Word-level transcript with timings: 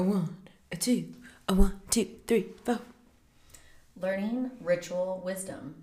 A 0.00 0.02
one, 0.02 0.34
a 0.72 0.76
two, 0.76 1.12
a 1.46 1.52
one, 1.52 1.78
two, 1.90 2.08
three, 2.26 2.46
four. 2.64 2.78
Learning 4.00 4.50
ritual 4.62 5.20
wisdom. 5.22 5.74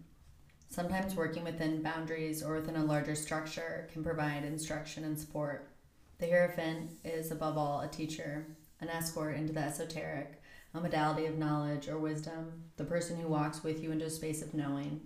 Sometimes 0.70 1.14
working 1.14 1.44
within 1.44 1.84
boundaries 1.84 2.42
or 2.42 2.56
within 2.56 2.78
a 2.78 2.84
larger 2.84 3.14
structure 3.14 3.88
can 3.94 4.04
provide 4.04 4.44
instruction 4.44 5.04
and 5.04 5.20
support. 5.20 5.70
The 6.18 6.26
Hierophant 6.26 6.94
is, 7.06 7.30
above 7.30 7.60
all, 7.60 7.82
a 7.82 7.88
teacher, 7.88 8.48
an 8.82 8.90
escort 8.90 9.36
into 9.36 9.54
the 9.54 9.60
esoteric, 9.60 10.42
a 10.74 10.80
modality 10.80 11.28
of 11.28 11.38
knowledge 11.38 11.88
or 11.88 12.00
wisdom, 12.00 12.64
the 12.78 12.86
person 12.86 13.18
who 13.18 13.28
walks 13.28 13.64
with 13.64 13.84
you 13.84 13.92
into 13.92 14.06
a 14.06 14.10
space 14.10 14.42
of 14.42 14.56
knowing. 14.56 15.00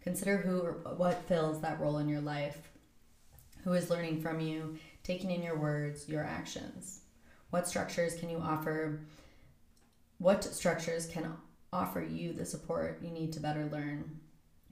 Consider 0.00 0.38
who 0.38 0.62
or 0.62 0.72
what 0.96 1.28
fills 1.28 1.60
that 1.60 1.80
role 1.80 1.98
in 1.98 2.08
your 2.08 2.22
life. 2.22 2.70
Who 3.64 3.74
is 3.74 3.90
learning 3.90 4.22
from 4.22 4.40
you, 4.40 4.78
taking 5.02 5.32
in 5.32 5.42
your 5.42 5.58
words, 5.58 6.08
your 6.08 6.24
actions? 6.24 7.02
What 7.50 7.66
structures 7.66 8.14
can 8.14 8.28
you 8.28 8.38
offer? 8.38 9.00
What 10.18 10.44
structures 10.44 11.06
can 11.06 11.32
offer 11.72 12.02
you 12.02 12.32
the 12.32 12.44
support 12.44 13.00
you 13.02 13.10
need 13.10 13.32
to 13.32 13.40
better 13.40 13.66
learn? 13.72 14.20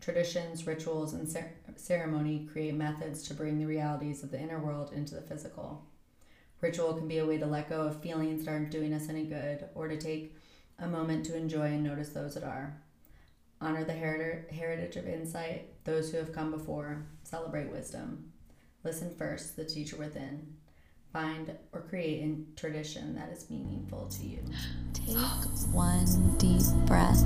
Traditions, 0.01 0.67
rituals, 0.67 1.15
and 1.15 1.27
cer- 1.27 1.55
ceremony 1.77 2.47
create 2.53 2.75
methods 2.75 3.23
to 3.25 3.34
bring 3.34 3.59
the 3.59 3.65
realities 3.65 4.23
of 4.23 4.31
the 4.31 4.39
inner 4.39 4.59
world 4.59 4.93
into 4.93 5.15
the 5.15 5.23
physical. 5.23 5.87
Ritual 6.61 6.95
can 6.95 7.09
be 7.09 7.19
a 7.19 7.27
way 7.27 7.39
to 7.39 7.47
let 7.47 7.70
go 7.70 7.83
of 7.83 8.03
feelings 8.03 8.45
that 8.45 8.51
aren't 8.51 8.70
doing 8.70 8.93
us 8.93 9.09
any 9.09 9.25
good, 9.25 9.69
or 9.75 9.89
to 9.89 9.97
take 9.97 10.37
a 10.79 10.87
moment 10.87 11.25
to 11.27 11.37
enjoy 11.37 11.67
and 11.67 11.83
notice 11.83 12.11
those 12.11 12.34
that 12.34 12.45
are. 12.45 12.77
Honor 13.59 13.84
the 13.84 13.93
heri- 13.95 14.45
heritage 14.55 14.97
of 14.97 15.09
insight, 15.09 15.83
those 15.84 16.11
who 16.11 16.19
have 16.19 16.33
come 16.33 16.51
before. 16.51 17.06
Celebrate 17.23 17.70
wisdom. 17.70 18.33
Listen 18.84 19.15
first, 19.15 19.56
the 19.56 19.65
teacher 19.65 19.97
within. 19.97 20.56
Find 21.16 21.51
or 21.73 21.80
create 21.80 22.23
a 22.25 22.61
tradition 22.61 23.15
that 23.15 23.30
is 23.33 23.48
meaningful 23.48 24.06
to 24.06 24.27
you. 24.27 24.38
Take 24.93 25.16
one 25.73 26.37
deep 26.37 26.61
breath. 26.84 27.22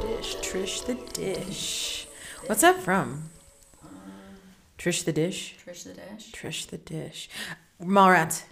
Dish, 0.00 0.34
Trish 0.42 0.84
the 0.84 0.94
Dish. 1.12 2.08
What's 2.46 2.62
that 2.62 2.82
from? 2.82 3.30
Trish 4.78 5.04
the 5.04 5.12
Dish? 5.12 5.54
Trish 5.64 5.84
the 5.84 5.94
Dish. 5.94 6.32
Trish 6.32 6.66
the 6.66 6.78
Dish. 6.78 7.28
Mallrats. 7.80 8.42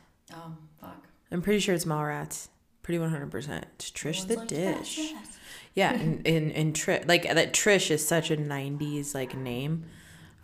I'm 1.37 1.43
pretty 1.43 1.61
sure 1.61 1.75
it's 1.75 1.85
Mallrats. 1.85 2.49
Pretty 2.83 2.99
100%. 2.99 3.63
It's 3.75 3.91
Trish 3.91 4.27
the 4.27 4.37
like, 4.37 4.49
Dish. 4.49 4.97
yes, 4.97 5.13
yes. 5.13 5.39
Yeah, 5.75 5.93
and 6.01 6.27
and, 6.27 6.51
and 6.53 6.75
Trish 6.75 7.07
like 7.07 7.25
that 7.25 7.53
Trish 7.53 7.91
is 7.91 8.09
such 8.09 8.31
a 8.31 8.39
'90s 8.39 9.15
like 9.15 9.37
name. 9.37 9.85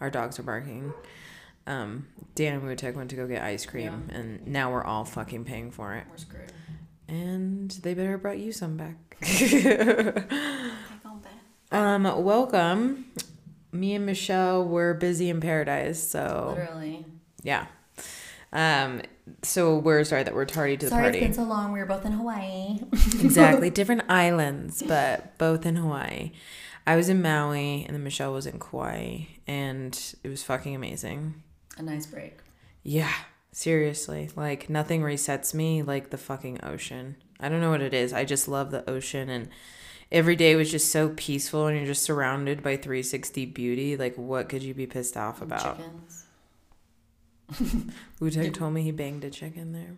Our 0.03 0.11
dogs 0.11 0.39
are 0.39 0.43
barking. 0.43 0.93
Um, 1.67 2.09
Dan 2.35 2.57
and 2.57 2.63
Wutek 2.63 2.95
went 2.95 3.09
to 3.09 3.17
go 3.17 3.27
get 3.27 3.43
ice 3.43 3.65
cream, 3.65 4.11
and 4.13 4.47
now 4.47 4.71
we're 4.71 4.85
all 4.85 5.07
fucking 5.07 5.47
paying 5.47 5.71
for 5.71 5.95
it. 5.95 6.05
We're 6.11 6.19
screwed. 6.19 6.53
And 7.09 7.71
they 7.71 7.95
better 7.95 8.19
brought 8.19 8.39
you 8.39 8.53
some 8.53 8.77
back. 8.77 8.97
Back. 9.23 10.31
um, 11.71 12.03
welcome. 12.23 13.07
Me 13.73 13.95
and 13.95 14.05
Michelle 14.05 14.63
were 14.63 14.93
busy 14.93 15.31
in 15.31 15.41
paradise, 15.41 16.07
so 16.07 16.57
Literally. 16.59 17.07
yeah. 17.43 17.65
Um, 18.53 19.01
so 19.43 19.77
we're 19.79 20.03
sorry 20.05 20.23
that 20.25 20.35
we're 20.35 20.45
tardy 20.45 20.77
to 20.77 20.87
the 20.87 20.91
Sorry 20.91 21.03
party. 21.05 21.19
it's 21.19 21.37
been 21.37 21.47
so 21.47 21.49
long. 21.49 21.73
We 21.73 21.79
were 21.79 21.87
both 21.87 22.05
in 22.05 22.13
Hawaii. 22.13 22.79
exactly 22.93 23.71
different 23.71 24.03
islands 24.09 24.83
but 24.87 25.39
both 25.39 25.65
in 25.65 25.77
hawaii 25.77 26.33
i 26.87 26.97
was 26.97 27.09
in 27.09 27.23
maui 27.23 27.85
and 27.87 27.95
then 27.95 28.03
michelle 28.03 28.33
was 28.33 28.47
in 28.47 28.59
kauai 28.59 29.19
and 29.47 30.15
it 30.25 30.29
was 30.29 30.43
fucking 30.43 30.75
amazing 30.75 31.35
A 31.79 31.83
nice 31.83 32.07
break. 32.07 32.39
yeah 32.83 33.13
seriously 33.53 34.31
like 34.35 34.69
nothing 34.69 35.03
resets 35.03 35.55
me 35.55 35.83
like 35.83 36.11
the 36.11 36.19
fucking 36.19 36.59
ocean 36.65 37.17
i 37.39 37.49
don't 37.49 37.61
know 37.61 37.71
what 37.71 37.81
it 37.83 37.95
is 37.95 38.13
i 38.13 38.25
just 38.25 38.49
love 38.49 38.71
the 38.71 38.89
ocean 38.91 39.29
and 39.29 39.49
every 40.11 40.35
day 40.37 40.57
was 40.57 40.71
just 40.71 40.91
so 40.91 41.11
peaceful 41.11 41.67
and 41.69 41.77
you're 41.77 41.87
just 41.87 42.03
surrounded 42.03 42.63
by 42.63 42.77
360 42.77 43.47
beauty 43.47 43.97
like 43.97 44.17
what 44.17 44.49
could 44.49 44.63
you 44.63 44.75
be 44.75 44.87
pissed 44.87 45.17
off 45.17 45.41
about 45.43 45.79
Chickens. 45.79 46.22
Wu-Tang 48.21 48.53
told 48.53 48.75
me 48.75 48.83
he 48.83 48.91
banged 48.93 49.25
a 49.25 49.31
chicken 49.31 49.73
there 49.73 49.97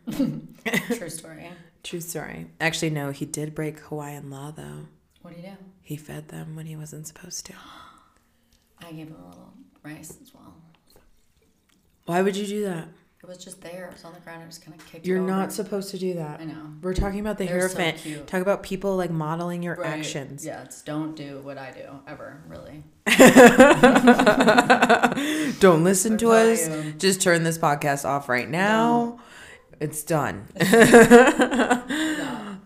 True 0.96 1.08
story. 1.20 1.48
true 1.82 2.00
story 2.00 2.46
actually 2.60 2.90
no 2.90 3.10
he 3.10 3.24
did 3.26 3.54
break 3.54 3.78
hawaiian 3.80 4.30
law 4.30 4.50
though 4.50 4.86
What 5.22 5.34
do 5.34 5.40
you 5.40 5.46
do? 5.48 5.56
he 5.82 5.96
fed 5.96 6.28
them 6.28 6.56
when 6.56 6.66
he 6.66 6.76
wasn't 6.76 7.06
supposed 7.06 7.46
to 7.46 7.52
I 8.80 8.90
gave 8.92 9.08
him 9.08 9.16
a 9.22 9.28
little 9.28 9.52
rice 9.82 10.18
as 10.20 10.34
well. 10.34 10.54
Why 12.06 12.20
would 12.20 12.36
you 12.36 12.46
do 12.46 12.64
that? 12.64 12.88
It 13.24 13.28
was 13.28 13.38
just 13.38 13.62
there. 13.62 13.86
It 13.86 13.92
was 13.94 14.04
on 14.04 14.12
the 14.12 14.20
ground. 14.20 14.42
I 14.42 14.46
just 14.46 14.62
kind 14.62 14.78
of 14.78 14.86
kicked 14.86 15.06
You're 15.06 15.18
not 15.18 15.50
supposed 15.50 15.90
to 15.92 15.98
do 15.98 16.12
that. 16.14 16.40
I 16.40 16.44
know. 16.44 16.74
We're 16.82 16.92
talking 16.92 17.20
about 17.20 17.38
the 17.38 17.46
They're 17.46 17.70
so 17.70 17.76
Hierophant. 17.78 18.02
cute. 18.02 18.26
Talk 18.26 18.42
about 18.42 18.62
people 18.62 18.96
like 18.98 19.10
modeling 19.10 19.62
your 19.62 19.76
Right. 19.76 19.98
actions. 19.98 20.44
Yeah, 20.44 20.62
it's 20.64 20.82
don't 20.82 21.16
do 21.16 21.40
what 21.42 21.56
I 21.56 21.70
do 21.70 22.00
ever, 22.06 22.42
really. 22.46 22.84
Don't 25.60 25.84
listen 25.84 26.18
to 26.18 26.32
us. 26.32 26.68
you. 26.68 26.92
Just 26.98 27.22
turn 27.22 27.44
this 27.44 27.56
podcast 27.56 28.04
off 28.04 28.28
right 28.28 28.48
now. 28.50 29.18
It's 29.80 30.02
done. 30.02 30.48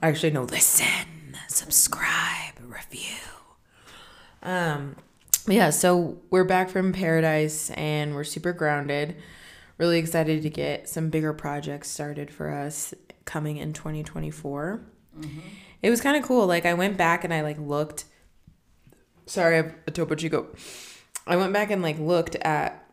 Actually, 0.03 0.31
no. 0.33 0.43
Listen, 0.43 1.37
subscribe, 1.47 2.55
review. 2.61 3.15
Um, 4.43 4.97
yeah. 5.47 5.71
So 5.71 6.19
we're 6.31 6.43
back 6.45 6.69
from 6.71 6.93
paradise, 6.93 7.71
and 7.71 8.17
we're 8.17 8.25
super 8.25 8.53
grounded. 8.53 9.15
Really 9.79 9.99
excited 9.99 10.43
to 10.43 10.51
get 10.51 10.89
some 10.89 11.09
bigger 11.09 11.33
projects 11.33 11.89
started 11.89 12.31
for 12.31 12.51
us 12.51 12.93
coming 13.25 13.57
in 13.59 13.73
2024. 13.73 14.83
Mm-hmm. 15.17 15.39
It 15.83 15.91
was 15.91 16.01
kind 16.01 16.17
of 16.17 16.25
cool. 16.25 16.47
Like 16.47 16.67
I 16.67 16.75
went 16.75 16.97
back 16.97 17.25
and 17.25 17.33
I 17.33 17.43
like 17.43 17.59
looked. 17.59 18.05
Sorry, 19.27 19.55
I 19.55 19.63
have 19.63 19.75
a 19.87 19.91
Topo 19.91 20.15
Chico. 20.15 20.49
I 21.27 21.37
went 21.37 21.53
back 21.53 21.71
and 21.71 21.83
like 21.83 21.99
looked 21.99 22.35
at 22.37 22.89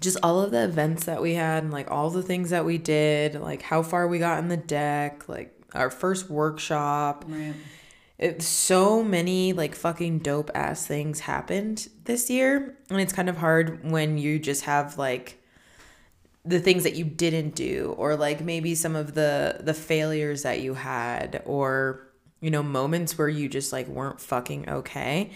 just 0.00 0.18
all 0.22 0.40
of 0.40 0.50
the 0.50 0.64
events 0.64 1.04
that 1.06 1.20
we 1.20 1.34
had 1.34 1.64
and 1.64 1.72
like 1.72 1.90
all 1.90 2.10
the 2.10 2.22
things 2.22 2.50
that 2.50 2.64
we 2.64 2.78
did, 2.78 3.34
like 3.34 3.62
how 3.62 3.82
far 3.82 4.06
we 4.06 4.18
got 4.18 4.38
in 4.38 4.48
the 4.48 4.56
deck, 4.56 5.28
like 5.28 5.54
our 5.74 5.90
first 5.90 6.30
workshop. 6.30 7.24
Right. 7.26 7.54
It, 8.18 8.42
so 8.42 9.02
many 9.02 9.52
like 9.52 9.74
fucking 9.74 10.20
dope 10.20 10.50
ass 10.54 10.86
things 10.86 11.20
happened 11.20 11.88
this 12.04 12.30
year. 12.30 12.78
And 12.88 13.00
it's 13.00 13.12
kind 13.12 13.28
of 13.28 13.38
hard 13.38 13.90
when 13.90 14.16
you 14.18 14.38
just 14.38 14.64
have 14.64 14.96
like 14.96 15.41
the 16.44 16.58
things 16.60 16.82
that 16.82 16.94
you 16.96 17.04
didn't 17.04 17.54
do 17.54 17.94
or 17.98 18.16
like 18.16 18.40
maybe 18.40 18.74
some 18.74 18.96
of 18.96 19.14
the 19.14 19.58
the 19.60 19.74
failures 19.74 20.42
that 20.42 20.60
you 20.60 20.74
had 20.74 21.40
or 21.46 22.08
you 22.40 22.50
know 22.50 22.62
moments 22.62 23.16
where 23.16 23.28
you 23.28 23.48
just 23.48 23.72
like 23.72 23.86
weren't 23.86 24.20
fucking 24.20 24.68
okay. 24.68 25.30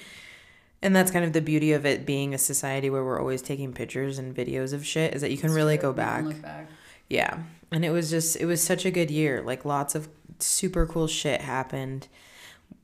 And 0.83 0.95
that's 0.95 1.11
kind 1.11 1.25
of 1.25 1.33
the 1.33 1.41
beauty 1.41 1.73
of 1.73 1.87
it 1.87 2.05
being 2.05 2.35
a 2.35 2.39
society 2.39 2.91
where 2.91 3.03
we're 3.05 3.19
always 3.19 3.41
taking 3.43 3.73
pictures 3.73 4.19
and 4.19 4.35
videos 4.37 4.73
of 4.73 4.85
shit 4.87 5.15
is 5.15 5.23
that 5.23 5.31
you 5.31 5.39
can 5.39 5.51
really 5.51 5.77
go 5.79 5.89
You 5.89 5.95
can 5.95 5.97
back. 6.33 6.43
back. 6.43 6.69
yeah. 7.09 7.39
And 7.73 7.85
it 7.85 7.91
was 7.91 8.11
just 8.11 8.37
it 8.37 8.45
was 8.47 8.63
such 8.63 8.85
a 8.85 8.91
good 8.91 9.11
year. 9.11 9.43
Like 9.43 9.65
lots 9.65 9.95
of 9.95 10.09
super 10.39 10.87
cool 10.87 11.07
shit 11.07 11.41
happened. 11.41 12.09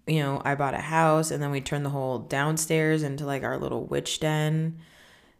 You 0.06 0.20
know 0.20 0.42
i 0.44 0.56
bought 0.56 0.74
a 0.74 0.78
house 0.78 1.30
and 1.30 1.40
then 1.42 1.52
we 1.52 1.60
turned 1.60 1.84
the 1.86 1.90
whole 1.90 2.18
downstairs 2.18 3.02
into 3.04 3.24
like 3.24 3.44
our 3.44 3.56
little 3.56 3.84
witch 3.84 4.18
den 4.18 4.78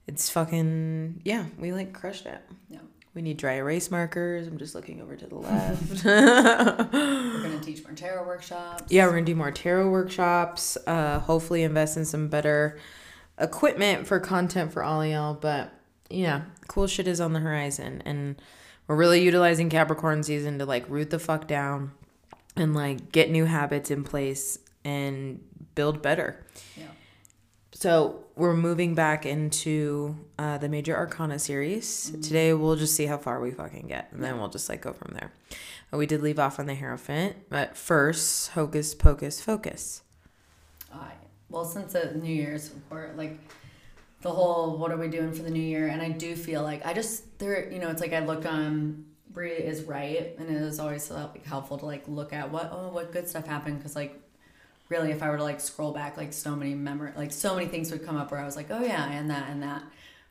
it's 0.07 0.29
fucking 0.31 1.21
yeah 1.25 1.45
we 1.59 1.73
like 1.73 1.93
crushed 1.93 2.27
it 2.27 2.41
Yeah. 2.69 2.79
we 3.15 3.23
need 3.23 3.37
dry 3.37 3.55
erase 3.55 3.91
markers 3.91 4.47
i'm 4.47 4.59
just 4.59 4.75
looking 4.75 5.01
over 5.01 5.17
to 5.17 5.27
the 5.27 5.35
left 5.37 6.05
We're 6.05 7.43
gonna 7.43 7.61
teach 7.61 7.83
more 7.85 7.93
tarot 7.95 8.27
workshops. 8.27 8.85
yeah 8.91 9.05
we're 9.07 9.13
gonna 9.13 9.25
do 9.27 9.35
more 9.35 9.51
tarot 9.53 9.89
workshops 9.91 10.77
uh 10.87 11.21
hopefully 11.21 11.63
invest 11.63 11.97
in 11.97 12.05
some 12.05 12.29
better 12.29 12.79
equipment 13.39 14.07
for 14.07 14.21
content 14.21 14.73
for 14.73 14.83
all 14.83 15.05
y'all 15.05 15.35
but 15.35 15.73
yeah 16.11 16.43
cool 16.69 16.87
shit 16.87 17.07
is 17.09 17.21
on 17.21 17.33
the 17.33 17.41
horizon 17.41 18.03
and 18.05 18.41
we're 18.87 18.97
really 18.97 19.23
utilizing 19.23 19.71
capricorn 19.71 20.23
season 20.23 20.59
to 20.59 20.67
like 20.67 20.85
root 20.89 21.11
the 21.11 21.19
fuck 21.19 21.47
down 21.47 21.93
and 22.57 22.75
like 22.75 23.11
get 23.13 23.31
new 23.31 23.45
habits 23.47 23.91
in 23.91 24.05
place 24.05 24.59
and 24.85 25.41
build 25.75 26.03
better 26.03 26.45
Yeah. 26.77 26.85
So 27.73 28.25
we're 28.37 28.55
moving 28.55 28.95
back 28.95 29.27
into 29.27 30.17
uh, 30.39 30.59
the 30.59 30.69
major 30.69 30.97
arcana 30.97 31.39
series. 31.39 32.11
Today 32.23 32.53
we'll 32.55 32.77
just 32.77 32.95
see 32.95 33.07
how 33.07 33.19
far 33.19 33.41
we 33.41 33.51
fucking 33.51 33.89
get 33.89 34.09
and 34.13 34.23
then 34.23 34.39
we'll 34.39 34.49
just 34.49 34.69
like 34.69 34.83
go 34.83 34.93
from 34.93 35.15
there. 35.15 35.33
Uh, 35.93 35.97
we 35.97 36.07
did 36.07 36.23
leave 36.23 36.39
off 36.39 36.59
on 36.59 36.67
the 36.67 36.75
hierophant 36.75 37.37
but 37.49 37.77
first 37.77 38.51
hocus 38.53 38.95
pocus 38.95 39.41
focus. 39.41 40.03
I 40.93 41.13
well 41.49 41.65
since 41.65 41.95
the 41.95 42.15
New 42.15 42.33
Year's 42.33 42.71
report, 42.75 43.17
like 43.17 43.39
the 44.21 44.31
whole 44.31 44.77
what 44.77 44.93
are 44.93 44.97
we 44.97 45.09
doing 45.09 45.33
for 45.33 45.43
the 45.43 45.51
new 45.51 45.61
year? 45.63 45.89
And 45.89 46.01
I 46.01 46.11
do 46.11 46.37
feel 46.37 46.63
like 46.63 46.85
I 46.87 46.93
just 46.93 47.39
there, 47.39 47.71
you 47.71 47.79
know, 47.79 47.91
it's 47.91 48.01
like 48.01 48.13
I 48.13 48.25
look 48.25 48.47
on 48.47 49.07
Brie 49.33 49.53
is 49.53 49.85
right, 49.85 50.35
and 50.39 50.51
it 50.51 50.61
is 50.61 50.79
always 50.79 51.11
like 51.11 51.45
helpful 51.47 51.79
to 51.79 51.87
like 51.87 52.07
look 52.07 52.33
at 52.33 52.51
what 52.51 52.71
oh 52.73 52.89
what 52.89 53.13
good 53.13 53.29
stuff 53.29 53.47
happened 53.47 53.79
because 53.79 53.97
like 53.97 54.22
really 54.93 55.11
if 55.11 55.23
I 55.23 55.29
were 55.31 55.39
to 55.39 55.43
like 55.53 55.61
scroll 55.61 55.93
back 55.93 56.17
like 56.17 56.33
so 56.33 56.55
many 56.61 56.75
memory 56.75 57.13
like 57.17 57.33
so 57.33 57.55
many 57.57 57.67
things 57.67 57.91
would 57.93 58.05
come 58.05 58.17
up 58.17 58.31
where 58.31 58.41
I 58.41 58.45
was 58.45 58.57
like 58.61 58.71
oh 58.71 58.83
yeah 58.93 59.05
and 59.19 59.31
that 59.31 59.49
and 59.51 59.63
that, 59.63 59.83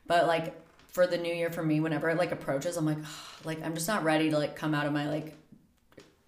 but 0.06 0.26
like 0.26 0.46
for 0.88 1.06
the 1.06 1.18
new 1.18 1.34
year 1.40 1.50
for 1.50 1.62
me 1.70 1.80
whenever 1.80 2.08
it 2.10 2.16
like 2.16 2.32
approaches 2.32 2.76
I'm 2.76 2.86
like 2.86 2.98
like 3.44 3.60
I'm 3.64 3.74
just 3.74 3.88
not 3.88 4.04
ready 4.04 4.30
to 4.30 4.38
like 4.38 4.54
come 4.56 4.74
out 4.74 4.86
of 4.86 4.92
my 4.92 5.08
like 5.08 5.28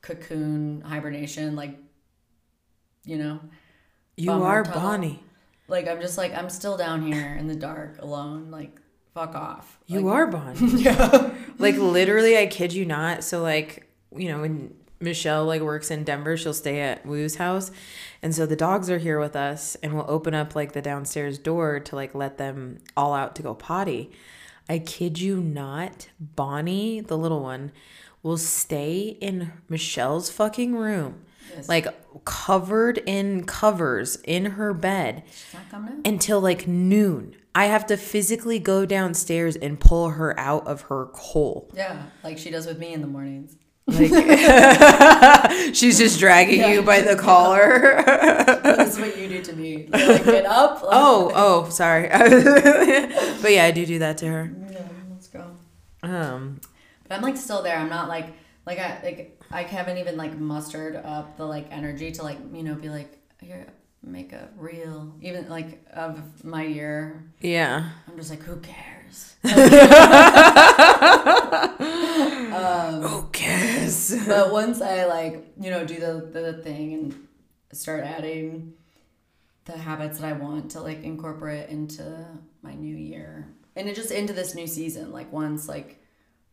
cocoon 0.03 0.83
hibernation 0.83 1.55
like 1.57 1.79
you 3.05 3.17
know 3.19 3.41
You 4.17 4.43
are 4.43 4.63
tunnel. 4.65 4.81
Bonnie. 4.81 5.23
like 5.69 5.87
I'm 5.89 6.01
just 6.01 6.19
like 6.19 6.35
I'm 6.35 6.51
still 6.51 6.77
down 6.77 7.03
here 7.03 7.35
in 7.39 7.47
the 7.47 7.57
dark 7.57 7.99
alone 8.01 8.51
like 8.51 8.81
fuck 9.15 9.35
off 9.35 9.79
You 9.87 10.01
Like, 10.01 10.15
are 10.15 10.27
Bonnie. 10.27 10.67
yeah 10.83 11.31
like 11.59 11.77
literally, 11.77 12.37
I 12.37 12.47
kid 12.47 12.73
you 12.73 12.85
not. 12.85 13.23
So 13.23 13.41
like, 13.43 13.89
you 14.17 14.29
know, 14.29 14.41
when 14.41 14.75
Michelle 15.01 15.45
like 15.45 15.61
works 15.61 15.91
in 15.91 16.05
Denver, 16.05 16.37
she'll 16.37 16.55
stay 16.55 16.81
at 16.81 17.05
Woo's 17.05 17.37
house. 17.37 17.71
And 18.23 18.35
so 18.35 18.47
the 18.47 18.57
dogs 18.57 18.89
are 18.91 18.99
here 18.99 19.19
with 19.21 19.37
us 19.37 19.77
and 19.83 19.93
we'll 19.95 20.07
open 20.09 20.35
up 20.35 20.55
like 20.55 20.73
the 20.73 20.81
downstairs 20.83 21.39
door 21.39 21.81
to 21.81 21.95
like 21.97 22.15
let 22.15 22.39
them 22.39 22.79
all 22.97 23.13
out 23.15 23.35
to 23.37 23.43
go 23.43 23.55
potty. 23.55 24.11
I 24.69 24.79
kid 24.79 25.21
you 25.21 25.41
not, 25.43 26.09
Bonnie, 26.19 27.01
the 27.01 27.19
little 27.19 27.43
one, 27.43 27.71
will 28.23 28.39
stay 28.39 29.19
in 29.21 29.53
Michelle's 29.69 30.31
fucking 30.31 30.75
room. 30.75 31.25
Yes. 31.55 31.69
Like 31.69 31.87
covered 32.25 32.99
in 33.05 33.45
covers 33.45 34.17
in 34.25 34.47
her 34.53 34.73
bed 34.73 35.23
She's 35.31 35.53
not 35.53 35.71
coming 35.71 35.93
out. 35.99 36.07
until 36.07 36.41
like 36.41 36.67
noon. 36.67 37.37
I 37.55 37.67
have 37.67 37.87
to 37.89 37.97
physically 37.99 38.59
go 38.59 38.87
downstairs 38.87 39.55
and 39.55 39.79
pull 39.79 40.11
her 40.11 40.39
out 40.41 40.67
of 40.67 40.83
her 40.83 41.11
hole. 41.15 41.71
Yeah, 41.75 42.03
like 42.25 42.39
she 42.39 42.51
does 42.51 42.67
with 42.67 42.79
me 42.79 42.93
in 42.95 43.01
the 43.03 43.07
mornings. 43.07 43.57
Like 43.87 44.11
she's 45.75 45.99
just 45.99 46.19
dragging 46.19 46.69
you 46.71 46.83
by 46.83 47.01
the 47.03 47.17
collar. 47.17 48.03
this 48.63 48.95
is 48.95 48.99
what 49.01 49.17
you 49.19 49.29
do 49.29 49.43
to 49.43 49.53
me. 49.55 49.89
Like, 49.91 50.25
get 50.25 50.47
up. 50.63 50.83
Like, 50.83 50.91
oh, 50.93 51.31
oh, 51.35 51.69
sorry. 51.69 52.09
but 52.09 53.53
yeah, 53.53 53.65
I 53.65 53.71
do 53.73 53.85
do 53.85 53.99
that 53.99 54.17
to 54.19 54.27
her. 54.27 54.51
yeah, 54.71 54.87
let's 55.11 55.29
go. 55.29 55.45
Um, 56.03 56.61
But 57.07 57.17
I'm 57.17 57.23
like 57.23 57.37
still 57.37 57.63
there. 57.63 57.77
I'm 57.77 57.91
not 57.91 58.09
like 58.09 58.29
like 58.67 58.79
I 58.79 59.01
like 59.05 59.43
I 59.51 59.63
haven't 59.65 59.99
even 59.99 60.17
like 60.17 60.37
mustered 60.39 60.97
up 60.97 61.37
the 61.37 61.45
like 61.45 61.67
energy 61.71 62.11
to 62.13 62.23
like 62.23 62.39
you 62.55 62.63
know 62.63 62.75
be 62.75 62.89
like 62.89 63.19
here 63.43 63.67
make 64.03 64.33
a 64.33 64.49
reel 64.57 65.15
even 65.23 65.49
like 65.49 65.85
of 65.93 66.43
my 66.45 66.63
year. 66.65 67.25
yeah. 67.41 67.91
I'm 68.09 68.17
just 68.17 68.31
like 68.31 68.43
who 68.43 68.57
cares. 68.61 68.94
Um, 72.55 73.03
Who 73.03 73.23
cares? 73.33 74.15
but 74.27 74.53
once 74.53 74.81
I 74.81 75.05
like 75.07 75.45
you 75.61 75.71
know 75.71 75.85
do 75.85 75.99
the 75.99 76.29
the 76.33 76.53
thing 76.63 76.95
and 76.95 77.27
start 77.73 78.05
adding 78.05 78.75
the 79.65 79.77
habits 79.77 80.19
that 80.21 80.29
I 80.29 80.33
want 80.35 80.71
to 80.73 80.81
like 80.81 81.03
incorporate 81.03 81.69
into 81.69 82.27
my 82.63 82.75
new 82.75 82.95
year 82.97 83.49
and 83.75 83.89
it 83.89 83.97
just 83.97 84.11
into 84.13 84.33
this 84.33 84.55
new 84.55 84.67
season 84.69 85.11
like 85.13 85.33
once 85.33 85.69
like 85.69 86.01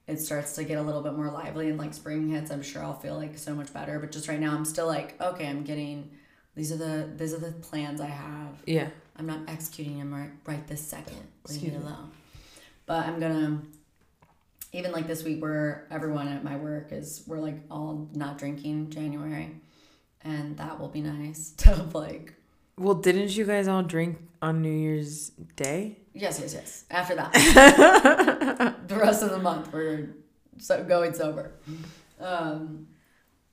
it 0.08 0.20
starts 0.20 0.56
to 0.56 0.64
get 0.64 0.78
a 0.80 0.82
little 0.82 1.02
bit 1.02 1.14
more 1.14 1.30
lively 1.30 1.70
and 1.70 1.78
like 1.78 1.94
spring 1.94 2.30
hits 2.30 2.50
I'm 2.52 2.64
sure 2.64 2.84
I'll 2.84 3.00
feel 3.00 3.16
like 3.16 3.38
so 3.38 3.54
much 3.54 3.72
better 3.72 4.00
but 4.00 4.12
just 4.12 4.28
right 4.28 4.40
now 4.40 4.56
I'm 4.56 4.66
still 4.66 4.88
like 4.88 5.22
okay 5.22 5.48
I'm 5.48 5.64
getting 5.64 6.10
these 6.56 6.72
are 6.72 6.78
the 6.78 7.10
these 7.16 7.34
are 7.34 7.40
the 7.40 7.52
plans 7.52 8.02
I 8.02 8.08
have 8.08 8.56
Yeah. 8.66 8.90
I'm 9.18 9.28
not 9.28 9.42
executing 9.48 10.00
them 10.00 10.14
right, 10.14 10.32
right 10.48 10.66
this 10.68 10.82
second. 10.82 11.16
Leave 11.48 11.58
Excuse 11.58 11.74
me. 11.74 11.78
alone. 11.78 12.12
But 12.92 13.08
I'm 13.08 13.22
gonna 13.22 13.62
even 14.74 14.92
like 14.92 15.08
this 15.08 15.24
week 15.24 15.42
where 15.42 15.88
everyone 15.90 16.28
at 16.28 16.44
my 16.44 16.58
work 16.58 16.92
is 16.92 17.24
we're 17.26 17.40
like 17.40 17.56
all 17.72 18.10
not 18.14 18.38
drinking 18.38 18.90
January, 18.90 19.56
and 20.26 20.58
that 20.58 20.78
will 20.78 20.90
be 20.90 21.00
nice 21.00 21.52
to 21.64 21.88
like 21.94 22.34
Well, 22.78 22.96
didn't 22.96 23.34
you 23.38 23.46
guys 23.46 23.70
all 23.70 23.82
drink 23.82 24.18
on 24.42 24.62
New 24.62 24.78
Year's 24.78 25.30
Day? 25.56 26.00
yes 26.14 26.42
yes 26.42 26.54
yes. 26.54 26.84
After 26.92 27.16
that, 27.16 27.32
the 28.90 28.96
rest 28.98 29.24
of 29.24 29.30
the 29.30 29.40
month 29.40 29.72
we're 29.72 30.10
so 30.58 30.84
going 30.84 31.14
sober. 31.14 31.54
Um, 32.20 32.88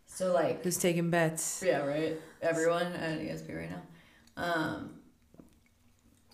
so 0.07 0.33
like 0.33 0.65
Who's 0.65 0.79
taking 0.79 1.11
bets? 1.11 1.63
Yeah, 1.65 1.85
right. 1.87 2.21
Everyone 2.43 2.93
at 2.93 3.21
ESP 3.21 3.57
right 3.57 3.71
now. 3.71 3.83
Um, 4.37 4.95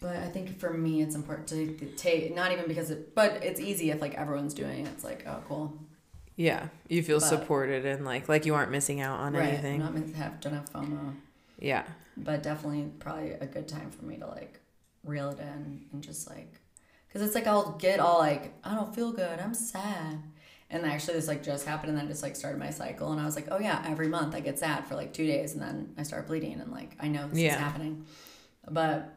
but 0.04 0.16
I 0.16 0.28
think 0.28 0.58
for 0.58 0.70
me, 0.70 1.00
it's 1.00 1.14
important 1.14 1.48
to 1.48 1.86
take 1.96 2.34
not 2.34 2.52
even 2.52 2.68
because 2.68 2.90
it, 2.90 3.14
but 3.14 3.42
it's 3.42 3.58
easy 3.58 3.90
if 3.90 4.02
like 4.02 4.14
everyone's 4.16 4.52
doing 4.52 4.84
it. 4.84 4.88
It's 4.90 5.02
like, 5.02 5.24
oh, 5.26 5.42
cool, 5.48 5.78
Yeah, 6.36 6.68
you 6.88 7.02
feel 7.02 7.20
But- 7.20 7.26
supported 7.28 7.86
and 7.86 8.04
like 8.04 8.28
like 8.28 8.44
you 8.44 8.54
aren't 8.54 8.70
missing 8.70 9.00
out 9.00 9.18
on 9.20 9.32
right? 9.32 9.48
anything. 9.48 9.82
I'm 9.82 9.94
not 9.94 10.14
have 10.16 10.40
don't 10.40 10.52
have 10.52 10.70
FOMO, 10.70 11.14
yeah. 11.58 11.84
but 12.18 12.42
definitely 12.42 12.90
probably 12.98 13.30
a 13.32 13.46
good 13.46 13.66
time 13.66 13.90
for 13.90 14.04
me 14.04 14.18
to 14.18 14.26
like 14.26 14.60
reel 15.04 15.30
it 15.30 15.38
in 15.40 15.86
and 15.92 16.02
just 16.02 16.28
like, 16.28 16.52
cause 17.10 17.22
it's 17.22 17.34
like 17.34 17.46
I'll 17.46 17.72
get 17.72 17.98
all 17.98 18.18
like 18.18 18.52
I 18.62 18.74
don't 18.74 18.94
feel 18.94 19.10
good, 19.10 19.40
I'm 19.40 19.54
sad. 19.54 20.18
And 20.70 20.84
actually, 20.84 21.14
this 21.14 21.28
like 21.28 21.42
just 21.42 21.64
happened, 21.66 21.90
and 21.90 21.98
then 21.98 22.08
just 22.08 22.22
like 22.22 22.36
started 22.36 22.58
my 22.58 22.70
cycle, 22.70 23.12
and 23.12 23.20
I 23.20 23.24
was 23.24 23.36
like, 23.36 23.46
"Oh 23.50 23.58
yeah, 23.58 23.82
every 23.86 24.08
month 24.08 24.34
I 24.34 24.40
get 24.40 24.58
sad 24.58 24.86
for 24.86 24.96
like 24.96 25.12
two 25.14 25.26
days, 25.26 25.52
and 25.54 25.62
then 25.62 25.94
I 25.96 26.02
start 26.02 26.26
bleeding, 26.26 26.60
and 26.60 26.70
like 26.72 26.96
I 27.00 27.08
know 27.08 27.26
this 27.28 27.38
Yeah. 27.38 27.54
is 27.54 27.60
happening." 27.60 28.04
But 28.68 29.13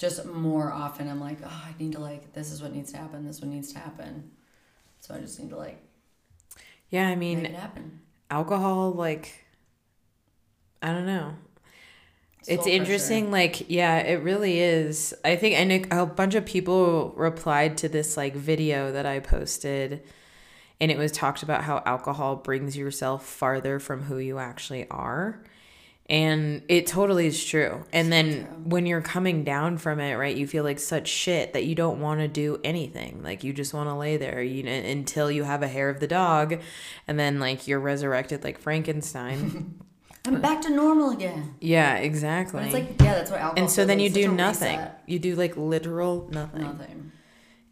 just 0.00 0.24
more 0.24 0.72
often 0.72 1.08
i'm 1.08 1.20
like 1.20 1.38
oh 1.44 1.62
i 1.66 1.74
need 1.78 1.92
to 1.92 2.00
like 2.00 2.32
this 2.32 2.50
is 2.50 2.62
what 2.62 2.72
needs 2.72 2.90
to 2.90 2.98
happen 2.98 3.24
this 3.26 3.36
is 3.36 3.42
what 3.42 3.50
needs 3.50 3.72
to 3.72 3.78
happen 3.78 4.30
so 5.00 5.14
i 5.14 5.18
just 5.18 5.38
need 5.38 5.50
to 5.50 5.56
like 5.56 5.80
Yeah, 6.90 7.06
I 7.06 7.10
make 7.10 7.18
mean, 7.18 7.46
it 7.46 7.54
happen 7.54 8.00
alcohol 8.30 8.92
like 8.92 9.46
I 10.82 10.92
don't 10.92 11.06
know. 11.06 11.34
It's 12.46 12.64
Soul 12.64 12.72
interesting 12.72 13.30
like 13.30 13.68
yeah, 13.68 13.98
it 13.98 14.22
really 14.22 14.58
is. 14.60 15.14
I 15.24 15.36
think 15.36 15.56
and 15.58 15.92
a 15.92 16.06
bunch 16.06 16.34
of 16.34 16.46
people 16.46 17.12
replied 17.16 17.76
to 17.78 17.88
this 17.88 18.16
like 18.16 18.34
video 18.34 18.92
that 18.92 19.04
I 19.04 19.20
posted 19.20 20.02
and 20.80 20.90
it 20.90 20.96
was 20.96 21.12
talked 21.12 21.42
about 21.42 21.64
how 21.64 21.82
alcohol 21.84 22.36
brings 22.36 22.76
yourself 22.76 23.26
farther 23.26 23.78
from 23.78 24.04
who 24.04 24.16
you 24.16 24.38
actually 24.38 24.88
are. 24.88 25.42
And 26.10 26.62
it 26.68 26.88
totally 26.88 27.28
is 27.28 27.42
true. 27.42 27.84
And 27.92 28.12
then 28.12 28.44
true. 28.44 28.56
when 28.64 28.84
you're 28.84 29.00
coming 29.00 29.44
down 29.44 29.78
from 29.78 30.00
it, 30.00 30.16
right, 30.16 30.36
you 30.36 30.46
feel 30.48 30.64
like 30.64 30.80
such 30.80 31.06
shit 31.06 31.52
that 31.52 31.64
you 31.64 31.76
don't 31.76 32.00
want 32.00 32.18
to 32.18 32.26
do 32.26 32.60
anything. 32.64 33.22
Like 33.22 33.44
you 33.44 33.52
just 33.52 33.72
want 33.72 33.88
to 33.88 33.94
lay 33.94 34.16
there, 34.16 34.42
you 34.42 34.64
know, 34.64 34.72
until 34.72 35.30
you 35.30 35.44
have 35.44 35.62
a 35.62 35.68
hair 35.68 35.88
of 35.88 36.00
the 36.00 36.08
dog, 36.08 36.60
and 37.06 37.18
then 37.18 37.38
like 37.38 37.68
you're 37.68 37.78
resurrected 37.78 38.42
like 38.42 38.58
Frankenstein. 38.58 39.78
i'm 40.26 40.38
back 40.42 40.60
to 40.60 40.68
normal 40.68 41.08
again 41.08 41.54
yeah, 41.62 41.94
exactly. 41.96 42.60
but 42.60 42.64
it's 42.66 42.74
like 42.74 43.00
yeah 43.00 43.14
that's 43.14 43.30
what 43.30 43.40
alcohol 43.40 43.54
and 43.58 43.70
so 43.70 43.86
then 43.86 43.98
you 43.98 44.10
do 44.10 44.30
nothing. 44.30 44.76
reset. 44.78 45.02
You 45.06 45.18
do 45.18 45.34
like 45.34 45.56
literal 45.56 46.28
nothing. 46.30 46.60
nothing 46.60 47.12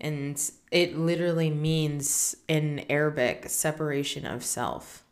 And 0.01 0.51
it 0.71 0.97
literally 0.97 1.51
means 1.51 2.37
in 2.47 2.87
Arabic 2.89 3.49
separation 3.49 4.25
of 4.25 4.45
self. 4.45 5.05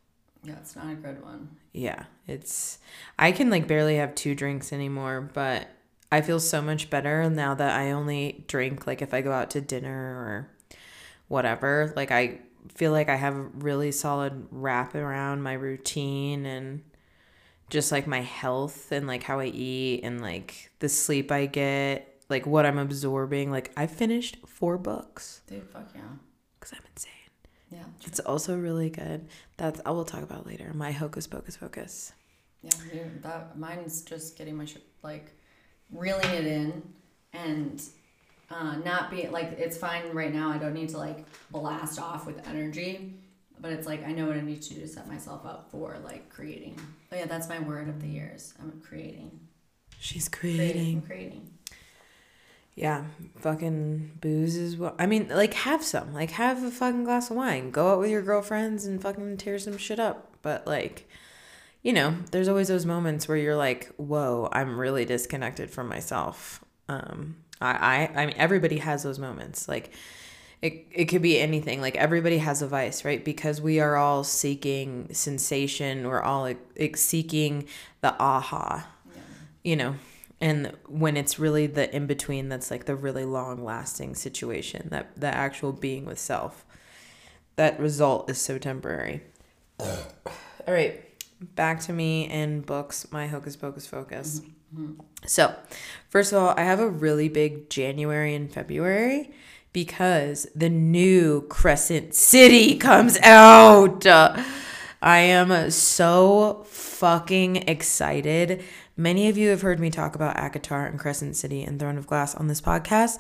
Yeah 0.47 0.55
it's 0.61 0.77
not 0.77 0.91
a 0.91 0.95
good 0.95 1.23
one 1.23 1.49
Yeah, 1.73 2.05
it's 2.27 2.79
I 3.19 3.33
can 3.33 3.51
like 3.51 3.67
barely 3.69 3.97
have 3.97 4.15
two 4.15 4.35
drinks 4.35 4.73
anymore, 4.73 5.31
but 5.35 5.69
I 6.11 6.21
feel 6.23 6.41
so 6.41 6.63
much 6.63 6.89
better 6.89 7.29
now 7.29 7.55
that 7.55 7.79
I 7.79 7.91
only 7.91 8.45
drink 8.49 8.87
like 8.87 9.03
if 9.03 9.13
I 9.13 9.21
go 9.21 9.33
out 9.33 9.51
to 9.51 9.61
dinner 9.61 9.93
or 9.93 10.51
whatever. 11.29 11.93
Like 11.97 12.11
I 12.11 12.39
feel 12.75 12.93
like 12.93 13.09
I 13.09 13.17
have 13.17 13.37
a 13.37 13.43
really 13.43 13.93
solid 13.93 14.47
wrap 14.51 14.95
around 14.95 15.43
my 15.43 15.53
routine 15.53 16.47
and 16.47 16.83
just 17.69 17.93
like 17.93 18.07
my 18.07 18.21
health 18.23 18.93
and 18.93 19.07
like 19.07 19.23
how 19.25 19.41
I 19.41 19.47
eat 19.47 20.01
and 20.05 20.21
like 20.23 20.71
the 20.79 20.89
sleep 20.89 21.31
I 21.33 21.47
get, 21.47 22.23
like 22.31 22.47
what 22.47 22.65
I'm 22.65 22.79
absorbing. 22.79 23.51
Like 23.51 23.73
I 23.77 23.87
finished 23.87 24.39
four 24.47 24.79
books 24.79 25.43
dude 25.47 25.69
fuck 25.69 25.91
yeah 25.95 26.03
because 26.59 26.73
I'm 26.73 26.85
insane. 26.95 27.13
Yeah 27.71 27.85
It's 28.07 28.21
also 28.21 28.57
really 28.57 28.91
good. 28.91 29.27
That's 29.57 29.81
I 29.85 29.91
will 29.91 30.05
talk 30.05 30.23
about 30.23 30.47
later. 30.47 30.73
My 30.75 30.93
hocus 30.93 31.27
pocus 31.27 31.57
focus. 31.57 32.13
yeah 32.63 32.71
dude, 32.93 33.23
that 33.23 33.59
mine's 33.59 34.03
just 34.03 34.37
getting 34.39 34.57
my 34.57 34.65
shit 34.65 34.83
like 35.03 35.33
reeling 35.93 36.29
it 36.31 36.47
in 36.47 36.83
and 37.33 37.83
uh, 38.51 38.77
not 38.77 39.11
be 39.11 39.29
like 39.29 39.53
it's 39.59 39.77
fine 39.77 40.05
right 40.13 40.33
now 40.35 40.51
i 40.51 40.59
don't 40.59 40.73
need 40.75 40.89
to 40.89 40.99
like 40.99 41.25
blast 41.51 42.01
off 42.01 42.27
with 42.27 42.39
energy 42.49 43.13
but 43.61 43.73
it's 43.73 43.87
like 43.87 44.05
i 44.07 44.13
know 44.13 44.27
what 44.27 44.37
i 44.37 44.41
need 44.41 44.63
to 44.63 44.75
do 44.75 44.81
to 44.81 44.89
set 44.89 45.07
myself 45.09 45.45
up 45.45 45.69
for 45.71 45.97
like 46.05 46.29
creating 46.31 46.79
oh 47.13 47.17
yeah 47.17 47.27
that's 47.27 47.49
my 47.49 47.59
word 47.61 47.89
of 47.89 48.01
the 48.01 48.07
years 48.09 48.55
i'm 48.63 48.81
creating 48.81 49.31
She's 49.99 50.29
creating 50.29 51.03
creating. 51.03 51.03
creating 51.03 51.51
Yeah, 52.77 53.05
fucking 53.39 54.19
booze 54.21 54.55
is 54.55 54.77
what 54.77 54.95
I 54.99 55.07
mean. 55.07 55.29
Like, 55.31 55.55
have 55.55 55.83
some. 55.83 56.13
Like, 56.13 56.33
have 56.33 56.63
a 56.63 56.71
fucking 56.71 57.05
glass 57.05 57.31
of 57.31 57.37
wine. 57.37 57.71
Go 57.71 57.91
out 57.93 57.99
with 57.99 58.11
your 58.11 58.21
girlfriends 58.21 58.85
and 58.85 59.01
fucking 59.01 59.39
tear 59.39 59.59
some 59.59 59.79
shit 59.79 59.99
up. 59.99 60.37
But 60.43 60.67
like, 60.67 61.09
you 61.83 61.95
know, 61.95 62.15
there's 62.33 62.49
always 62.49 62.69
those 62.69 62.85
moments 62.85 63.27
where 63.27 63.39
you're 63.39 63.57
like, 63.57 63.91
"Whoa, 63.97 64.51
I'm 64.53 64.79
really 64.79 65.07
disconnected 65.07 65.71
from 65.71 65.89
myself." 65.89 66.63
Um, 66.87 67.37
I, 67.63 67.71
I, 68.15 68.23
I 68.23 68.27
mean, 68.27 68.35
everybody 68.37 68.77
has 68.77 69.03
those 69.03 69.19
moments. 69.19 69.69
Like, 69.69 69.93
it, 70.61 70.87
it 70.93 71.05
could 71.07 71.23
be 71.23 71.39
anything 71.39 71.81
like 71.81 71.97
everybody 71.97 72.39
has 72.39 72.63
a 72.63 72.67
vice 72.67 73.05
right 73.05 73.25
because 73.25 73.61
we 73.61 73.79
are 73.79 73.97
all 73.97 74.25
seeking 74.25 75.13
sensation 75.13 76.09
we're 76.09 76.23
all 76.23 76.43
like, 76.43 76.97
seeking 76.97 77.67
the 78.01 78.15
aha 78.21 78.89
you 79.63 79.77
know 79.77 79.95
and 80.41 80.73
when 80.87 81.17
it's 81.17 81.39
really 81.39 81.67
the 81.67 81.95
in 81.95 82.07
between 82.07 82.49
that's 82.49 82.71
like 82.71 82.85
the 82.85 82.97
really 82.97 83.25
long 83.25 83.65
lasting 83.65 84.15
situation 84.15 84.89
that 84.91 85.19
the 85.19 85.27
actual 85.27 85.73
being 85.73 86.05
with 86.05 86.19
self 86.19 86.65
that 87.57 87.81
result 87.81 88.29
is 88.29 88.39
so 88.39 88.59
temporary. 88.59 89.23
All 89.81 89.95
right 90.69 91.03
back 91.41 91.81
to 91.81 91.93
me 91.93 92.27
and 92.29 92.65
books 92.65 93.07
my 93.13 93.27
hocus 93.27 93.57
pocus 93.57 93.87
focus. 93.87 94.41
Mm-hmm. 94.41 94.51
Mm-hmm. 94.83 95.01
So 95.27 95.55
first 96.09 96.33
of 96.33 96.43
all 96.43 96.55
i 96.57 96.63
have 96.63 96.81
a 96.81 96.89
really 96.89 97.29
big 97.29 97.71
january 97.71 98.35
and 98.35 98.53
february 98.53 99.31
because 99.73 100.47
the 100.57 100.69
new 100.69 101.43
crescent 101.43 102.15
city 102.15 102.77
comes 102.77 103.17
out 103.19 104.05
i 105.07 105.19
am 105.19 105.71
so 105.71 106.63
fucking 106.69 107.57
excited 107.69 108.63
many 108.97 109.29
of 109.29 109.39
you 109.39 109.49
have 109.49 109.63
heard 109.63 109.81
me 109.81 109.89
talk 109.89 110.15
about 110.15 110.37
ACOTAR 110.37 110.87
and 110.87 110.99
crescent 110.99 111.37
city 111.37 111.63
and 111.63 111.81
throne 111.81 111.97
of 111.97 112.07
glass 112.07 112.35
on 112.35 112.49
this 112.49 112.61
podcast 112.61 113.19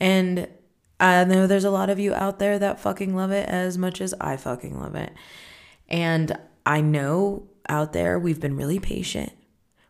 and 0.00 0.48
I 0.98 1.24
know 1.24 1.46
there's 1.46 1.64
a 1.64 1.70
lot 1.70 1.90
of 1.90 1.98
you 1.98 2.14
out 2.14 2.38
there 2.38 2.58
that 2.58 2.80
fucking 2.80 3.14
love 3.14 3.30
it 3.30 3.48
as 3.48 3.76
much 3.76 4.00
as 4.00 4.14
I 4.20 4.36
fucking 4.36 4.78
love 4.80 4.94
it. 4.94 5.12
And 5.88 6.38
I 6.64 6.80
know 6.80 7.48
out 7.68 7.92
there 7.92 8.18
we've 8.18 8.40
been 8.40 8.56
really 8.56 8.80
patient. 8.80 9.32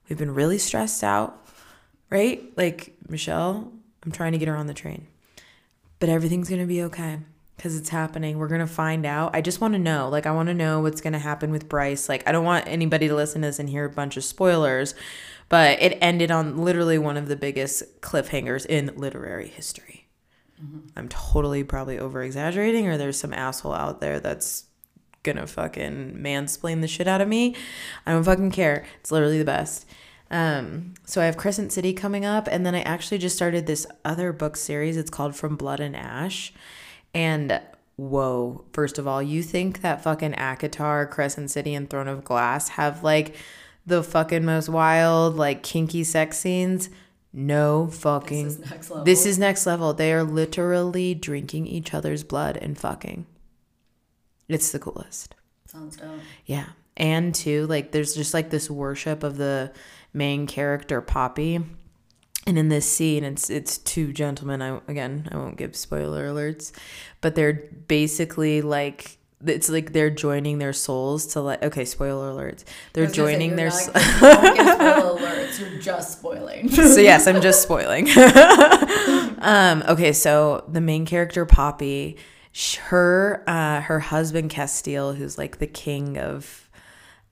We've 0.09 0.19
been 0.19 0.35
really 0.35 0.59
stressed 0.59 1.05
out, 1.05 1.47
right? 2.11 2.43
Like 2.57 2.97
Michelle, 3.09 3.73
I'm 4.05 4.13
trying 4.13 4.33
to 4.33 4.39
get 4.39 4.49
her 4.49 4.57
on 4.57 4.67
the 4.67 4.75
train. 4.75 5.07
But 5.99 6.09
everything's 6.09 6.49
to 6.61 6.67
be 6.67 6.83
okay 6.83 7.21
because 7.57 7.77
it's 7.77 7.89
happening. 7.89 8.39
We're 8.39 8.49
going 8.49 8.61
to 8.61 8.67
find 8.67 9.07
out. 9.07 9.35
I 9.35 9.41
just 9.41 9.61
want 9.61 9.75
to 9.75 9.79
know. 9.79 10.09
Like, 10.09 10.27
I 10.27 10.33
want 10.33 10.49
to 10.49 10.55
know 10.55 10.81
what's 10.81 11.01
going 11.01 11.15
to 11.15 11.19
happen 11.19 11.51
with 11.51 11.69
Bryce. 11.69 12.09
Like, 12.09 12.27
I 12.29 12.33
don't 12.33 12.45
want 12.45 12.67
anybody 12.69 13.09
to 13.09 13.15
listen 13.15 13.43
to 13.43 13.49
this 13.49 13.59
and 13.59 13.69
hear 13.69 13.85
a 13.85 13.91
bunch 13.91 14.17
of 14.17 14.25
spoilers, 14.25 14.95
but 15.49 15.81
it 15.81 15.99
ended 16.01 16.31
on 16.31 16.59
literally 16.59 16.99
one 16.99 17.17
of 17.17 17.29
the 17.29 17.37
biggest 17.37 18.01
cliffhangers 18.01 18.67
in 18.67 18.93
literary 18.97 19.49
history. 19.49 20.07
I'm 20.97 21.09
totally 21.09 21.65
probably 21.65 21.99
over 21.99 22.23
exaggerating, 22.23 22.89
or 22.89 22.97
there's 22.97 23.19
some 23.19 23.35
asshole 23.35 23.75
out 23.75 24.01
there 24.01 24.21
that's 24.21 24.65
gonna 25.23 25.47
fucking 25.47 26.17
mansplain 26.19 26.81
the 26.81 26.89
shit 26.89 27.07
out 27.07 27.21
of 27.21 27.29
me. 27.29 27.55
I 28.07 28.13
don't 28.13 28.25
fucking 28.25 28.53
care. 28.53 28.87
It's 29.01 29.11
literally 29.11 29.39
the 29.39 29.45
best. 29.45 29.87
Um, 30.31 30.95
so 31.05 31.21
I 31.21 31.27
have 31.27 31.37
Crescent 31.37 31.73
City 31.73 31.93
coming 31.93 32.25
up, 32.25 32.49
and 32.51 32.65
then 32.65 32.75
I 32.75 32.81
actually 32.83 33.19
just 33.19 33.37
started 33.37 33.67
this 33.67 33.87
other 34.05 34.33
book 34.33 34.57
series. 34.57 34.97
It's 34.97 35.11
called 35.11 35.37
From 35.37 35.57
Blood 35.57 35.81
and 35.81 35.95
Ash. 35.95 36.53
And 37.17 37.61
whoa, 37.97 38.65
first 38.73 38.99
of 38.99 39.09
all, 39.09 39.23
you 39.23 39.43
think 39.43 39.81
that 39.81 40.03
fucking 40.03 40.35
ACOTAR, 40.35 41.11
Crescent 41.11 41.51
City, 41.51 41.75
and 41.75 41.89
Throne 41.89 42.09
of 42.09 42.25
Glass 42.25 42.71
have 42.71 43.03
like 43.03 43.35
the 43.87 44.03
fucking 44.03 44.45
most 44.45 44.69
wild, 44.69 45.37
like 45.37 45.63
kinky 45.63 46.05
sex 46.05 46.39
scenes? 46.39 46.91
No 47.33 47.89
fucking. 47.89 48.45
This 48.45 48.59
is 48.59 48.71
next 48.71 48.91
level. 48.91 49.05
This 49.05 49.27
is 49.27 49.39
next 49.39 49.67
level. 49.67 49.95
They 49.95 50.13
are 50.13 50.25
literally 50.25 51.15
drinking 51.15 51.67
each 51.67 51.95
other's 51.95 52.23
blood 52.23 52.57
and 52.57 52.79
fucking. 52.79 53.27
It's 54.49 54.71
the 54.73 54.79
coolest. 54.79 55.35
Sounds 55.67 55.97
dope. 55.97 56.21
Yeah. 56.45 56.67
And 56.97 57.35
too, 57.35 57.67
like 57.67 57.93
there's 57.93 58.15
just 58.15 58.35
like 58.35 58.51
this 58.51 58.71
worship 58.71 59.23
of 59.23 59.37
the 59.37 59.73
main 60.13 60.47
character 60.47 61.01
Poppy. 61.01 61.61
And 62.47 62.57
in 62.59 62.69
this 62.69 62.91
scene, 62.91 63.25
it's 63.25 63.51
it's 63.51 63.79
two 63.79 64.13
gentlemen. 64.13 64.63
I 64.63 64.81
again, 64.87 65.29
I 65.33 65.37
won't 65.37 65.57
give 65.57 65.75
spoiler 65.75 66.29
alerts, 66.29 66.71
but 67.21 67.35
they're 67.35 67.65
basically 67.89 68.63
like 68.63 69.19
it's 69.45 69.69
like 69.69 69.93
they're 69.93 70.11
joining 70.11 70.59
their 70.59 70.73
souls 70.73 71.27
to 71.29 71.41
like 71.41 71.63
okay, 71.63 71.85
spoiler 71.85 72.31
alerts. 72.33 72.63
They're 72.93 73.05
I 73.05 73.09
say, 73.09 73.13
joining 73.15 73.57
their 73.57 73.69
not- 73.71 73.97
s- 73.97 74.21
don't 74.21 74.57
give 74.57 74.67
spoiler 74.69 75.19
alerts. 75.19 75.59
You're 75.61 75.81
just 75.81 76.19
spoiling. 76.19 76.69
so 76.71 77.01
yes, 77.01 77.27
I'm 77.27 77.41
just 77.43 77.63
spoiling. 77.63 78.09
um, 79.41 79.83
okay, 79.89 80.13
so 80.13 80.65
the 80.69 80.81
main 80.81 81.05
character 81.05 81.45
Poppy, 81.47 82.17
her 82.85 83.43
uh, 83.49 83.81
her 83.83 83.99
husband 84.01 84.51
Casteel, 84.51 85.17
who's 85.17 85.37
like 85.37 85.59
the 85.59 85.67
king 85.67 86.17
of 86.17 86.66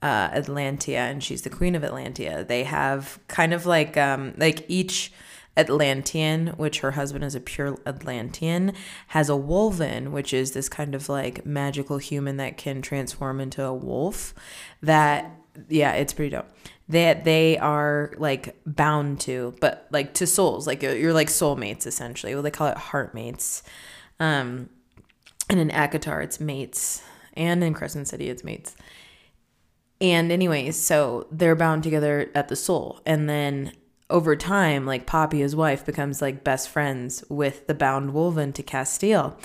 uh, 0.01 0.29
Atlantia, 0.29 0.97
and 0.97 1.23
she's 1.23 1.41
the 1.41 1.49
queen 1.49 1.75
of 1.75 1.83
Atlantia. 1.83 2.47
They 2.47 2.63
have 2.63 3.19
kind 3.27 3.53
of 3.53 3.65
like 3.65 3.97
um, 3.97 4.33
like 4.37 4.65
each 4.67 5.11
Atlantean, 5.57 6.47
which 6.57 6.79
her 6.79 6.91
husband 6.91 7.23
is 7.23 7.35
a 7.35 7.39
pure 7.39 7.77
Atlantean, 7.85 8.73
has 9.07 9.29
a 9.29 9.33
wolven, 9.33 10.11
which 10.11 10.33
is 10.33 10.51
this 10.51 10.67
kind 10.67 10.93
of 10.93 11.07
like 11.07 11.45
magical 11.45 11.97
human 11.97 12.37
that 12.37 12.57
can 12.57 12.81
transform 12.81 13.39
into 13.39 13.63
a 13.63 13.73
wolf. 13.73 14.33
That 14.81 15.31
yeah, 15.69 15.93
it's 15.93 16.13
pretty 16.13 16.31
dope. 16.31 16.47
That 16.89 17.23
they 17.23 17.57
are 17.57 18.13
like 18.17 18.59
bound 18.65 19.21
to, 19.21 19.55
but 19.61 19.87
like 19.91 20.13
to 20.15 20.27
souls, 20.27 20.67
like 20.67 20.83
you're 20.83 21.13
like 21.13 21.29
soulmates 21.29 21.87
essentially. 21.87 22.33
Well, 22.33 22.43
they 22.43 22.51
call 22.51 22.67
it 22.67 22.77
heartmates. 22.77 23.63
Um, 24.19 24.69
and 25.49 25.59
in 25.59 25.69
ACOTAR, 25.69 26.23
it's 26.23 26.39
mates, 26.39 27.01
and 27.33 27.63
in 27.63 27.73
Crescent 27.73 28.07
City, 28.07 28.29
it's 28.29 28.43
mates. 28.43 28.75
And 30.01 30.31
anyways, 30.31 30.79
so 30.79 31.27
they're 31.31 31.55
bound 31.55 31.83
together 31.83 32.29
at 32.35 32.47
the 32.49 32.55
soul. 32.55 32.99
And 33.05 33.29
then 33.29 33.71
over 34.09 34.35
time, 34.35 34.85
like 34.85 35.05
Poppy, 35.05 35.39
his 35.39 35.55
wife, 35.55 35.85
becomes 35.85 36.21
like 36.21 36.43
best 36.43 36.69
friends 36.69 37.23
with 37.29 37.67
the 37.67 37.73
bound 37.73 38.11
Wolven 38.11 38.53
to 38.53 38.63
Casteel. 38.63 39.35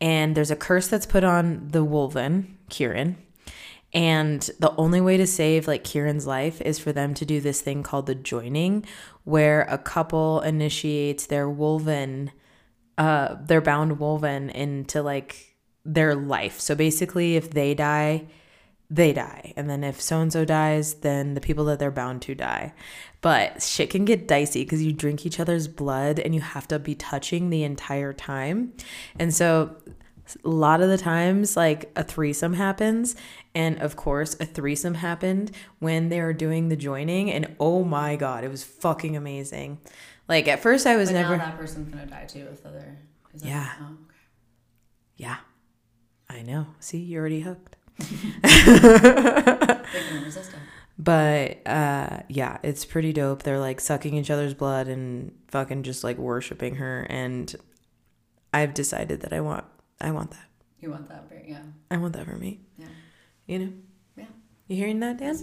And 0.00 0.34
there's 0.34 0.50
a 0.50 0.56
curse 0.56 0.88
that's 0.88 1.06
put 1.06 1.24
on 1.24 1.68
the 1.70 1.84
Wolven, 1.84 2.56
Kieran. 2.68 3.16
And 3.94 4.42
the 4.58 4.74
only 4.76 5.00
way 5.00 5.16
to 5.16 5.26
save 5.26 5.68
like 5.68 5.84
Kieran's 5.84 6.26
life 6.26 6.60
is 6.60 6.80
for 6.80 6.92
them 6.92 7.14
to 7.14 7.24
do 7.24 7.40
this 7.40 7.60
thing 7.60 7.84
called 7.84 8.06
the 8.06 8.14
joining, 8.16 8.84
where 9.22 9.62
a 9.62 9.78
couple 9.78 10.40
initiates 10.40 11.26
their 11.26 11.46
Wolven, 11.46 12.30
uh, 12.98 13.36
their 13.40 13.60
bound 13.60 13.98
Wolven 13.98 14.50
into 14.50 15.00
like 15.00 15.56
their 15.84 16.16
life. 16.16 16.58
So 16.58 16.74
basically, 16.74 17.36
if 17.36 17.50
they 17.50 17.72
die, 17.74 18.26
they 18.94 19.12
die. 19.12 19.52
And 19.56 19.68
then 19.68 19.82
if 19.82 20.00
so 20.00 20.20
and 20.20 20.32
so 20.32 20.44
dies, 20.44 20.94
then 20.94 21.34
the 21.34 21.40
people 21.40 21.64
that 21.66 21.78
they're 21.78 21.90
bound 21.90 22.22
to 22.22 22.34
die. 22.34 22.72
But 23.20 23.62
shit 23.62 23.90
can 23.90 24.04
get 24.04 24.28
dicey 24.28 24.62
because 24.64 24.82
you 24.82 24.92
drink 24.92 25.26
each 25.26 25.40
other's 25.40 25.66
blood 25.66 26.18
and 26.20 26.34
you 26.34 26.40
have 26.40 26.68
to 26.68 26.78
be 26.78 26.94
touching 26.94 27.50
the 27.50 27.64
entire 27.64 28.12
time. 28.12 28.72
And 29.18 29.34
so 29.34 29.74
a 30.44 30.48
lot 30.48 30.80
of 30.80 30.88
the 30.90 30.98
times, 30.98 31.56
like 31.56 31.90
a 31.96 32.04
threesome 32.04 32.54
happens. 32.54 33.16
And 33.54 33.80
of 33.80 33.96
course, 33.96 34.34
a 34.40 34.44
threesome 34.46 34.94
happened 34.94 35.50
when 35.80 36.08
they 36.08 36.20
were 36.20 36.32
doing 36.32 36.68
the 36.68 36.76
joining. 36.76 37.30
And 37.32 37.56
oh 37.58 37.82
my 37.84 38.14
God, 38.16 38.44
it 38.44 38.50
was 38.50 38.62
fucking 38.62 39.16
amazing. 39.16 39.78
Like 40.28 40.46
at 40.46 40.60
first, 40.60 40.86
I 40.86 40.96
was 40.96 41.08
But 41.10 41.14
never. 41.16 41.36
now 41.36 41.46
that 41.46 41.58
person's 41.58 41.88
gonna 41.92 42.06
die 42.06 42.26
too 42.26 42.46
if 42.52 42.62
the 42.62 42.68
other. 42.68 42.98
is 43.34 43.42
that- 43.42 43.48
Yeah. 43.48 43.72
Oh, 43.80 43.84
okay. 43.84 44.18
Yeah, 45.16 45.36
I 46.30 46.42
know. 46.42 46.66
See, 46.80 46.98
you're 46.98 47.20
already 47.20 47.40
hooked. 47.40 47.73
But 50.96 51.66
uh 51.66 52.20
yeah, 52.28 52.58
it's 52.62 52.84
pretty 52.84 53.12
dope. 53.12 53.42
They're 53.42 53.58
like 53.58 53.80
sucking 53.80 54.14
each 54.14 54.30
other's 54.30 54.54
blood 54.54 54.86
and 54.88 55.32
fucking 55.48 55.82
just 55.82 56.04
like 56.04 56.18
worshiping 56.18 56.76
her 56.76 57.06
and 57.10 57.54
I've 58.52 58.74
decided 58.74 59.20
that 59.22 59.32
I 59.32 59.40
want 59.40 59.64
I 60.00 60.12
want 60.12 60.30
that. 60.30 60.46
You 60.80 60.90
want 60.90 61.08
that, 61.08 61.28
very 61.28 61.46
yeah. 61.48 61.62
I 61.90 61.96
want 61.96 62.14
that 62.14 62.26
for 62.26 62.36
me. 62.36 62.60
Yeah. 62.78 62.86
You 63.46 63.58
know? 63.58 63.72
Yeah. 64.16 64.26
You 64.68 64.76
hearing 64.76 65.00
that, 65.00 65.18
Dan? 65.18 65.36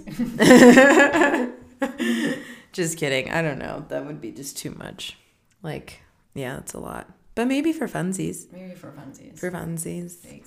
just 2.71 2.97
kidding. 2.97 3.31
I 3.31 3.41
don't 3.41 3.59
know. 3.59 3.85
That 3.89 4.05
would 4.05 4.21
be 4.21 4.31
just 4.31 4.57
too 4.57 4.71
much. 4.71 5.17
Like, 5.63 6.01
yeah, 6.33 6.55
that's 6.55 6.73
a 6.73 6.79
lot. 6.79 7.11
But 7.35 7.47
maybe 7.47 7.73
for 7.73 7.87
funsies. 7.87 8.51
Maybe 8.51 8.75
for 8.75 8.91
funsies. 8.91 9.39
For 9.39 9.51
funsies. 9.51 10.21
Big 10.23 10.45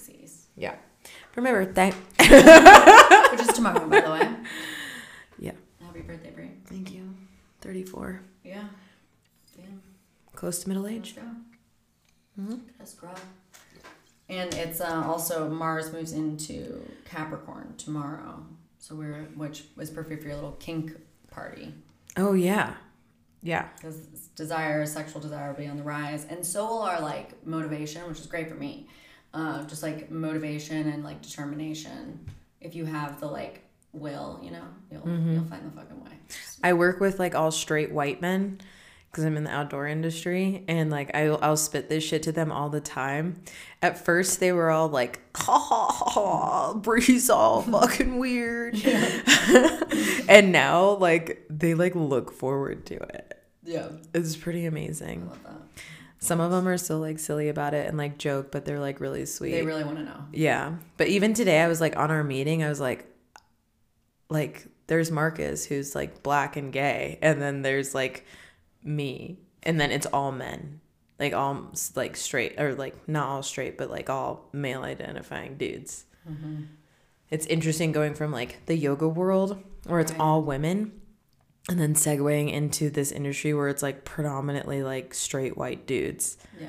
Yeah. 0.57 0.77
For 1.33 1.41
my 1.41 1.51
birthday. 1.51 1.93
Which 2.19 3.41
is 3.41 3.55
tomorrow, 3.55 3.89
by 3.89 4.01
the 4.01 4.11
way. 4.11 4.29
Yeah. 5.39 5.53
Happy 5.85 6.01
birthday, 6.01 6.31
Brie. 6.31 6.51
Thank 6.67 6.93
you. 6.93 7.15
34. 7.61 8.21
Yeah. 8.45 8.65
Damn. 9.57 9.83
Close 10.35 10.61
to 10.63 10.69
middle 10.69 10.87
age. 10.87 11.17
Mm-hmm. 12.41 12.57
Let's 12.79 12.95
grow. 12.95 13.11
And 14.29 14.55
it's 14.55 14.81
uh, 14.81 15.03
also 15.07 15.49
Mars 15.49 15.93
moves 15.93 16.13
into 16.13 16.83
Capricorn 17.05 17.75
tomorrow. 17.77 18.45
So 18.79 18.95
we're 18.95 19.29
which 19.35 19.65
is 19.79 19.91
perfect 19.91 20.23
for 20.23 20.29
your 20.29 20.37
little 20.37 20.53
kink 20.53 20.93
party. 21.31 21.75
Oh, 22.17 22.33
yeah. 22.35 22.75
Yeah. 23.43 23.69
because 23.77 23.97
desire, 24.37 24.87
sexual 24.87 25.21
desire 25.21 25.49
will 25.49 25.59
be 25.59 25.67
on 25.67 25.77
the 25.77 25.83
rise, 25.83 26.25
and 26.25 26.45
so 26.45 26.65
will 26.67 26.83
our 26.83 27.01
like 27.01 27.47
motivation, 27.47 28.09
which 28.09 28.19
is 28.19 28.27
great 28.27 28.49
for 28.49 28.55
me. 28.55 28.89
Uh, 29.35 29.65
just 29.65 29.83
like 29.83 30.11
motivation 30.11 30.89
and 30.89 31.03
like 31.03 31.21
determination. 31.21 32.25
If 32.61 32.75
you 32.75 32.87
have 32.87 33.21
the 33.21 33.27
like 33.27 33.65
will, 33.93 34.39
you 34.43 34.53
know, 34.53 34.65
you'll 34.91 35.09
you'll 35.09 35.45
find 35.45 35.67
the 35.67 35.77
fucking 35.77 36.03
way. 36.05 36.13
I 36.63 36.73
work 36.73 37.01
with 37.01 37.19
like 37.19 37.35
all 37.35 37.51
straight 37.51 37.91
white 37.91 38.21
men 38.21 38.61
because 39.11 39.25
I'm 39.25 39.37
in 39.37 39.45
the 39.45 39.51
outdoor 39.51 39.87
industry 39.87 40.65
and 40.67 40.91
like 40.91 41.15
I, 41.15 41.27
I'll 41.27 41.57
spit 41.57 41.89
this 41.89 42.03
shit 42.03 42.25
to 42.25 42.33
them 42.33 42.51
all 42.51 42.69
the 42.69 42.81
time. 42.81 43.43
At 43.81 44.05
first, 44.05 44.41
they 44.41 44.51
were 44.51 44.71
all 44.71 44.89
like, 44.89 45.21
ha 45.37 45.57
ha 45.59 45.87
ha, 45.87 46.11
ha 46.11 46.75
Bree's 46.75 47.31
all 47.31 47.63
fucking 47.71 48.19
weird. 48.19 48.75
and 50.29 50.51
now, 50.51 50.91
like, 50.95 51.45
they 51.49 51.75
like 51.75 51.95
look 51.95 52.33
forward 52.33 52.87
to 52.87 52.95
it. 52.95 53.41
Yeah. 53.63 53.89
It's 54.13 54.37
pretty 54.37 54.67
amazing. 54.67 55.29
Love 55.29 55.43
that. 55.45 55.83
Some 56.25 56.41
of 56.41 56.51
them 56.51 56.67
are 56.67 56.79
still 56.79 57.01
like 57.01 57.19
silly 57.19 57.49
about 57.51 57.75
it 57.75 57.87
and 57.87 57.99
like 57.99 58.17
joke, 58.17 58.51
but 58.51 58.65
they're 58.65 58.81
like 58.81 58.99
really 58.99 59.27
sweet. 59.27 59.51
They 59.51 59.63
really 59.63 59.85
want 59.85 59.99
to 59.99 60.05
know. 60.05 60.25
Yeah. 60.33 60.77
But 60.97 61.09
even 61.09 61.35
today, 61.35 61.61
I 61.61 61.69
was 61.69 61.83
like 61.83 61.97
on 61.99 62.11
our 62.11 62.25
meeting, 62.25 62.65
I 62.65 62.69
was 62.71 62.81
like, 62.81 63.07
like, 64.31 64.67
there's 64.87 65.11
Marcus 65.11 65.67
who's 65.67 65.95
like 65.95 66.23
black 66.23 66.57
and 66.57 66.73
gay. 66.73 67.19
And 67.21 67.43
then 67.43 67.61
there's 67.61 67.95
like 67.95 68.25
me. 68.83 69.39
And 69.63 69.79
then 69.79 69.91
it's 69.91 70.07
all 70.07 70.33
men. 70.33 70.81
Like 71.19 71.35
all 71.35 71.73
like 71.95 72.17
straight 72.17 72.59
or 72.59 72.75
like 72.75 73.07
not 73.09 73.29
all 73.29 73.43
straight, 73.43 73.77
but 73.77 73.91
like 73.91 74.09
all 74.09 74.49
male 74.53 74.83
identifying 74.83 75.57
dudes. 75.57 76.07
Mm-hmm. 76.29 76.63
It's 77.31 77.47
interesting 77.47 77.93
going 77.93 78.15
from 78.15 78.33
like 78.33 78.65
the 78.67 78.77
yoga 78.77 79.09
world 79.09 79.63
where 79.87 80.01
it's 80.01 80.13
Right. 80.13 80.21
all 80.21 80.43
women 80.43 81.01
and 81.69 81.81
then 81.81 81.95
segueing 81.95 82.53
into 82.53 82.91
this 82.91 83.11
industry 83.11 83.55
where 83.55 83.69
it's 83.69 83.83
like 83.83 84.05
predominantly 84.05 84.83
like 84.83 85.15
straight 85.15 85.57
white 85.57 85.87
dudes. 85.87 86.37
Yeah. 86.61 86.69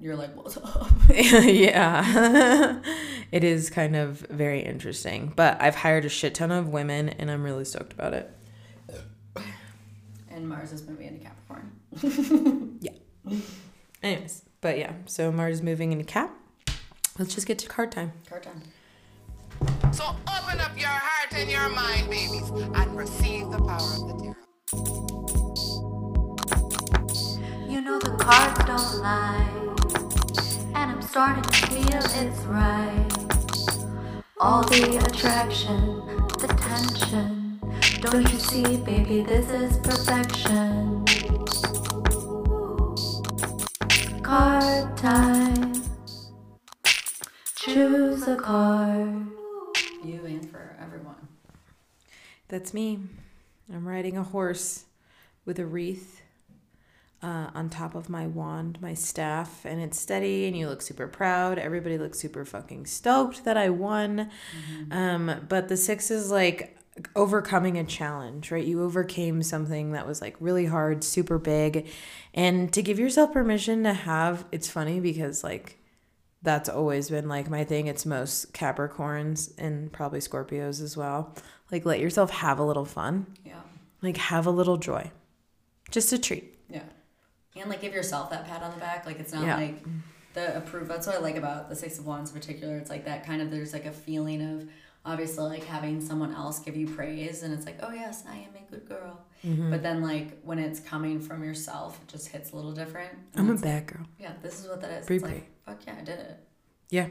You're 0.00 0.16
like, 0.16 0.34
what's 0.36 0.56
up? 0.56 0.90
yeah. 1.08 2.80
it 3.32 3.44
is 3.44 3.70
kind 3.70 3.96
of 3.96 4.18
very 4.30 4.60
interesting. 4.60 5.32
But 5.34 5.60
I've 5.60 5.76
hired 5.76 6.04
a 6.04 6.08
shit 6.08 6.34
ton 6.34 6.50
of 6.50 6.68
women 6.68 7.10
and 7.10 7.30
I'm 7.30 7.42
really 7.42 7.64
stoked 7.64 7.92
about 7.92 8.14
it. 8.14 8.30
And 10.30 10.48
Mars 10.48 10.72
is 10.72 10.86
moving 10.86 11.06
into 11.06 11.20
Capricorn. 11.20 12.78
Yeah. 12.80 12.90
Anyways, 14.02 14.42
but 14.60 14.78
yeah, 14.78 14.92
so 15.06 15.30
Mars 15.30 15.56
is 15.56 15.62
moving 15.62 15.92
into 15.92 16.04
Cap. 16.04 16.34
Let's 17.18 17.34
just 17.34 17.46
get 17.46 17.58
to 17.60 17.68
card 17.68 17.92
time. 17.92 18.12
Card 18.28 18.42
time. 18.42 18.60
So 19.92 20.04
open 20.04 20.60
up 20.60 20.76
your 20.78 20.88
heart 20.88 21.32
and 21.32 21.50
your 21.50 21.68
mind, 21.68 22.10
babies, 22.10 22.50
and 22.50 22.96
receive 22.96 23.50
the 23.50 23.58
power 23.58 23.76
of 23.78 24.08
the 24.08 24.13
know 28.34 28.54
the 28.54 28.64
cards 28.64 28.66
don't 28.66 29.02
lie, 29.02 29.48
and 30.74 30.90
I'm 30.90 31.02
starting 31.02 31.42
to 31.42 31.66
feel 31.68 32.02
it's 32.22 32.40
right. 32.46 33.08
All 34.40 34.62
the 34.64 34.96
attraction, 35.06 36.02
the 36.40 36.48
tension. 36.58 37.60
Don't 38.00 38.30
you 38.32 38.38
see, 38.38 38.76
baby, 38.78 39.22
this 39.22 39.48
is 39.50 39.78
perfection. 39.78 41.04
Card 44.22 44.96
time. 44.96 45.72
Choose 47.56 48.26
a 48.26 48.36
card. 48.36 49.28
You 50.04 50.26
and 50.26 50.50
for 50.50 50.76
everyone. 50.80 51.28
That's 52.48 52.74
me. 52.74 52.98
I'm 53.72 53.86
riding 53.86 54.18
a 54.18 54.22
horse 54.22 54.84
with 55.46 55.58
a 55.58 55.66
wreath 55.66 56.23
uh, 57.24 57.48
on 57.54 57.70
top 57.70 57.94
of 57.94 58.10
my 58.10 58.26
wand, 58.26 58.78
my 58.82 58.92
staff, 58.92 59.64
and 59.64 59.80
it's 59.80 59.98
steady. 59.98 60.44
And 60.46 60.54
you 60.56 60.68
look 60.68 60.82
super 60.82 61.08
proud. 61.08 61.58
Everybody 61.58 61.96
looks 61.96 62.18
super 62.18 62.44
fucking 62.44 62.84
stoked 62.84 63.44
that 63.44 63.56
I 63.56 63.70
won. 63.70 64.30
Um, 64.90 65.46
but 65.48 65.68
the 65.68 65.76
six 65.78 66.10
is 66.10 66.30
like 66.30 66.76
overcoming 67.16 67.78
a 67.78 67.84
challenge, 67.84 68.50
right? 68.50 68.64
You 68.64 68.82
overcame 68.82 69.42
something 69.42 69.92
that 69.92 70.06
was 70.06 70.20
like 70.20 70.36
really 70.38 70.66
hard, 70.66 71.02
super 71.02 71.38
big, 71.38 71.88
and 72.34 72.70
to 72.74 72.82
give 72.82 72.98
yourself 72.98 73.32
permission 73.32 73.84
to 73.84 73.94
have. 73.94 74.44
It's 74.52 74.68
funny 74.68 75.00
because 75.00 75.42
like 75.42 75.78
that's 76.42 76.68
always 76.68 77.08
been 77.08 77.26
like 77.26 77.48
my 77.48 77.64
thing. 77.64 77.86
It's 77.86 78.04
most 78.04 78.52
Capricorns 78.52 79.50
and 79.56 79.90
probably 79.90 80.20
Scorpios 80.20 80.82
as 80.82 80.94
well. 80.94 81.34
Like 81.72 81.86
let 81.86 82.00
yourself 82.00 82.30
have 82.30 82.58
a 82.58 82.64
little 82.64 82.84
fun. 82.84 83.26
Yeah. 83.46 83.62
Like 84.02 84.18
have 84.18 84.46
a 84.46 84.50
little 84.50 84.76
joy. 84.76 85.10
Just 85.90 86.12
a 86.12 86.18
treat. 86.18 86.54
Yeah. 86.68 86.82
And 87.56 87.70
like 87.70 87.80
give 87.80 87.94
yourself 87.94 88.30
that 88.30 88.46
pat 88.46 88.62
on 88.62 88.72
the 88.72 88.78
back. 88.80 89.06
Like 89.06 89.20
it's 89.20 89.32
not 89.32 89.44
Yeah. 89.44 89.56
like 89.56 89.84
the 90.34 90.56
approve. 90.56 90.88
That's 90.88 91.06
what 91.06 91.16
I 91.16 91.20
like 91.20 91.36
about 91.36 91.68
the 91.68 91.76
Six 91.76 91.98
of 91.98 92.06
Wands 92.06 92.30
in 92.32 92.36
particular. 92.40 92.76
It's 92.76 92.90
like 92.90 93.04
that 93.04 93.24
kind 93.24 93.40
of 93.40 93.50
there's 93.50 93.72
like 93.72 93.86
a 93.86 93.92
feeling 93.92 94.42
of 94.42 94.68
obviously 95.06 95.44
like 95.44 95.64
having 95.64 96.00
someone 96.00 96.34
else 96.34 96.58
give 96.58 96.74
you 96.76 96.86
praise 96.88 97.42
and 97.42 97.52
it's 97.52 97.66
like 97.66 97.78
oh 97.82 97.92
yes 97.92 98.24
I 98.28 98.36
am 98.36 98.50
a 98.56 98.70
good 98.70 98.88
girl. 98.88 99.20
Mm-hmm. 99.44 99.70
But 99.70 99.82
then 99.82 100.02
like 100.02 100.40
when 100.42 100.58
it's 100.58 100.80
coming 100.80 101.20
from 101.20 101.44
yourself, 101.44 102.00
it 102.02 102.08
just 102.10 102.28
hits 102.28 102.52
a 102.52 102.56
little 102.56 102.72
different. 102.72 103.10
I'm 103.36 103.50
a 103.50 103.54
bad 103.54 103.86
girl. 103.86 104.06
Yeah, 104.18 104.32
this 104.42 104.60
is 104.60 104.68
what 104.68 104.80
that 104.80 104.90
is. 104.90 105.08
It's 105.08 105.22
like 105.22 105.50
fuck 105.64 105.78
yeah, 105.86 105.96
I 106.00 106.02
did 106.04 106.18
it. 106.18 106.40
Yeah. 106.90 107.08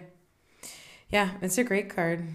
Yeah, 1.09 1.29
it's 1.41 1.57
a 1.57 1.63
great 1.63 1.89
card. 1.89 2.25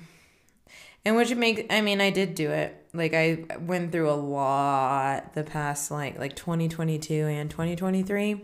And 1.05 1.17
which 1.17 1.35
make 1.35 1.67
I 1.71 1.81
mean, 1.83 2.01
I 2.01 2.11
did 2.11 2.35
do 2.35 2.51
it. 2.51 2.87
Like 2.99 3.15
I 3.15 3.45
went 3.61 3.93
through 3.93 4.11
a 4.11 4.13
lot 4.13 5.35
the 5.35 5.45
past 5.45 5.91
like 5.91 6.19
like 6.19 6.37
2022 6.37 7.27
and 7.27 7.51
2023. 7.51 8.35
Mm. 8.35 8.43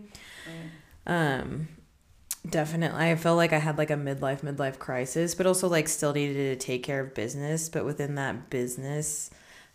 Um 1.07 1.69
definitely 2.49 2.99
I 2.99 3.17
felt 3.17 3.37
like 3.37 3.53
I 3.53 3.59
had 3.59 3.79
like 3.79 3.91
a 3.91 3.95
midlife 3.95 4.43
midlife 4.43 4.79
crisis, 4.79 5.35
but 5.35 5.47
also 5.47 5.69
like 5.69 5.89
still 5.89 6.13
needed 6.13 6.59
to 6.59 6.67
take 6.67 6.83
care 6.83 7.01
of 7.01 7.15
business, 7.15 7.69
but 7.69 7.85
within 7.85 8.15
that 8.15 8.51
business 8.51 9.31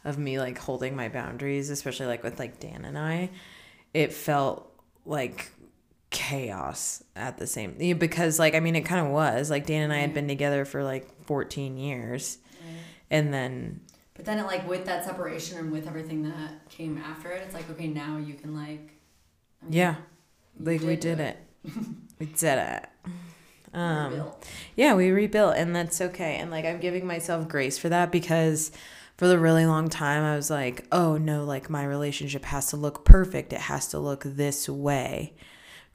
of 0.05 0.17
me 0.17 0.39
like 0.39 0.57
holding 0.57 0.95
my 0.95 1.09
boundaries, 1.09 1.69
especially 1.69 2.05
like 2.05 2.23
with 2.23 2.39
like 2.39 2.59
Dan 2.59 2.85
and 2.85 2.97
I, 2.97 3.31
it 3.93 4.13
felt 4.13 4.71
like 5.05 5.51
chaos 6.11 7.03
at 7.15 7.37
the 7.37 7.45
same 7.45 7.75
because 7.97 8.39
like 8.39 8.55
I 8.55 8.59
mean 8.59 8.75
it 8.75 8.81
kind 8.81 9.05
of 9.05 9.11
was. 9.11 9.49
Like 9.49 9.65
Dan 9.65 9.83
and 9.83 9.93
I 9.93 9.97
had 9.97 10.11
mm. 10.11 10.15
been 10.15 10.27
together 10.27 10.65
for 10.65 10.83
like 10.83 11.07
14 11.25 11.77
years. 11.77 12.37
Mm. 12.37 12.75
And 13.11 13.33
then 13.33 13.81
But 14.19 14.25
then 14.25 14.37
it 14.37 14.47
like 14.47 14.67
with 14.67 14.83
that 14.83 15.05
separation 15.05 15.57
and 15.59 15.71
with 15.71 15.87
everything 15.87 16.23
that 16.23 16.67
came 16.67 16.97
after 16.97 17.31
it, 17.31 17.41
it's 17.45 17.53
like 17.53 17.69
okay 17.69 17.87
now 17.87 18.17
you 18.17 18.33
can 18.33 18.53
like 18.53 18.99
yeah. 19.69 19.95
like 20.59 20.81
we 20.81 20.97
did 20.97 20.99
do 20.99 21.15
did 21.15 21.19
it. 21.21 21.37
we 22.19 22.25
did 22.25 22.57
it. 22.59 22.89
Um 23.73 24.11
rebuild. 24.11 24.45
yeah 24.75 24.93
we 24.93 25.11
rebuilt 25.11 25.55
and 25.55 25.73
that's 25.73 26.01
okay 26.01 26.35
and 26.35 26.51
like 26.51 26.65
i'm 26.65 26.81
giving 26.81 27.07
myself 27.07 27.47
grace 27.47 27.77
for 27.77 27.87
that 27.87 28.11
because 28.11 28.73
for 29.15 29.27
the 29.27 29.39
really 29.39 29.65
long 29.65 29.87
time 29.87 30.23
i 30.23 30.35
was 30.35 30.49
like 30.49 30.85
oh 30.91 31.15
no 31.17 31.45
like 31.45 31.69
my 31.69 31.85
relationship 31.85 32.43
has 32.43 32.71
to 32.71 32.75
look 32.75 33.05
perfect. 33.05 33.53
It 33.53 33.61
has 33.61 33.87
to 33.89 33.99
look 33.99 34.23
this 34.25 34.67
way 34.67 35.33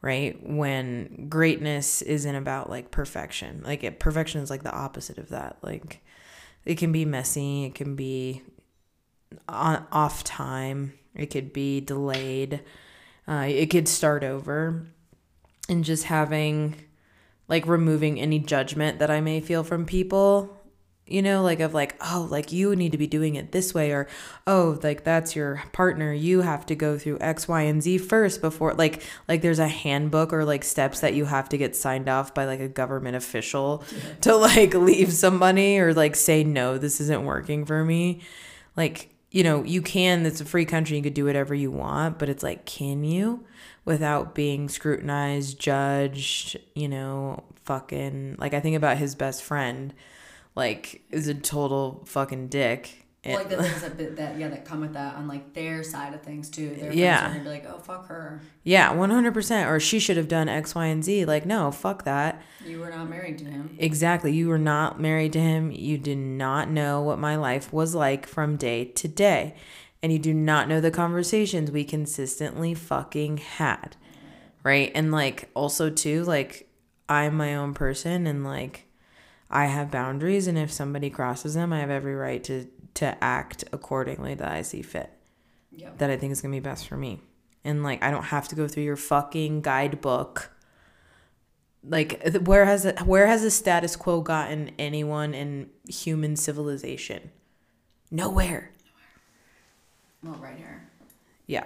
right? 0.00 0.38
When 0.42 1.28
greatness 1.30 2.02
isn't 2.02 2.34
about 2.34 2.68
like 2.68 2.90
perfection. 2.90 3.62
Like 3.64 3.82
it, 3.82 3.98
perfection 3.98 4.42
is 4.42 4.50
like 4.50 4.62
the 4.62 4.74
opposite 4.74 5.16
of 5.16 5.30
that. 5.30 5.56
Like 5.62 6.03
it 6.64 6.76
can 6.76 6.92
be 6.92 7.04
messy 7.04 7.64
it 7.64 7.74
can 7.74 7.94
be 7.94 8.42
on, 9.48 9.86
off 9.92 10.24
time 10.24 10.92
it 11.14 11.26
could 11.26 11.52
be 11.52 11.80
delayed 11.80 12.60
uh, 13.26 13.46
it 13.48 13.70
could 13.70 13.88
start 13.88 14.22
over. 14.22 14.86
And 15.68 15.84
just 15.84 16.04
having 16.04 16.76
like 17.48 17.66
removing 17.66 18.20
any 18.20 18.38
judgment 18.38 18.98
that 18.98 19.10
I 19.10 19.20
may 19.20 19.40
feel 19.40 19.64
from 19.64 19.86
people, 19.86 20.56
you 21.06 21.20
know, 21.20 21.42
like 21.42 21.60
of 21.60 21.74
like, 21.74 21.96
oh, 22.00 22.26
like 22.30 22.50
you 22.50 22.74
need 22.74 22.92
to 22.92 22.98
be 22.98 23.06
doing 23.06 23.34
it 23.34 23.52
this 23.52 23.74
way, 23.74 23.92
or 23.92 24.08
oh, 24.46 24.78
like 24.82 25.04
that's 25.04 25.36
your 25.36 25.62
partner. 25.72 26.12
You 26.12 26.40
have 26.40 26.64
to 26.66 26.74
go 26.74 26.96
through 26.98 27.18
X, 27.20 27.46
Y, 27.46 27.62
and 27.62 27.82
Z 27.82 27.98
first 27.98 28.40
before 28.40 28.72
like 28.74 29.02
like 29.28 29.42
there's 29.42 29.58
a 29.58 29.68
handbook 29.68 30.32
or 30.32 30.44
like 30.44 30.64
steps 30.64 31.00
that 31.00 31.12
you 31.14 31.26
have 31.26 31.50
to 31.50 31.58
get 31.58 31.76
signed 31.76 32.08
off 32.08 32.32
by 32.32 32.46
like 32.46 32.60
a 32.60 32.68
government 32.68 33.16
official 33.16 33.84
to 34.22 34.34
like 34.34 34.72
leave 34.74 35.12
somebody 35.12 35.78
or 35.78 35.92
like 35.92 36.16
say 36.16 36.42
no, 36.42 36.78
this 36.78 37.00
isn't 37.02 37.24
working 37.24 37.66
for 37.66 37.84
me. 37.84 38.22
Like, 38.74 39.10
you 39.30 39.42
know, 39.42 39.62
you 39.62 39.82
can, 39.82 40.24
it's 40.24 40.40
a 40.40 40.44
free 40.44 40.64
country, 40.64 40.96
you 40.96 41.02
could 41.02 41.14
do 41.14 41.26
whatever 41.26 41.54
you 41.54 41.70
want, 41.70 42.18
but 42.18 42.28
it's 42.28 42.42
like, 42.42 42.64
can 42.64 43.04
you? 43.04 43.44
Without 43.84 44.34
being 44.34 44.70
scrutinized, 44.70 45.58
judged, 45.60 46.56
you 46.74 46.88
know, 46.88 47.44
fucking 47.64 48.36
like 48.38 48.54
I 48.54 48.60
think 48.60 48.76
about 48.76 48.96
his 48.96 49.14
best 49.14 49.42
friend, 49.42 49.92
like 50.54 51.02
is 51.10 51.28
a 51.28 51.34
total 51.34 52.02
fucking 52.06 52.48
dick. 52.48 53.00
Well, 53.26 53.36
like 53.36 53.48
the 53.48 53.56
things 53.62 53.80
that, 53.80 54.16
that 54.16 54.38
yeah 54.38 54.48
that 54.48 54.66
come 54.66 54.80
with 54.82 54.92
that 54.92 55.14
on 55.16 55.26
like 55.26 55.54
their 55.54 55.82
side 55.82 56.12
of 56.12 56.22
things 56.22 56.50
too. 56.50 56.74
Their 56.74 56.92
Yeah. 56.92 57.34
are 57.34 57.38
be 57.40 57.48
like, 57.48 57.64
oh 57.66 57.78
fuck 57.78 58.06
her, 58.08 58.42
yeah, 58.64 58.92
one 58.92 59.08
hundred 59.10 59.32
percent. 59.32 59.70
Or 59.70 59.80
she 59.80 59.98
should 59.98 60.18
have 60.18 60.28
done 60.28 60.48
X, 60.48 60.74
Y, 60.74 60.84
and 60.86 61.02
Z. 61.02 61.24
Like, 61.24 61.46
no, 61.46 61.70
fuck 61.70 62.04
that. 62.04 62.42
you 62.66 62.80
were 62.80 62.90
not 62.90 63.08
married 63.08 63.38
to 63.38 63.44
him. 63.46 63.76
Exactly. 63.78 64.32
You 64.32 64.48
were 64.48 64.58
not 64.58 65.00
married 65.00 65.32
to 65.34 65.40
him. 65.40 65.70
You 65.70 65.96
did 65.96 66.18
not 66.18 66.68
know 66.70 67.00
what 67.00 67.18
my 67.18 67.36
life 67.36 67.72
was 67.72 67.94
like 67.94 68.26
from 68.26 68.56
day 68.56 68.84
to 68.84 69.08
day. 69.08 69.54
And 70.02 70.12
you 70.12 70.18
do 70.18 70.34
not 70.34 70.68
know 70.68 70.82
the 70.82 70.90
conversations 70.90 71.70
we 71.70 71.82
consistently 71.82 72.74
fucking 72.74 73.38
had. 73.38 73.96
Right. 74.62 74.92
And 74.94 75.10
like, 75.10 75.48
also, 75.54 75.88
too, 75.88 76.24
like, 76.24 76.68
I'm 77.08 77.34
my 77.38 77.54
own 77.54 77.72
person 77.72 78.26
and 78.26 78.44
like, 78.44 78.86
I 79.50 79.66
have 79.66 79.90
boundaries. 79.90 80.46
And 80.46 80.56
if 80.58 80.72
somebody 80.72 81.10
crosses 81.10 81.54
them, 81.54 81.72
I 81.72 81.80
have 81.80 81.90
every 81.90 82.14
right 82.14 82.42
to, 82.44 82.66
to 82.94 83.22
act 83.22 83.64
accordingly 83.72 84.34
that 84.34 84.50
I 84.50 84.62
see 84.62 84.82
fit, 84.82 85.10
Yep. 85.72 85.98
that 85.98 86.10
I 86.10 86.16
think 86.16 86.32
is 86.32 86.40
going 86.40 86.52
to 86.52 86.56
be 86.60 86.64
best 86.64 86.86
for 86.88 86.96
me. 86.96 87.20
and 87.64 87.82
like 87.82 88.02
I 88.02 88.10
don't 88.10 88.24
have 88.24 88.46
to 88.48 88.54
go 88.54 88.68
through 88.68 88.84
your 88.84 88.96
fucking 88.96 89.62
guidebook. 89.62 90.50
Like 91.86 92.22
where 92.44 92.64
has 92.64 92.84
it 92.86 93.02
where 93.02 93.26
has 93.26 93.42
the 93.42 93.50
status 93.50 93.94
quo 93.96 94.20
gotten 94.22 94.70
anyone 94.78 95.34
in 95.34 95.68
human 95.88 96.34
civilization? 96.36 97.30
Nowhere. 98.10 98.70
Well, 100.22 100.34
right 100.36 100.56
here. 100.56 100.88
Yeah. 101.46 101.64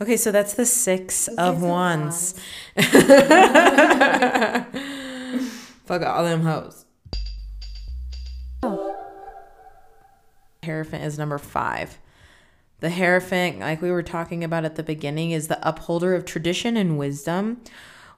Okay, 0.00 0.16
so 0.18 0.30
that's 0.30 0.52
the 0.54 0.66
six 0.66 1.28
of 1.28 1.38
of 1.38 1.62
wands. 1.62 2.34
Fuck 5.86 6.02
all 6.02 6.24
them 6.24 6.42
hoes. 6.42 6.83
Hierophant 10.64 11.04
is 11.04 11.18
number 11.18 11.38
five. 11.38 11.98
The 12.80 12.90
Hierophant, 12.90 13.60
like 13.60 13.80
we 13.80 13.90
were 13.90 14.02
talking 14.02 14.44
about 14.44 14.64
at 14.64 14.74
the 14.74 14.82
beginning, 14.82 15.30
is 15.30 15.48
the 15.48 15.66
upholder 15.66 16.14
of 16.14 16.24
tradition 16.24 16.76
and 16.76 16.98
wisdom. 16.98 17.62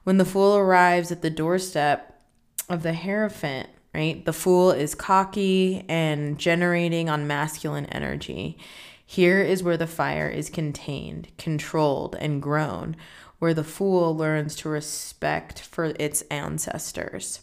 When 0.03 0.17
the 0.17 0.25
Fool 0.25 0.57
arrives 0.57 1.11
at 1.11 1.21
the 1.21 1.29
doorstep 1.29 2.19
of 2.67 2.83
the 2.83 2.93
Hierophant, 2.93 3.69
right, 3.93 4.25
the 4.25 4.33
Fool 4.33 4.71
is 4.71 4.95
cocky 4.95 5.85
and 5.87 6.37
generating 6.37 7.09
on 7.09 7.27
masculine 7.27 7.85
energy. 7.85 8.57
Here 9.05 9.39
is 9.41 9.63
where 9.63 9.77
the 9.77 9.87
fire 9.87 10.27
is 10.27 10.49
contained, 10.49 11.29
controlled, 11.37 12.15
and 12.19 12.41
grown, 12.41 12.97
where 13.39 13.53
the 13.53 13.63
Fool 13.63 14.15
learns 14.15 14.55
to 14.57 14.69
respect 14.69 15.61
for 15.61 15.93
its 15.97 16.23
ancestors. 16.23 17.41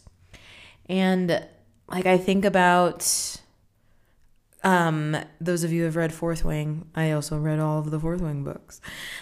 And 0.87 1.47
like 1.87 2.05
I 2.05 2.17
think 2.17 2.45
about 2.45 3.39
um 4.65 5.15
those 5.39 5.63
of 5.63 5.71
you 5.71 5.79
who 5.79 5.85
have 5.85 5.95
read 5.95 6.11
Fourth 6.11 6.43
Wing, 6.43 6.87
I 6.95 7.11
also 7.11 7.37
read 7.37 7.59
all 7.59 7.79
of 7.79 7.91
the 7.91 7.99
Fourth 7.99 8.19
Wing 8.19 8.43
books. 8.43 8.81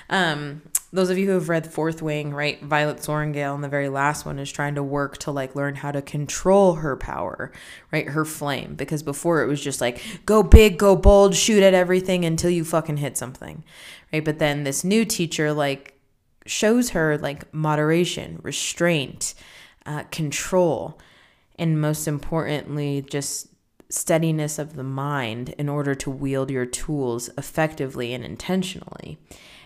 Um 0.09 0.63
those 0.91 1.09
of 1.09 1.17
you 1.17 1.25
who 1.25 1.31
have 1.33 1.49
read 1.49 1.71
Fourth 1.71 2.01
Wing, 2.01 2.33
right? 2.33 2.61
Violet 2.61 2.97
Sorrengail 2.97 3.55
in 3.55 3.61
the 3.61 3.67
very 3.67 3.89
last 3.89 4.25
one 4.25 4.37
is 4.39 4.51
trying 4.51 4.75
to 4.75 4.83
work 4.83 5.17
to 5.19 5.31
like 5.31 5.55
learn 5.55 5.75
how 5.75 5.91
to 5.91 6.01
control 6.03 6.75
her 6.75 6.95
power, 6.95 7.51
right? 7.91 8.07
Her 8.07 8.25
flame. 8.25 8.75
Because 8.75 9.03
before 9.03 9.43
it 9.43 9.47
was 9.47 9.61
just 9.61 9.81
like 9.81 10.01
go 10.25 10.43
big, 10.43 10.77
go 10.77 10.95
bold, 10.95 11.35
shoot 11.35 11.63
at 11.63 11.73
everything 11.73 12.25
until 12.25 12.49
you 12.49 12.63
fucking 12.63 12.97
hit 12.97 13.17
something. 13.17 13.63
Right. 14.11 14.23
But 14.23 14.39
then 14.39 14.63
this 14.63 14.83
new 14.83 15.03
teacher 15.03 15.51
like 15.51 15.99
shows 16.45 16.91
her 16.91 17.17
like 17.17 17.51
moderation, 17.53 18.39
restraint, 18.43 19.33
uh, 19.85 20.03
control, 20.11 20.99
and 21.57 21.81
most 21.81 22.07
importantly, 22.07 23.03
just 23.09 23.47
steadiness 23.93 24.57
of 24.57 24.75
the 24.75 24.83
mind 24.83 25.49
in 25.57 25.69
order 25.69 25.93
to 25.95 26.09
wield 26.09 26.49
your 26.49 26.65
tools 26.65 27.29
effectively 27.37 28.13
and 28.13 28.23
intentionally. 28.25 29.17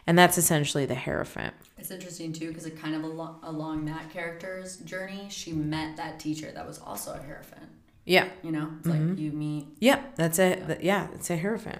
And 0.06 0.18
that's 0.18 0.38
essentially 0.38 0.86
the 0.86 0.96
Hierophant. 0.96 1.54
It's 1.78 1.92
interesting 1.92 2.34
too 2.34 2.48
because 2.50 2.66
it 2.66 2.80
kind 2.80 2.96
of 2.96 3.04
al- 3.04 3.40
along 3.44 3.86
that 3.86 4.10
character's 4.10 4.78
journey, 4.78 5.28
she 5.30 5.52
met 5.54 5.98
that 5.98 6.20
teacher 6.20 6.52
that 6.54 6.66
was 6.68 6.80
also 6.80 7.14
a 7.14 7.22
Hierophant. 7.22 7.70
Yeah. 8.06 8.30
You 8.42 8.52
know, 8.52 8.72
it's 8.80 8.88
like 8.88 9.20
you 9.20 9.32
meet. 9.32 9.68
Yeah, 9.80 10.02
that's 10.16 10.40
it. 10.40 10.66
Th- 10.66 10.80
Yeah, 10.82 11.08
it's 11.14 11.30
a 11.30 11.36
hierophant. 11.38 11.80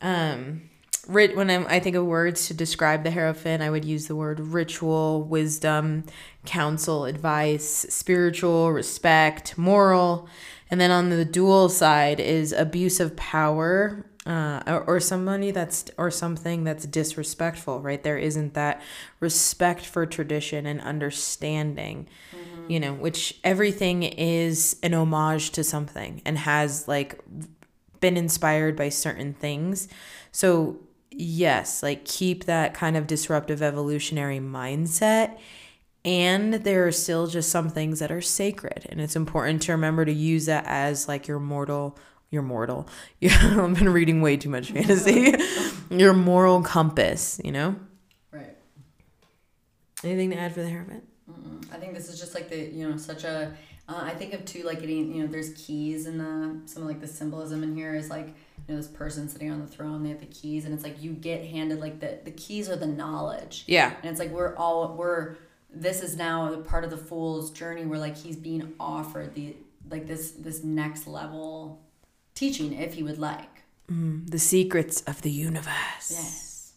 Um, 0.00 0.70
rit- 1.06 1.36
when 1.36 1.50
I'm, 1.50 1.66
I 1.68 1.80
think 1.80 1.96
of 1.96 2.06
words 2.06 2.46
to 2.48 2.54
describe 2.54 3.02
the 3.04 3.10
hierophant, 3.10 3.62
I 3.62 3.68
would 3.70 3.84
use 3.84 4.06
the 4.06 4.16
word 4.16 4.40
ritual, 4.40 5.22
wisdom, 5.24 6.04
counsel, 6.46 7.04
advice, 7.04 7.68
spiritual, 7.90 8.72
respect, 8.72 9.58
moral, 9.58 10.28
and 10.70 10.80
then 10.80 10.90
on 10.90 11.10
the 11.10 11.24
dual 11.24 11.68
side 11.68 12.20
is 12.20 12.52
abuse 12.52 13.00
of 13.00 13.16
power. 13.16 14.04
Uh, 14.26 14.62
or, 14.66 14.82
or 14.82 15.00
somebody 15.00 15.50
that's 15.50 15.86
or 15.96 16.10
something 16.10 16.62
that's 16.62 16.84
disrespectful 16.84 17.80
right 17.80 18.02
there 18.02 18.18
isn't 18.18 18.52
that 18.52 18.82
respect 19.20 19.86
for 19.86 20.04
tradition 20.04 20.66
and 20.66 20.82
understanding 20.82 22.06
you 22.68 22.78
know 22.78 22.92
which 22.92 23.40
everything 23.42 24.02
is 24.02 24.76
an 24.82 24.92
homage 24.92 25.48
to 25.48 25.64
something 25.64 26.20
and 26.26 26.36
has 26.36 26.86
like 26.86 27.18
been 28.00 28.16
inspired 28.16 28.76
by 28.76 28.88
certain 28.88 29.34
things. 29.34 29.88
So, 30.32 30.78
yes, 31.10 31.82
like 31.82 32.04
keep 32.04 32.44
that 32.44 32.74
kind 32.74 32.96
of 32.96 33.06
disruptive 33.06 33.62
evolutionary 33.62 34.40
mindset. 34.40 35.38
And 36.08 36.54
there 36.54 36.86
are 36.86 36.92
still 36.92 37.26
just 37.26 37.50
some 37.50 37.68
things 37.68 37.98
that 37.98 38.10
are 38.10 38.22
sacred. 38.22 38.86
And 38.88 38.98
it's 38.98 39.14
important 39.14 39.60
to 39.62 39.72
remember 39.72 40.06
to 40.06 40.12
use 40.12 40.46
that 40.46 40.64
as 40.66 41.06
like 41.06 41.28
your 41.28 41.38
mortal, 41.38 41.98
your 42.30 42.40
mortal. 42.42 42.88
Yeah, 43.20 43.36
I've 43.62 43.74
been 43.78 43.90
reading 43.90 44.22
way 44.22 44.38
too 44.38 44.48
much 44.48 44.70
fantasy. 44.70 45.34
your 45.90 46.14
moral 46.14 46.62
compass, 46.62 47.38
you 47.44 47.52
know? 47.52 47.76
Right. 48.32 48.56
Anything 50.02 50.30
to 50.30 50.38
add 50.38 50.54
for 50.54 50.62
the 50.62 50.68
Hierophant? 50.70 51.04
I 51.72 51.76
think 51.76 51.94
this 51.94 52.08
is 52.08 52.18
just 52.18 52.34
like 52.34 52.48
the 52.48 52.56
you 52.56 52.88
know 52.88 52.96
such 52.96 53.24
a. 53.24 53.52
Uh, 53.86 54.00
I 54.02 54.14
think 54.14 54.32
of 54.32 54.44
too 54.46 54.62
like 54.62 54.80
getting 54.80 55.14
you 55.14 55.22
know 55.22 55.28
there's 55.30 55.50
keys 55.54 56.06
in 56.06 56.16
the 56.16 56.60
some 56.66 56.82
of 56.82 56.88
like 56.88 57.00
the 57.00 57.06
symbolism 57.06 57.62
in 57.62 57.74
here 57.76 57.94
is 57.94 58.08
like 58.08 58.28
you 58.28 58.34
know 58.68 58.76
this 58.76 58.86
person 58.88 59.28
sitting 59.28 59.50
on 59.50 59.60
the 59.60 59.66
throne 59.66 60.02
they 60.02 60.08
have 60.10 60.20
the 60.20 60.26
keys 60.26 60.64
and 60.64 60.72
it's 60.74 60.82
like 60.84 61.02
you 61.02 61.12
get 61.12 61.44
handed 61.44 61.80
like 61.80 62.00
the 62.00 62.18
the 62.24 62.30
keys 62.30 62.68
are 62.70 62.76
the 62.76 62.86
knowledge 62.86 63.64
Yeah. 63.66 63.94
and 64.02 64.10
it's 64.10 64.18
like 64.20 64.30
we're 64.30 64.54
all 64.56 64.94
we're 64.94 65.36
this 65.80 66.02
is 66.02 66.16
now 66.16 66.50
the 66.50 66.58
part 66.58 66.84
of 66.84 66.90
the 66.90 66.96
fool's 66.96 67.50
journey 67.50 67.84
where 67.84 67.98
like 67.98 68.16
he's 68.16 68.36
being 68.36 68.74
offered 68.80 69.34
the 69.34 69.54
like 69.90 70.06
this 70.06 70.32
this 70.32 70.62
next 70.64 71.06
level 71.06 71.80
teaching 72.34 72.72
if 72.74 72.94
he 72.94 73.02
would 73.02 73.18
like 73.18 73.62
mm, 73.90 74.28
The 74.30 74.38
secrets 74.38 75.00
of 75.02 75.22
the 75.22 75.30
universe. 75.30 76.10
yes 76.10 76.72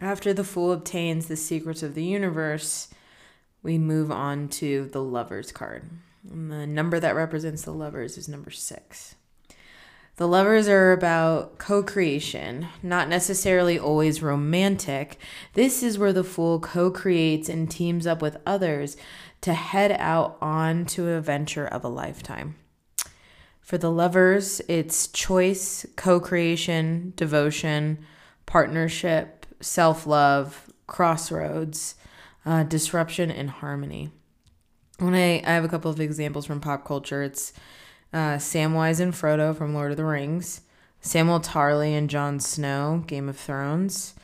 After 0.00 0.32
the 0.32 0.44
fool 0.44 0.70
obtains 0.72 1.26
the 1.26 1.36
secrets 1.36 1.82
of 1.82 1.94
the 1.94 2.04
universe, 2.04 2.88
we 3.64 3.78
move 3.78 4.12
on 4.12 4.48
to 4.60 4.86
the 4.92 5.02
lovers 5.02 5.50
card. 5.50 5.90
And 6.30 6.52
the 6.52 6.66
number 6.66 7.00
that 7.00 7.16
represents 7.16 7.62
the 7.62 7.72
lovers 7.72 8.16
is 8.16 8.28
number 8.28 8.50
six. 8.50 9.16
The 10.18 10.26
lovers 10.26 10.66
are 10.66 10.90
about 10.90 11.58
co 11.58 11.80
creation, 11.80 12.66
not 12.82 13.08
necessarily 13.08 13.78
always 13.78 14.20
romantic. 14.20 15.16
This 15.54 15.80
is 15.80 15.96
where 15.96 16.12
the 16.12 16.24
fool 16.24 16.58
co 16.58 16.90
creates 16.90 17.48
and 17.48 17.70
teams 17.70 18.04
up 18.04 18.20
with 18.20 18.36
others 18.44 18.96
to 19.42 19.54
head 19.54 19.92
out 19.92 20.36
on 20.42 20.86
to 20.86 21.08
a 21.10 21.20
venture 21.20 21.68
of 21.68 21.84
a 21.84 21.88
lifetime. 21.88 22.56
For 23.60 23.78
the 23.78 23.92
lovers, 23.92 24.60
it's 24.66 25.06
choice, 25.06 25.86
co 25.94 26.18
creation, 26.18 27.12
devotion, 27.14 28.04
partnership, 28.44 29.46
self 29.60 30.04
love, 30.04 30.72
crossroads, 30.88 31.94
uh, 32.44 32.64
disruption, 32.64 33.30
and 33.30 33.50
harmony. 33.50 34.10
When 34.98 35.14
I, 35.14 35.44
I 35.46 35.52
have 35.52 35.64
a 35.64 35.68
couple 35.68 35.92
of 35.92 36.00
examples 36.00 36.44
from 36.44 36.60
pop 36.60 36.84
culture, 36.84 37.22
it's 37.22 37.52
uh, 38.12 38.36
Samwise 38.36 39.00
and 39.00 39.12
Frodo 39.12 39.56
from 39.56 39.74
Lord 39.74 39.90
of 39.90 39.96
the 39.96 40.04
Rings, 40.04 40.62
Samuel 41.00 41.40
Tarly 41.40 41.96
and 41.96 42.10
Jon 42.10 42.40
Snow, 42.40 43.04
Game 43.06 43.28
of 43.28 43.36
Thrones, 43.38 44.14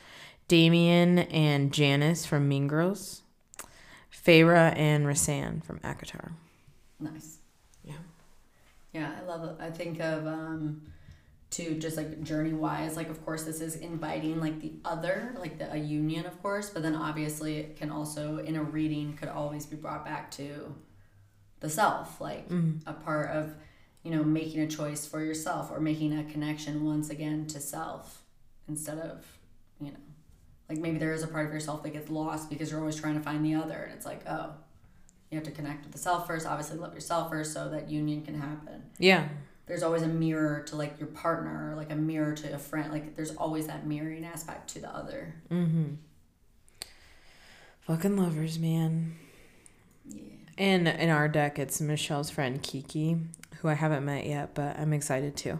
Damian 0.47 1.19
and 1.19 1.71
Janis 1.73 2.25
from 2.25 2.47
Mean 2.47 2.67
Girls, 2.67 3.21
Feyre 4.11 4.75
and 4.75 5.05
Rhysand 5.05 5.63
from 5.63 5.79
ACOTAR. 5.79 6.31
nice 6.99 7.39
Yeah. 7.83 7.93
Yeah, 8.93 9.11
I 9.19 9.25
love 9.25 9.43
it. 9.43 9.55
I 9.59 9.69
think 9.69 9.99
of 9.99 10.25
um 10.25 10.81
to 11.51 11.75
just 11.79 11.95
like 11.95 12.21
journey 12.23 12.53
wise, 12.53 12.97
like 12.97 13.09
of 13.09 13.23
course 13.23 13.43
this 13.43 13.61
is 13.61 13.75
inviting 13.75 14.39
like 14.41 14.59
the 14.61 14.73
other, 14.83 15.35
like 15.39 15.57
the, 15.57 15.71
a 15.71 15.77
union 15.77 16.25
of 16.25 16.41
course, 16.41 16.69
but 16.69 16.83
then 16.83 16.95
obviously 16.95 17.57
it 17.57 17.77
can 17.77 17.89
also 17.91 18.39
in 18.39 18.55
a 18.55 18.63
reading 18.63 19.15
could 19.15 19.29
always 19.29 19.65
be 19.65 19.75
brought 19.75 20.03
back 20.03 20.29
to 20.31 20.75
the 21.61 21.69
self, 21.69 22.19
like 22.19 22.45
a 22.85 22.93
part 22.93 23.29
of, 23.31 23.55
you 24.05 24.11
know, 24.11 24.23
making 24.23 24.61
a 24.61 24.67
choice 24.67 25.05
for 25.05 25.21
yourself 25.21 25.69
or 25.71 25.81
making 25.81 26.17
a 26.17 26.23
connection 26.31 26.85
once 26.85 27.09
again 27.09 27.45
to 27.47 27.59
self 27.59 28.21
instead 28.69 28.99
of, 28.99 29.25
you 29.81 29.87
know, 29.91 29.97
like 30.69 30.77
maybe 30.77 30.97
there 30.97 31.11
is 31.11 31.23
a 31.23 31.27
part 31.27 31.45
of 31.47 31.51
yourself 31.53 31.83
that 31.83 31.91
gets 31.91 32.09
lost 32.09 32.49
because 32.49 32.71
you're 32.71 32.79
always 32.79 32.95
trying 32.95 33.15
to 33.15 33.21
find 33.21 33.43
the 33.43 33.55
other 33.55 33.73
and 33.83 33.91
it's 33.93 34.05
like, 34.05 34.21
oh, 34.29 34.51
you 35.31 35.37
have 35.37 35.43
to 35.45 35.51
connect 35.51 35.83
with 35.83 35.91
the 35.91 35.97
self 35.97 36.27
first, 36.27 36.45
obviously 36.47 36.77
love 36.77 36.93
yourself 36.93 37.29
first 37.31 37.51
so 37.51 37.67
that 37.69 37.89
union 37.89 38.21
can 38.21 38.39
happen 38.39 38.83
Yeah. 38.99 39.27
there's 39.65 39.81
always 39.83 40.03
a 40.03 40.07
mirror 40.07 40.61
to 40.67 40.75
like 40.75 40.99
your 40.99 41.07
partner 41.09 41.71
or 41.71 41.75
like 41.75 41.91
a 41.91 41.95
mirror 41.95 42.33
to 42.35 42.53
a 42.53 42.59
friend 42.59 42.91
like 42.91 43.15
there's 43.15 43.35
always 43.35 43.65
that 43.67 43.85
mirroring 43.87 44.23
aspect 44.23 44.69
to 44.75 44.79
the 44.79 44.89
other 44.95 45.33
Mm-hmm. 45.51 45.95
Fucking 47.81 48.17
lovers, 48.17 48.57
man. 48.59 49.15
yeah 50.07 50.21
And 50.57 50.87
in 50.87 51.09
our 51.09 51.27
deck, 51.27 51.59
it's 51.59 51.79
Michelle's 51.81 52.29
friend 52.31 52.61
Kiki, 52.63 53.17
who 53.65 53.71
I 53.71 53.73
haven't 53.73 54.05
met 54.05 54.27
yet, 54.27 54.53
but 54.53 54.77
I'm 54.79 54.93
excited 54.93 55.35
to. 55.37 55.59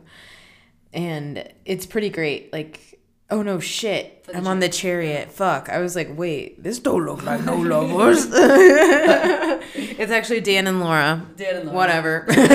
And 0.93 1.51
it's 1.65 1.87
pretty 1.87 2.11
great. 2.11 2.53
Like, 2.53 2.99
oh 3.31 3.41
no, 3.41 3.59
shit. 3.59 4.23
I'm 4.33 4.45
on 4.47 4.59
the 4.59 4.69
chariot. 4.69 5.13
chariot. 5.13 5.31
Fuck. 5.31 5.69
I 5.69 5.79
was 5.79 5.95
like, 5.95 6.15
wait, 6.15 6.61
this 6.63 6.77
don't 6.77 7.03
look 7.03 7.23
like 7.23 7.43
no 7.43 7.55
lovers. 7.61 8.27
it's 8.31 10.11
actually 10.11 10.41
Dan 10.41 10.67
and 10.67 10.79
Laura. 10.79 11.25
Dan 11.35 11.55
and 11.55 11.65
Laura. 11.65 11.77
Whatever. 11.77 12.25
we 12.27 12.35
get 12.35 12.45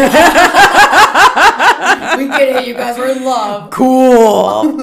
it, 2.56 2.68
you 2.68 2.74
guys 2.74 2.96
were 2.96 3.08
in 3.08 3.24
love. 3.24 3.70
Cool. 3.70 4.78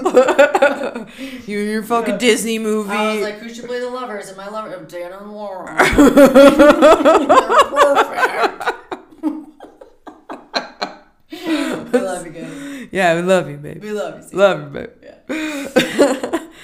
you 1.45 1.59
and 1.59 1.69
your 1.69 1.83
fucking 1.83 2.17
Disney 2.17 2.59
movie. 2.59 2.91
I 2.91 3.13
was 3.13 3.23
like, 3.23 3.39
who 3.39 3.47
should 3.53 3.67
play 3.67 3.79
the 3.79 3.89
lovers? 3.89 4.27
And 4.27 4.35
my 4.35 4.49
lover, 4.49 4.75
oh, 4.77 4.83
Dan 4.83 5.13
and 5.13 5.31
Laura. 5.31 5.77
They're 5.95 6.17
perfect. 7.69 8.76
we 11.93 11.99
love 11.99 12.25
you 12.25 12.31
guys. 12.31 12.87
yeah, 12.91 13.15
we 13.15 13.21
love 13.21 13.49
you, 13.49 13.57
babe. 13.57 13.81
We 13.81 13.91
love 13.91 14.17
you. 14.17 14.23
Steve. 14.23 14.39
Love 14.39 14.61
you, 14.63 14.69
baby. 14.69 14.91
Yeah. 15.29 16.43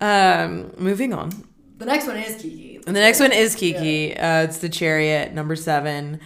Um, 0.00 0.72
moving 0.78 1.12
on. 1.12 1.30
The 1.78 1.84
next 1.86 2.06
one 2.06 2.16
is 2.16 2.40
Kiki. 2.40 2.76
And 2.86 2.94
the 2.94 3.00
next 3.00 3.18
one 3.18 3.32
is 3.32 3.56
Kiki. 3.56 4.16
Uh, 4.16 4.42
it's 4.44 4.58
the 4.58 4.68
chariot, 4.68 5.32
number 5.32 5.56
seven. 5.56 6.20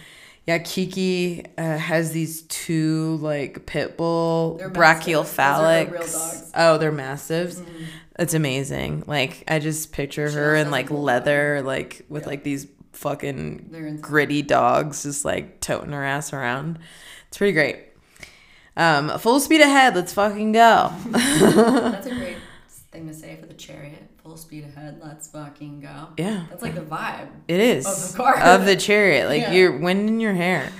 Yeah, 0.45 0.59
Kiki 0.59 1.43
uh, 1.57 1.77
has 1.77 2.11
these 2.11 2.43
two 2.43 3.17
like 3.21 3.65
pit 3.65 3.97
bull 3.97 4.57
They're 4.57 4.69
massive. 4.69 5.05
Those 5.05 5.15
are 5.15 5.25
brachycephalics. 5.25 5.85
the 5.87 5.91
real. 5.91 6.03
Mm-hmm. 6.03 6.51
Oh, 6.55 6.77
they're 6.77 6.91
massives. 6.91 7.65
It's 8.19 8.33
amazing. 8.35 9.05
Like 9.07 9.43
I 9.47 9.57
just 9.59 9.91
picture 9.91 10.29
She 10.29 10.35
her 10.35 10.55
in 10.55 10.69
like 10.69 10.91
leather, 10.91 11.61
like 11.63 12.05
with 12.09 12.23
Yeah. 12.23 12.29
like 12.29 12.43
these 12.43 12.67
fucking 12.91 13.97
gritty 14.01 14.43
dogs, 14.43 15.01
just 15.03 15.25
like 15.25 15.61
toting 15.61 15.93
her 15.93 16.03
ass 16.03 16.31
around. 16.31 16.77
It's 17.29 17.37
pretty 17.39 17.53
great. 17.53 17.77
Um, 18.75 19.17
full 19.19 19.39
speed 19.39 19.61
ahead. 19.61 19.95
Let's 19.95 20.13
fucking 20.13 20.51
go. 20.51 20.91
That's 21.07 22.07
a 22.07 22.09
great 22.15 22.37
thing 22.91 23.07
to 23.07 23.13
say 23.13 23.37
for 23.39 23.45
the 23.45 23.53
chariot. 23.53 24.09
Full 24.23 24.37
speed 24.37 24.63
ahead. 24.65 24.99
Let's 25.03 25.27
fucking 25.27 25.81
go. 25.81 26.07
Yeah. 26.17 26.45
That's 26.49 26.61
like 26.63 26.75
the 26.75 26.81
vibe. 26.81 27.27
It 27.47 27.59
is 27.59 27.85
Of 27.85 28.11
the 28.13 28.17
car. 28.17 28.39
of 28.39 28.65
the 28.65 28.75
chariot. 28.75 29.27
Like 29.27 29.41
Yeah. 29.43 29.51
you're 29.51 29.77
wind 29.77 30.07
in 30.09 30.19
your 30.19 30.33
hair. 30.33 30.71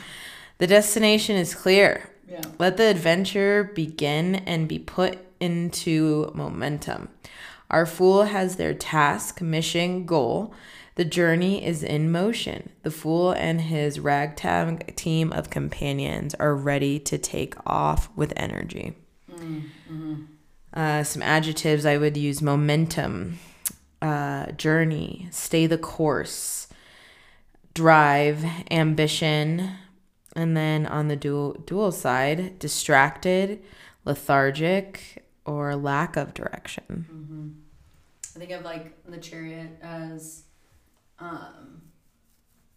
The 0.57 0.67
destination 0.67 1.35
is 1.35 1.53
clear. 1.53 2.09
Yeah. 2.27 2.41
Let 2.57 2.77
the 2.77 2.85
adventure 2.85 3.63
begin 3.75 4.35
and 4.35 4.67
be 4.67 4.79
put 4.79 5.19
into 5.39 6.31
momentum. 6.33 7.09
Our 7.69 7.85
fool 7.85 8.23
has 8.23 8.55
their 8.55 8.73
task, 8.73 9.41
mission, 9.41 10.05
goal. 10.05 10.53
The 10.95 11.05
journey 11.05 11.65
is 11.65 11.83
in 11.83 12.11
motion. 12.11 12.69
The 12.83 12.91
fool 12.91 13.31
and 13.31 13.61
his 13.61 13.99
ragtag 13.99 14.95
team 14.95 15.33
of 15.33 15.49
companions 15.49 16.35
are 16.35 16.55
ready 16.55 16.99
to 16.99 17.17
take 17.17 17.55
off 17.65 18.09
with 18.15 18.31
energy. 18.35 18.95
Uh, 20.73 21.03
some 21.03 21.21
adjectives 21.21 21.85
I 21.85 21.97
would 21.97 22.17
use 22.17 22.41
momentum, 22.41 23.39
uh, 24.01 24.51
journey, 24.51 25.27
stay 25.31 25.65
the 25.67 25.77
course, 25.77 26.67
drive, 27.73 28.43
ambition, 28.71 29.71
and 30.35 30.57
then 30.57 30.85
on 30.85 31.07
the 31.07 31.15
dual 31.15 31.53
dual 31.65 31.91
side, 31.91 32.57
distracted, 32.59 33.63
lethargic, 34.05 35.23
or 35.45 35.75
lack 35.75 36.17
of 36.17 36.33
direction. 36.33 37.63
I 38.35 38.39
think 38.39 38.51
of 38.51 38.63
like 38.63 39.03
the 39.05 39.17
chariot 39.17 39.77
as 39.81 40.43
um, 41.19 41.81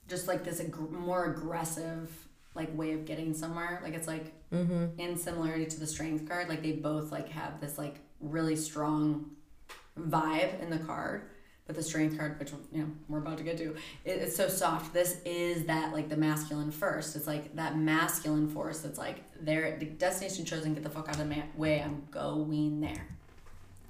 just 0.09 0.29
like 0.29 0.44
this 0.44 0.61
ag- 0.61 0.90
more 0.90 1.27
aggressive 1.33 2.11
like 2.55 2.77
way 2.77 2.92
of 2.92 3.05
getting 3.05 3.35
somewhere. 3.35 3.81
Like 3.83 3.94
it's 3.94 4.09
like 4.09 4.33
in 4.99 5.16
similarity 5.16 5.66
to 5.66 5.81
the 5.81 5.87
strength 5.87 6.29
card, 6.29 6.49
like 6.49 6.62
they 6.62 6.72
both 6.72 7.12
like 7.12 7.29
have 7.31 7.61
this 7.61 7.77
like 7.79 7.96
really 8.20 8.57
strong 8.57 9.31
vibe 9.99 10.61
in 10.62 10.70
the 10.70 10.79
card. 10.79 11.31
But 11.66 11.75
the 11.75 11.83
strength 11.83 12.16
card, 12.16 12.38
which 12.38 12.53
you 12.72 12.79
know 12.83 12.88
we're 13.09 13.18
about 13.18 13.38
to 13.38 13.44
get 13.44 13.59
to, 13.59 13.75
it, 14.05 14.11
it's 14.22 14.37
so 14.37 14.46
soft. 14.46 14.94
This 14.94 15.20
is 15.25 15.64
that 15.66 15.92
like 15.92 16.09
the 16.09 16.16
masculine 16.16 16.70
first. 16.70 17.16
It's 17.16 17.27
like 17.27 17.57
that 17.57 17.77
masculine 17.77 18.49
force. 18.49 18.79
That's 18.81 18.99
like 18.99 19.16
there. 19.44 19.77
The 19.77 19.87
destination 19.87 20.44
chosen. 20.44 20.75
Get 20.75 20.85
the 20.85 20.90
fuck 20.90 21.09
out 21.09 21.18
of 21.18 21.29
the 21.29 21.35
ma- 21.35 21.42
way. 21.57 21.83
I'm 21.83 22.07
going 22.12 22.81
there. 22.81 23.09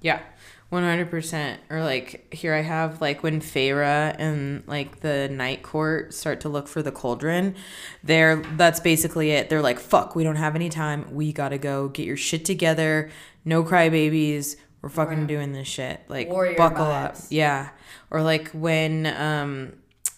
Yeah, 0.00 0.20
one 0.68 0.82
hundred 0.82 1.10
percent. 1.10 1.60
Or 1.70 1.82
like 1.82 2.32
here, 2.34 2.54
I 2.54 2.62
have 2.62 3.00
like 3.00 3.22
when 3.22 3.40
Feyre 3.40 4.14
and 4.18 4.62
like 4.66 5.00
the 5.00 5.28
Night 5.28 5.62
Court 5.62 6.12
start 6.12 6.40
to 6.40 6.48
look 6.48 6.68
for 6.68 6.82
the 6.82 6.92
cauldron. 6.92 7.54
They're 8.02 8.36
that's 8.36 8.80
basically 8.80 9.30
it. 9.30 9.48
They're 9.48 9.62
like, 9.62 9.78
"Fuck, 9.78 10.16
we 10.16 10.24
don't 10.24 10.36
have 10.36 10.54
any 10.54 10.68
time. 10.68 11.14
We 11.14 11.32
gotta 11.32 11.58
go 11.58 11.88
get 11.88 12.06
your 12.06 12.16
shit 12.16 12.44
together. 12.44 13.10
No 13.44 13.62
crybabies. 13.62 14.56
We're 14.82 14.88
fucking 14.90 15.26
doing 15.26 15.52
this 15.52 15.66
shit. 15.66 16.00
Like, 16.08 16.28
Warrior 16.28 16.56
buckle 16.56 16.86
up." 16.86 17.16
Yeah. 17.30 17.70
Or 18.10 18.22
like 18.22 18.50
when 18.50 19.06
um, 19.06 19.72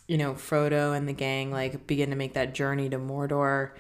you 0.07 0.17
know, 0.17 0.33
Frodo 0.35 0.97
and 0.97 1.07
the 1.07 1.13
gang 1.13 1.51
like 1.51 1.87
begin 1.87 2.11
to 2.11 2.17
make 2.17 2.35
that 2.35 2.55
journey 2.55 2.89
to 2.89 2.99
Mordor, 2.99 3.71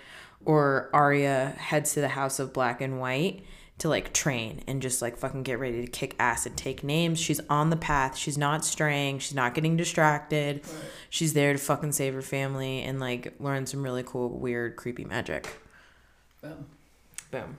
or 0.44 0.90
Arya 0.92 1.54
heads 1.56 1.94
to 1.94 2.00
the 2.00 2.08
House 2.08 2.38
of 2.38 2.52
Black 2.52 2.80
and 2.80 3.00
White 3.00 3.42
to 3.78 3.88
like 3.88 4.12
train 4.12 4.62
and 4.66 4.82
just 4.82 5.00
like 5.00 5.16
fucking 5.16 5.44
get 5.44 5.58
ready 5.58 5.84
to 5.84 5.90
kick 5.90 6.16
ass 6.18 6.46
and 6.46 6.56
take 6.56 6.82
names. 6.82 7.18
She's 7.18 7.40
on 7.48 7.70
the 7.70 7.76
path. 7.76 8.16
She's 8.16 8.36
not 8.36 8.64
straying. 8.64 9.20
She's 9.20 9.34
not 9.34 9.54
getting 9.54 9.76
distracted. 9.76 10.62
She's 11.10 11.32
there 11.32 11.52
to 11.52 11.58
fucking 11.58 11.92
save 11.92 12.14
her 12.14 12.22
family 12.22 12.82
and 12.82 12.98
like 12.98 13.34
learn 13.38 13.66
some 13.66 13.82
really 13.82 14.02
cool, 14.02 14.30
weird, 14.30 14.76
creepy 14.76 15.04
magic. 15.04 15.48
Boom. 16.42 16.66
Boom. 17.30 17.58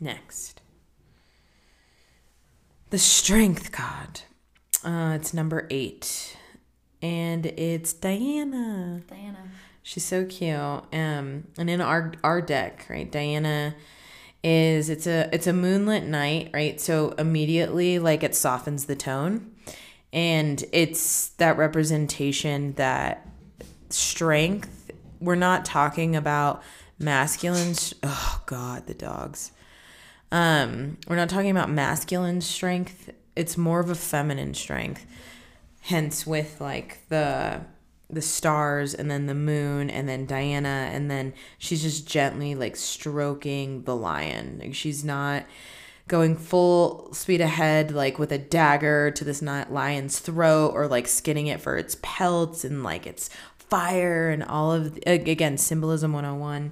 Next. 0.00 0.60
The 2.90 2.98
Strength 2.98 3.72
God. 3.72 4.20
Uh, 4.84 5.14
it's 5.16 5.34
number 5.34 5.66
eight. 5.70 6.36
And 7.02 7.46
it's 7.46 7.92
Diana. 7.92 9.02
Diana. 9.08 9.50
She's 9.84 10.02
so 10.02 10.24
cute. 10.24 10.56
Um, 10.56 11.44
and 11.58 11.68
in 11.68 11.82
our 11.82 12.14
our 12.24 12.40
deck, 12.40 12.86
right, 12.88 13.10
Diana 13.10 13.74
is 14.42 14.88
it's 14.88 15.06
a 15.06 15.28
it's 15.30 15.46
a 15.46 15.52
moonlit 15.52 16.04
night, 16.04 16.50
right? 16.54 16.80
So 16.80 17.10
immediately, 17.18 17.98
like 17.98 18.22
it 18.22 18.34
softens 18.34 18.86
the 18.86 18.96
tone, 18.96 19.54
and 20.10 20.64
it's 20.72 21.28
that 21.36 21.58
representation 21.58 22.72
that 22.72 23.28
strength. 23.90 24.90
We're 25.20 25.34
not 25.34 25.66
talking 25.66 26.16
about 26.16 26.62
masculine. 26.98 27.74
Oh 28.02 28.42
God, 28.46 28.86
the 28.86 28.94
dogs. 28.94 29.52
Um, 30.32 30.96
we're 31.06 31.16
not 31.16 31.28
talking 31.28 31.50
about 31.50 31.68
masculine 31.70 32.40
strength. 32.40 33.10
It's 33.36 33.58
more 33.58 33.80
of 33.80 33.90
a 33.90 33.94
feminine 33.94 34.54
strength 34.54 35.04
hence 35.84 36.26
with 36.26 36.58
like 36.62 37.06
the 37.10 37.60
the 38.14 38.22
stars 38.22 38.94
and 38.94 39.10
then 39.10 39.26
the 39.26 39.34
moon 39.34 39.90
and 39.90 40.08
then 40.08 40.26
Diana 40.26 40.88
and 40.92 41.10
then 41.10 41.34
she's 41.58 41.82
just 41.82 42.08
gently 42.08 42.54
like 42.54 42.76
stroking 42.76 43.82
the 43.84 43.96
lion. 43.96 44.60
Like 44.62 44.74
she's 44.74 45.04
not 45.04 45.44
going 46.06 46.36
full 46.36 47.12
speed 47.12 47.40
ahead 47.40 47.90
like 47.90 48.18
with 48.18 48.30
a 48.30 48.38
dagger 48.38 49.10
to 49.10 49.24
this 49.24 49.40
lion's 49.42 50.18
throat 50.18 50.72
or 50.74 50.86
like 50.86 51.06
skinning 51.06 51.46
it 51.46 51.60
for 51.60 51.76
its 51.76 51.96
pelts 52.02 52.64
and 52.64 52.84
like 52.84 53.06
its 53.06 53.30
fire 53.56 54.28
and 54.28 54.44
all 54.44 54.70
of 54.70 54.98
ag- 55.06 55.28
again 55.28 55.56
symbolism 55.56 56.12
101 56.12 56.70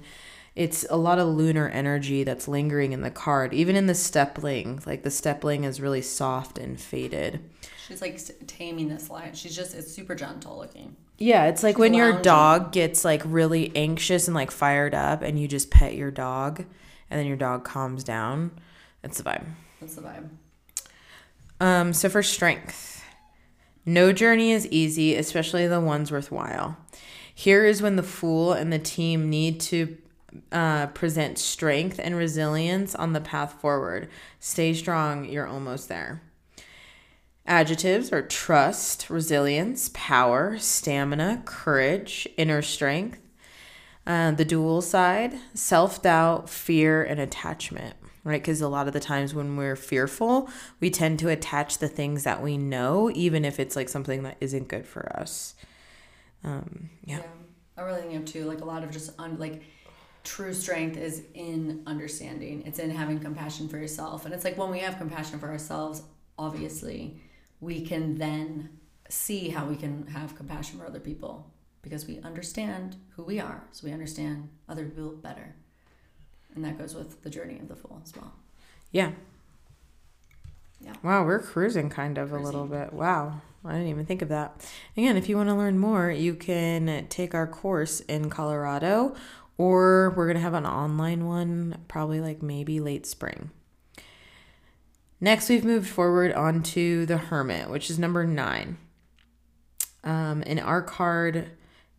it's 0.55 0.85
a 0.91 0.95
lot 0.95 1.17
of 1.17 1.27
lunar 1.27 1.67
energy 1.69 2.23
that's 2.23 2.47
lingering 2.47 2.91
in 2.91 3.01
the 3.01 3.09
card 3.09 3.55
even 3.55 3.75
in 3.75 3.87
the 3.87 3.95
stippling 3.95 4.79
like 4.85 5.01
the 5.01 5.09
stippling 5.09 5.63
is 5.63 5.81
really 5.81 6.03
soft 6.03 6.59
and 6.59 6.79
faded 6.79 7.43
She's 7.87 8.01
like 8.01 8.19
taming 8.47 8.87
this 8.87 9.09
lion. 9.09 9.33
She's 9.33 9.55
just 9.55 9.75
it's 9.75 9.91
super 9.91 10.15
gentle 10.15 10.57
looking. 10.57 10.95
Yeah, 11.23 11.45
it's 11.45 11.63
like 11.63 11.77
when 11.77 11.93
your 11.93 12.21
dog 12.21 12.73
gets 12.73 13.05
like 13.05 13.21
really 13.23 13.71
anxious 13.77 14.27
and 14.27 14.35
like 14.35 14.51
fired 14.51 14.93
up 14.93 15.21
and 15.21 15.39
you 15.39 15.47
just 15.47 15.71
pet 15.71 15.95
your 15.95 16.11
dog 16.11 16.65
and 17.09 17.17
then 17.17 17.25
your 17.25 17.37
dog 17.37 17.63
calms 17.63 18.03
down. 18.03 18.51
It's 19.05 19.19
the 19.19 19.23
vibe. 19.23 19.45
That's 19.79 19.95
the 19.95 20.01
vibe. 20.01 20.27
Um, 21.61 21.93
so 21.93 22.09
for 22.09 22.23
strength, 22.23 23.05
no 23.85 24.11
journey 24.11 24.51
is 24.51 24.67
easy, 24.67 25.15
especially 25.15 25.65
the 25.65 25.79
ones 25.79 26.11
worthwhile. 26.11 26.75
Here 27.33 27.63
is 27.63 27.81
when 27.81 27.95
the 27.95 28.03
fool 28.03 28.51
and 28.51 28.73
the 28.73 28.77
team 28.77 29.29
need 29.29 29.61
to 29.61 29.97
uh, 30.51 30.87
present 30.87 31.37
strength 31.37 32.01
and 32.03 32.17
resilience 32.17 32.95
on 32.95 33.13
the 33.13 33.21
path 33.21 33.61
forward. 33.61 34.09
Stay 34.41 34.73
strong, 34.73 35.23
you're 35.23 35.47
almost 35.47 35.87
there. 35.87 36.21
Adjectives 37.45 38.13
are 38.13 38.21
trust, 38.21 39.09
resilience, 39.09 39.91
power, 39.93 40.57
stamina, 40.57 41.41
courage, 41.45 42.27
inner 42.37 42.61
strength. 42.61 43.19
Uh, 44.05 44.31
the 44.31 44.45
dual 44.45 44.81
side, 44.81 45.33
self 45.53 46.01
doubt, 46.01 46.49
fear, 46.49 47.03
and 47.03 47.19
attachment, 47.19 47.95
right? 48.23 48.41
Because 48.41 48.61
a 48.61 48.67
lot 48.67 48.87
of 48.87 48.93
the 48.93 48.99
times 48.99 49.33
when 49.33 49.55
we're 49.55 49.75
fearful, 49.77 50.49
we 50.79 50.89
tend 50.89 51.19
to 51.19 51.29
attach 51.29 51.77
the 51.77 51.87
things 51.87 52.23
that 52.23 52.41
we 52.41 52.57
know, 52.57 53.09
even 53.13 53.45
if 53.45 53.59
it's 53.59 53.75
like 53.75 53.87
something 53.89 54.23
that 54.23 54.37
isn't 54.41 54.67
good 54.67 54.85
for 54.85 55.09
us. 55.17 55.55
Um, 56.43 56.89
yeah. 57.05 57.17
Yeah. 57.19 57.23
I 57.77 57.81
really 57.81 58.01
think 58.01 58.15
of 58.15 58.25
too, 58.25 58.45
like 58.45 58.61
a 58.61 58.65
lot 58.65 58.83
of 58.83 58.91
just 58.91 59.11
un- 59.19 59.39
like 59.39 59.63
true 60.23 60.53
strength 60.53 60.97
is 60.97 61.23
in 61.33 61.83
understanding. 61.87 62.63
It's 62.65 62.79
in 62.79 62.89
having 62.89 63.19
compassion 63.19 63.67
for 63.67 63.77
yourself. 63.77 64.25
And 64.25 64.33
it's 64.33 64.43
like 64.43 64.57
when 64.57 64.69
we 64.69 64.79
have 64.79 64.97
compassion 64.97 65.39
for 65.39 65.49
ourselves, 65.49 66.03
obviously, 66.37 67.21
we 67.63 67.81
can 67.81 68.15
then 68.15 68.69
see 69.09 69.49
how 69.49 69.65
we 69.65 69.75
can 69.75 70.07
have 70.07 70.35
compassion 70.35 70.79
for 70.79 70.85
other 70.85 70.99
people. 70.99 71.49
because 71.83 72.07
we 72.07 72.19
understand 72.21 72.95
who 73.15 73.23
we 73.23 73.39
are, 73.39 73.65
so 73.73 73.85
we 73.85 73.91
understand 73.91 74.47
other 74.69 74.85
people 74.85 75.11
better. 75.11 75.53
And 76.55 76.63
that 76.63 76.77
goes 76.77 76.95
with 76.95 77.21
the 77.23 77.29
journey 77.29 77.59
of 77.59 77.67
the 77.67 77.75
fool 77.75 78.01
as 78.03 78.13
well. 78.15 78.31
Yeah. 78.91 79.11
Yeah. 80.79 80.93
Wow, 81.03 81.25
we're 81.25 81.39
cruising 81.39 81.89
kind 81.89 82.17
of 82.17 82.31
a 82.31 82.39
little 82.39 82.65
bit. 82.67 82.93
Wow. 82.93 83.41
I 83.65 83.73
didn't 83.73 83.87
even 83.87 84.05
think 84.05 84.21
of 84.21 84.29
that. 84.29 84.65
Again, 84.97 85.15
if 85.17 85.29
you 85.29 85.37
want 85.37 85.49
to 85.49 85.55
learn 85.55 85.77
more, 85.79 86.09
you 86.11 86.35
can 86.35 87.05
take 87.09 87.33
our 87.33 87.47
course 87.47 87.99
in 88.01 88.29
Colorado 88.29 89.15
or 89.57 90.13
we're 90.15 90.25
going 90.25 90.35
to 90.35 90.41
have 90.41 90.53
an 90.53 90.65
online 90.65 91.25
one 91.25 91.77
probably 91.87 92.19
like 92.19 92.41
maybe 92.41 92.79
late 92.79 93.05
spring. 93.05 93.51
Next, 95.23 95.47
we've 95.47 95.63
moved 95.63 95.87
forward 95.87 96.33
onto 96.33 97.05
the 97.05 97.15
Hermit, 97.15 97.69
which 97.69 97.89
is 97.89 97.97
number 97.97 98.25
nine. 98.25 98.75
Um, 100.03 100.43
in 100.43 100.59
our 100.59 100.81
card, 100.81 101.51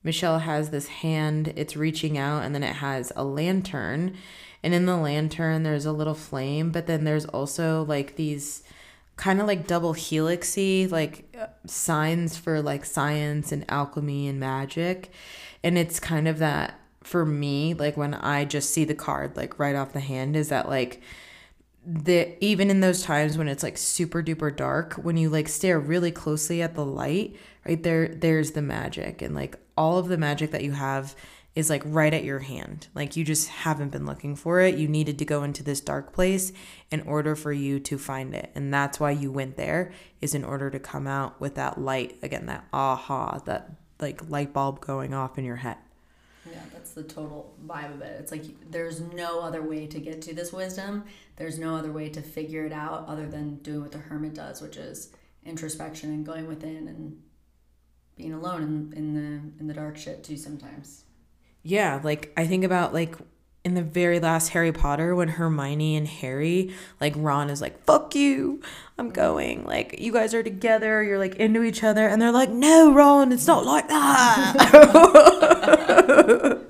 Michelle 0.02 0.40
has 0.40 0.68
this 0.68 0.88
hand, 0.88 1.50
it's 1.56 1.74
reaching 1.74 2.18
out, 2.18 2.44
and 2.44 2.54
then 2.54 2.62
it 2.62 2.74
has 2.74 3.14
a 3.16 3.24
lantern. 3.24 4.14
And 4.62 4.74
in 4.74 4.84
the 4.84 4.98
lantern, 4.98 5.62
there's 5.62 5.86
a 5.86 5.92
little 5.92 6.12
flame, 6.12 6.70
but 6.70 6.86
then 6.86 7.04
there's 7.04 7.24
also 7.24 7.86
like 7.86 8.16
these 8.16 8.62
kind 9.16 9.40
of 9.40 9.46
like 9.46 9.66
double 9.66 9.94
helixy, 9.94 10.90
like 10.90 11.34
uh, 11.40 11.46
signs 11.64 12.36
for 12.36 12.60
like 12.60 12.84
science 12.84 13.52
and 13.52 13.64
alchemy 13.70 14.28
and 14.28 14.38
magic. 14.38 15.10
And 15.62 15.78
it's 15.78 15.98
kind 15.98 16.28
of 16.28 16.40
that 16.40 16.78
for 17.02 17.24
me, 17.24 17.72
like 17.72 17.96
when 17.96 18.12
I 18.12 18.44
just 18.44 18.68
see 18.68 18.84
the 18.84 18.94
card 18.94 19.34
like 19.34 19.58
right 19.58 19.74
off 19.76 19.94
the 19.94 20.00
hand, 20.00 20.36
is 20.36 20.50
that 20.50 20.68
like 20.68 21.00
the 21.86 22.42
even 22.42 22.70
in 22.70 22.80
those 22.80 23.02
times 23.02 23.36
when 23.36 23.48
it's 23.48 23.62
like 23.62 23.76
super 23.76 24.22
duper 24.22 24.54
dark 24.54 24.94
when 24.94 25.18
you 25.18 25.28
like 25.28 25.48
stare 25.48 25.78
really 25.78 26.10
closely 26.10 26.62
at 26.62 26.74
the 26.74 26.84
light 26.84 27.36
right 27.66 27.82
there 27.82 28.08
there's 28.08 28.52
the 28.52 28.62
magic. 28.62 29.22
And 29.22 29.34
like 29.34 29.56
all 29.76 29.98
of 29.98 30.08
the 30.08 30.18
magic 30.18 30.50
that 30.52 30.64
you 30.64 30.72
have 30.72 31.14
is 31.54 31.70
like 31.70 31.82
right 31.84 32.12
at 32.12 32.24
your 32.24 32.40
hand. 32.40 32.88
Like 32.94 33.16
you 33.16 33.24
just 33.24 33.48
haven't 33.48 33.90
been 33.90 34.06
looking 34.06 34.34
for 34.34 34.60
it. 34.60 34.76
You 34.76 34.88
needed 34.88 35.18
to 35.18 35.24
go 35.24 35.44
into 35.44 35.62
this 35.62 35.80
dark 35.80 36.12
place 36.12 36.52
in 36.90 37.02
order 37.02 37.36
for 37.36 37.52
you 37.52 37.78
to 37.80 37.96
find 37.96 38.34
it. 38.34 38.50
And 38.54 38.74
that's 38.74 38.98
why 38.98 39.12
you 39.12 39.30
went 39.30 39.56
there 39.56 39.92
is 40.20 40.34
in 40.34 40.44
order 40.44 40.70
to 40.70 40.78
come 40.80 41.06
out 41.06 41.40
with 41.40 41.54
that 41.54 41.80
light. 41.80 42.18
Again 42.22 42.46
that 42.46 42.64
aha 42.72 43.40
that 43.46 43.70
like 44.00 44.28
light 44.28 44.52
bulb 44.52 44.80
going 44.80 45.14
off 45.14 45.38
in 45.38 45.44
your 45.44 45.56
head 45.56 45.76
Yeah, 46.50 46.60
that's 46.72 46.92
the 46.92 47.02
total 47.02 47.54
vibe 47.66 47.94
of 47.94 48.02
it. 48.02 48.20
It's 48.20 48.32
like 48.32 48.70
there's 48.70 49.00
no 49.00 49.40
other 49.40 49.62
way 49.62 49.86
to 49.86 49.98
get 49.98 50.20
to 50.22 50.34
this 50.34 50.52
wisdom. 50.52 51.04
There's 51.36 51.58
no 51.58 51.74
other 51.76 51.90
way 51.90 52.08
to 52.10 52.20
figure 52.20 52.66
it 52.66 52.72
out 52.72 53.06
other 53.08 53.26
than 53.26 53.56
doing 53.56 53.82
what 53.82 53.92
the 53.92 53.98
hermit 53.98 54.34
does, 54.34 54.60
which 54.60 54.76
is 54.76 55.10
introspection 55.44 56.10
and 56.10 56.24
going 56.24 56.46
within 56.46 56.88
and 56.88 57.20
being 58.16 58.32
alone 58.32 58.62
in, 58.62 58.98
in 58.98 59.14
the 59.14 59.60
in 59.60 59.66
the 59.66 59.74
dark 59.74 59.96
shit 59.96 60.22
too 60.22 60.36
sometimes. 60.36 61.04
Yeah, 61.62 62.00
like 62.02 62.32
I 62.36 62.46
think 62.46 62.64
about 62.64 62.92
like 62.92 63.16
in 63.64 63.74
the 63.74 63.82
very 63.82 64.20
last 64.20 64.50
Harry 64.50 64.72
Potter 64.72 65.14
when 65.16 65.28
Hermione 65.28 65.96
and 65.96 66.06
Harry, 66.06 66.74
like 67.00 67.14
Ron 67.16 67.48
is 67.48 67.62
like, 67.62 67.82
"Fuck 67.84 68.14
you, 68.14 68.60
I'm 68.98 69.10
going." 69.10 69.64
Like 69.64 69.98
you 69.98 70.12
guys 70.12 70.34
are 70.34 70.42
together, 70.42 71.02
you're 71.02 71.18
like 71.18 71.36
into 71.36 71.62
each 71.62 71.82
other, 71.82 72.06
and 72.06 72.20
they're 72.20 72.30
like, 72.30 72.50
"No, 72.50 72.92
Ron, 72.92 73.32
it's 73.32 73.46
not 73.46 73.64
like 73.64 73.88
that." 73.88 75.40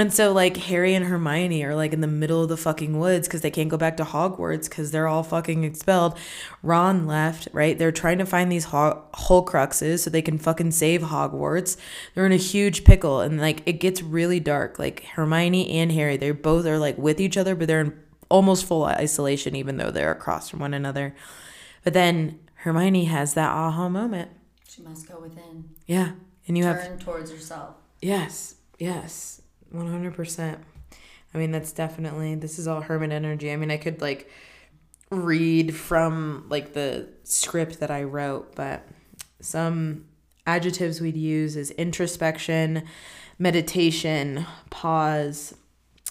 and 0.00 0.12
so 0.12 0.32
like 0.32 0.56
Harry 0.56 0.94
and 0.94 1.04
Hermione 1.04 1.62
are 1.62 1.74
like 1.74 1.92
in 1.92 2.00
the 2.00 2.06
middle 2.06 2.42
of 2.42 2.48
the 2.48 2.56
fucking 2.56 2.98
woods 2.98 3.28
because 3.28 3.42
they 3.42 3.50
can't 3.50 3.68
go 3.68 3.76
back 3.76 3.98
to 3.98 4.04
Hogwarts 4.04 4.68
because 4.68 4.90
they're 4.90 5.06
all 5.06 5.22
fucking 5.22 5.62
expelled. 5.64 6.18
Ron 6.62 7.06
left, 7.06 7.48
right? 7.52 7.78
They're 7.78 7.92
trying 7.92 8.18
to 8.18 8.26
find 8.26 8.50
these 8.50 8.64
ho- 8.64 9.04
Horcruxes 9.12 10.00
so 10.00 10.10
they 10.10 10.22
can 10.22 10.38
fucking 10.38 10.70
save 10.70 11.02
Hogwarts. 11.02 11.76
They're 12.14 12.24
in 12.24 12.32
a 12.32 12.36
huge 12.36 12.84
pickle, 12.84 13.20
and 13.20 13.38
like 13.38 13.62
it 13.66 13.74
gets 13.74 14.02
really 14.02 14.40
dark. 14.40 14.78
Like 14.78 15.04
Hermione 15.04 15.70
and 15.70 15.92
Harry, 15.92 16.16
they 16.16 16.30
both 16.30 16.64
are 16.66 16.78
like 16.78 16.96
with 16.96 17.20
each 17.20 17.36
other, 17.36 17.54
but 17.54 17.68
they're 17.68 17.82
in 17.82 18.00
almost 18.30 18.64
full 18.64 18.84
isolation, 18.84 19.54
even 19.54 19.76
though 19.76 19.90
they're 19.90 20.12
across 20.12 20.48
from 20.48 20.60
one 20.60 20.72
another. 20.72 21.14
But 21.84 21.92
then 21.92 22.40
Hermione 22.54 23.04
has 23.04 23.34
that 23.34 23.50
aha 23.50 23.88
moment. 23.88 24.30
She 24.68 24.82
must 24.82 25.08
go 25.08 25.20
within. 25.20 25.70
Yeah, 25.86 26.12
and 26.46 26.56
you 26.56 26.64
have 26.64 26.82
Turn 26.82 26.98
towards 26.98 27.30
herself. 27.30 27.74
Yes, 28.00 28.54
yes, 28.78 29.39
100%. 29.74 30.58
I 31.32 31.38
mean, 31.38 31.52
that's 31.52 31.72
definitely, 31.72 32.34
this 32.34 32.58
is 32.58 32.66
all 32.66 32.80
Hermit 32.80 33.12
energy. 33.12 33.52
I 33.52 33.56
mean, 33.56 33.70
I 33.70 33.76
could 33.76 34.00
like 34.00 34.30
read 35.10 35.74
from 35.74 36.46
like 36.48 36.72
the 36.72 37.08
script 37.24 37.80
that 37.80 37.90
I 37.90 38.02
wrote, 38.02 38.54
but 38.54 38.86
some 39.40 40.06
adjectives 40.46 41.00
we'd 41.00 41.16
use 41.16 41.56
is 41.56 41.70
introspection, 41.72 42.84
meditation, 43.38 44.46
pause, 44.70 45.54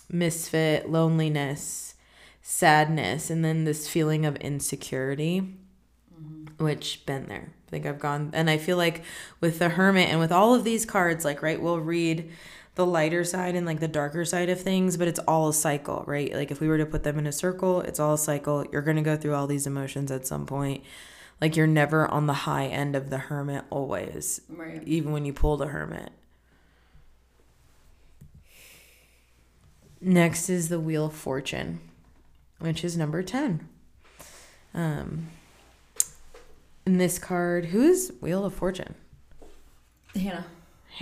misfit, 0.10 0.90
loneliness, 0.90 1.96
sadness, 2.42 3.30
and 3.30 3.44
then 3.44 3.66
this 3.66 3.88
feeling 3.88 4.26
of 4.26 4.36
insecurity, 4.38 5.42
mm-hmm. 5.42 6.64
which 6.64 7.06
been 7.06 7.28
there. 7.28 7.54
I 7.68 7.70
think 7.70 7.86
I've 7.86 8.00
gone, 8.00 8.32
and 8.34 8.50
I 8.50 8.58
feel 8.58 8.78
like 8.78 9.04
with 9.42 9.60
the 9.60 9.70
hermit 9.70 10.10
and 10.10 10.20
with 10.20 10.32
all 10.32 10.56
of 10.56 10.64
these 10.64 10.86
cards, 10.86 11.24
like 11.24 11.44
right, 11.44 11.62
we'll 11.62 11.80
read 11.80 12.32
the 12.76 12.86
lighter 12.86 13.24
side 13.24 13.56
and 13.56 13.66
like 13.66 13.80
the 13.80 13.88
darker 13.88 14.24
side 14.26 14.50
of 14.50 14.62
things, 14.62 14.96
but 14.98 15.08
it's 15.08 15.20
all 15.20 15.50
a 15.50 15.54
cycle, 15.54 16.04
right? 16.08 16.34
Like 16.34 16.52
if 16.52 16.60
we 16.62 16.68
were 16.68 16.78
to 16.78 16.86
put 16.86 17.04
them 17.04 17.20
in 17.20 17.28
a 17.28 17.32
circle, 17.32 17.82
it's 17.82 18.00
all 18.00 18.14
a 18.14 18.18
cycle. 18.18 18.66
You're 18.72 18.82
gonna 18.82 19.02
go 19.02 19.18
through 19.18 19.36
all 19.36 19.48
these 19.48 19.68
emotions 19.68 20.12
at 20.12 20.26
some 20.26 20.46
point. 20.46 20.84
Like 21.42 21.56
you're 21.56 21.68
never 21.68 22.08
on 22.08 22.28
the 22.28 22.34
high 22.34 22.66
end 22.68 22.96
of 22.96 23.10
the 23.10 23.18
hermit 23.18 23.66
always, 23.70 24.42
Right. 24.50 24.82
even 24.86 25.12
when 25.12 25.26
you 25.26 25.34
pull 25.34 25.58
the 25.58 25.68
hermit. 25.68 26.12
Next 30.02 30.50
is 30.50 30.70
the 30.70 30.80
Wheel 30.80 31.08
of 31.08 31.14
Fortune, 31.14 31.82
which 32.60 32.84
is 32.86 32.96
number 32.96 33.22
10. 33.22 33.68
Um, 34.74 35.28
in 36.86 36.98
this 36.98 37.20
card, 37.20 37.66
who 37.68 37.82
is 37.82 38.14
Wheel 38.22 38.46
of 38.46 38.54
Fortune? 38.54 38.96
Hannah. 40.16 40.46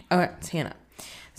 Oh, 0.09 0.19
it's 0.21 0.49
Hannah. 0.49 0.75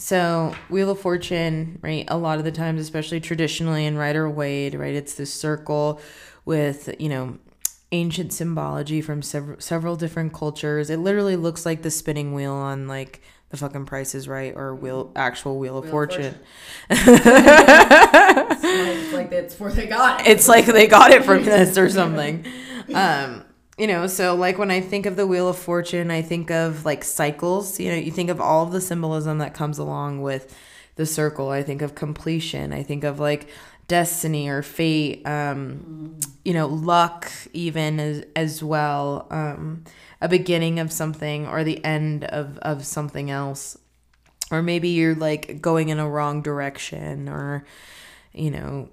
So, 0.00 0.54
Wheel 0.70 0.90
of 0.90 1.00
Fortune, 1.00 1.80
right? 1.82 2.04
A 2.06 2.16
lot 2.16 2.38
of 2.38 2.44
the 2.44 2.52
times, 2.52 2.80
especially 2.80 3.18
traditionally 3.18 3.84
in 3.84 3.98
Rider 3.98 4.30
Waite, 4.30 4.74
right? 4.74 4.94
It's 4.94 5.14
this 5.14 5.34
circle 5.34 6.00
with, 6.44 6.94
you 7.00 7.08
know, 7.08 7.38
ancient 7.90 8.32
symbology 8.32 9.00
from 9.00 9.22
several 9.22 9.60
several 9.60 9.96
different 9.96 10.32
cultures. 10.32 10.88
It 10.88 10.98
literally 10.98 11.34
looks 11.34 11.66
like 11.66 11.82
the 11.82 11.90
spinning 11.90 12.32
wheel 12.32 12.52
on 12.52 12.86
like 12.86 13.22
the 13.50 13.56
fucking 13.56 13.86
Price 13.86 14.14
is 14.14 14.28
Right 14.28 14.54
or 14.54 14.72
wheel 14.72 15.10
actual 15.16 15.58
Wheel 15.58 15.78
of 15.78 15.84
Wheel 15.84 15.88
of 15.88 15.90
Fortune. 15.90 16.38
It's 16.90 17.06
like, 19.12 19.12
like 19.12 19.30
that's 19.30 19.58
where 19.58 19.72
they 19.72 19.86
got 19.86 20.20
it. 20.20 20.28
it's 20.28 20.46
like 20.46 20.66
they 20.66 20.86
got 20.86 21.10
it 21.10 21.24
from 21.24 21.44
this 21.44 21.76
or 21.76 21.90
something. 21.90 22.46
Um, 22.94 23.44
you 23.78 23.86
know, 23.86 24.06
so 24.06 24.34
like 24.34 24.58
when 24.58 24.70
I 24.70 24.80
think 24.80 25.06
of 25.06 25.16
the 25.16 25.26
Wheel 25.26 25.48
of 25.48 25.58
Fortune, 25.58 26.10
I 26.10 26.22
think 26.22 26.50
of 26.50 26.84
like 26.84 27.04
cycles. 27.04 27.78
You 27.78 27.90
know, 27.90 27.96
you 27.96 28.10
think 28.10 28.30
of 28.30 28.40
all 28.40 28.64
of 28.64 28.72
the 28.72 28.80
symbolism 28.80 29.38
that 29.38 29.54
comes 29.54 29.78
along 29.78 30.22
with 30.22 30.56
the 30.96 31.06
circle. 31.06 31.50
I 31.50 31.62
think 31.62 31.82
of 31.82 31.94
completion. 31.94 32.72
I 32.72 32.82
think 32.82 33.04
of 33.04 33.20
like 33.20 33.48
destiny 33.86 34.48
or 34.48 34.62
fate. 34.62 35.26
Um, 35.26 36.18
you 36.44 36.52
know, 36.52 36.66
luck 36.66 37.30
even 37.52 38.00
as 38.00 38.24
as 38.34 38.62
well. 38.62 39.26
Um, 39.30 39.84
a 40.20 40.28
beginning 40.28 40.80
of 40.80 40.90
something 40.92 41.46
or 41.46 41.62
the 41.62 41.84
end 41.84 42.24
of 42.24 42.58
of 42.58 42.84
something 42.84 43.30
else 43.30 43.78
or 44.50 44.62
maybe 44.62 44.88
you're 44.88 45.14
like 45.14 45.60
going 45.60 45.88
in 45.88 45.98
a 45.98 46.08
wrong 46.08 46.42
direction 46.42 47.28
or 47.28 47.64
you 48.32 48.50
know 48.50 48.88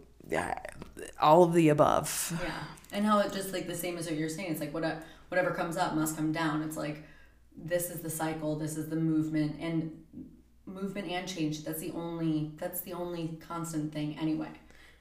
all 1.19 1.43
of 1.43 1.53
the 1.53 1.69
above 1.69 2.39
Yeah, 2.43 2.63
and 2.95 3.05
how 3.05 3.19
it 3.19 3.33
just 3.33 3.53
like 3.53 3.67
the 3.67 3.75
same 3.75 3.97
as 3.97 4.07
what 4.07 4.15
you're 4.15 4.29
saying. 4.29 4.51
It's 4.51 4.59
like 4.59 4.73
what 4.73 5.03
whatever 5.29 5.51
comes 5.51 5.77
up 5.77 5.93
must 5.93 6.15
come 6.15 6.31
down. 6.31 6.63
It's 6.63 6.77
like 6.77 7.03
this 7.55 7.89
is 7.89 8.01
the 8.01 8.09
cycle. 8.09 8.55
This 8.55 8.77
is 8.77 8.89
the 8.89 8.95
movement 8.95 9.57
and 9.59 9.91
movement 10.65 11.09
and 11.09 11.27
change. 11.27 11.63
That's 11.63 11.81
the 11.81 11.91
only 11.91 12.53
that's 12.57 12.81
the 12.81 12.93
only 12.93 13.37
constant 13.45 13.93
thing 13.93 14.17
anyway. 14.19 14.49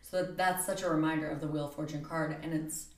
So 0.03 0.23
that's 0.25 0.67
such 0.67 0.83
a 0.83 0.91
reminder 0.91 1.29
of 1.29 1.41
the 1.41 1.47
Wheel 1.47 1.69
of 1.69 1.75
Fortune 1.75 2.05
card, 2.05 2.37
and 2.43 2.53
it's 2.53 2.89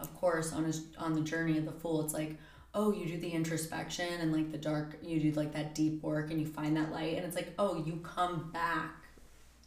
of 0.00 0.12
course 0.14 0.52
on 0.52 0.64
his 0.64 0.86
on 0.98 1.12
the 1.12 1.20
journey 1.20 1.58
of 1.58 1.66
the 1.66 1.72
Fool. 1.72 2.02
It's 2.04 2.14
like 2.14 2.36
oh 2.74 2.92
you 2.92 3.06
do 3.06 3.18
the 3.18 3.30
introspection 3.30 4.20
and 4.20 4.32
like 4.32 4.50
the 4.50 4.58
dark 4.58 4.98
you 5.02 5.18
do 5.20 5.30
like 5.32 5.52
that 5.52 5.74
deep 5.74 6.02
work 6.02 6.30
and 6.30 6.38
you 6.38 6.46
find 6.46 6.76
that 6.76 6.92
light 6.92 7.16
and 7.16 7.24
it's 7.24 7.34
like 7.34 7.54
oh 7.58 7.82
you 7.82 7.96
come 8.04 8.50
back 8.52 9.04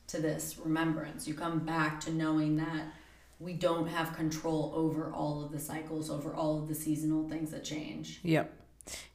to 0.08 0.22
this 0.22 0.58
remembrance. 0.64 1.28
You 1.28 1.34
come 1.34 1.60
back 1.60 2.02
to 2.02 2.12
knowing 2.12 2.58
that 2.58 2.86
we 3.42 3.54
don't 3.54 3.88
have 3.88 4.16
control 4.16 4.72
over 4.76 5.12
all 5.12 5.44
of 5.44 5.52
the 5.52 5.60
cycles, 5.60 6.10
over 6.12 6.34
all 6.34 6.60
of 6.60 6.68
the 6.68 6.76
seasonal 6.76 7.28
things 7.28 7.52
that 7.52 7.64
change. 7.64 8.20
yep 8.24 8.54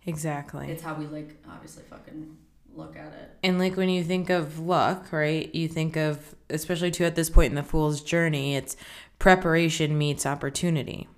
exactly 0.04 0.70
It's 0.70 0.82
how 0.82 0.94
we 0.94 1.06
like 1.06 1.42
obviously 1.50 1.82
fucking 1.90 2.36
look 2.74 2.96
at 2.96 3.12
it. 3.12 3.30
and 3.42 3.58
like 3.58 3.76
when 3.76 3.88
you 3.88 4.04
think 4.04 4.30
of 4.30 4.58
luck 4.60 5.10
right 5.12 5.52
you 5.54 5.66
think 5.66 5.96
of 5.96 6.34
especially 6.50 6.90
too 6.92 7.04
at 7.04 7.16
this 7.16 7.30
point 7.30 7.50
in 7.50 7.56
the 7.56 7.62
fool's 7.64 8.00
journey 8.00 8.54
it's 8.54 8.76
preparation 9.18 9.98
meets 9.98 10.24
opportunity 10.24 11.08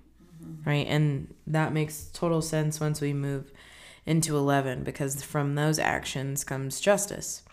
mm-hmm. 0.43 0.67
right 0.67 0.87
and 0.87 1.33
that 1.45 1.71
makes 1.73 2.05
total 2.11 2.41
sense 2.41 2.79
once 2.79 3.01
we 3.01 3.13
move 3.13 3.51
into 4.05 4.35
11 4.35 4.83
because 4.83 5.21
from 5.23 5.53
those 5.55 5.77
actions 5.77 6.43
comes 6.43 6.79
justice. 6.79 7.43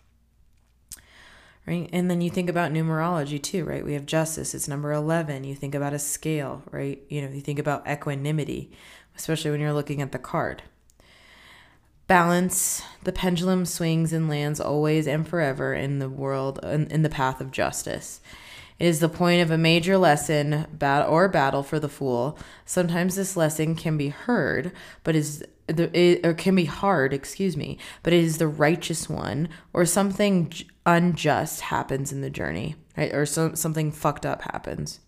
Right? 1.67 1.91
And 1.93 2.09
then 2.09 2.21
you 2.21 2.31
think 2.31 2.49
about 2.49 2.73
numerology 2.73 3.43
too, 3.43 3.65
right? 3.65 3.85
We 3.85 3.95
have 3.95 4.07
justice, 4.07 4.55
it's 4.55 4.69
number 4.69 4.93
11. 4.93 5.43
You 5.43 5.57
think 5.57 5.75
about 5.75 5.93
a 5.93 5.99
scale, 5.99 6.63
right? 6.71 7.03
You 7.09 7.23
know, 7.23 7.29
you 7.29 7.41
think 7.41 7.59
about 7.59 7.89
equanimity, 7.91 8.71
especially 9.17 9.51
when 9.51 9.61
you're 9.61 9.73
looking 9.73 10.01
at 10.01 10.13
the 10.13 10.19
card. 10.19 10.63
Balance, 12.07 12.83
the 13.03 13.11
pendulum 13.11 13.67
swings 13.67 14.13
and 14.13 14.29
lands 14.29 14.61
always 14.61 15.09
and 15.09 15.27
forever 15.27 15.75
in 15.75 15.99
the 15.99 16.09
world, 16.09 16.61
in, 16.63 16.87
in 16.87 17.03
the 17.03 17.09
path 17.09 17.41
of 17.41 17.51
justice. 17.51 18.21
It 18.79 18.87
is 18.87 19.01
the 19.01 19.09
point 19.09 19.43
of 19.43 19.51
a 19.51 19.59
major 19.59 19.97
lesson 19.97 20.67
bat- 20.73 21.09
or 21.09 21.29
battle 21.29 21.63
for 21.63 21.81
the 21.81 21.89
fool. 21.89 22.39
Sometimes 22.65 23.15
this 23.15 23.37
lesson 23.37 23.75
can 23.75 23.97
be 23.97 24.09
heard, 24.09 24.73
but 25.03 25.17
is 25.17 25.45
the 25.67 25.91
it, 25.99 26.25
or 26.25 26.35
can 26.35 26.55
be 26.55 26.67
hard, 26.67 27.13
excuse 27.13 27.57
me, 27.57 27.79
but 28.03 28.13
it 28.13 28.23
is 28.23 28.39
the 28.39 28.47
righteous 28.47 29.09
one, 29.09 29.49
or 29.73 29.85
something 29.85 30.53
unjust 30.85 31.63
happens 31.63 32.13
in 32.13 32.21
the 32.21 32.31
journey, 32.31 32.77
right? 32.97 33.13
Or 33.15 33.27
so, 33.27 33.55
something 33.55 33.91
fucked 33.91 34.27
up 34.27 34.43
happens. 34.43 35.01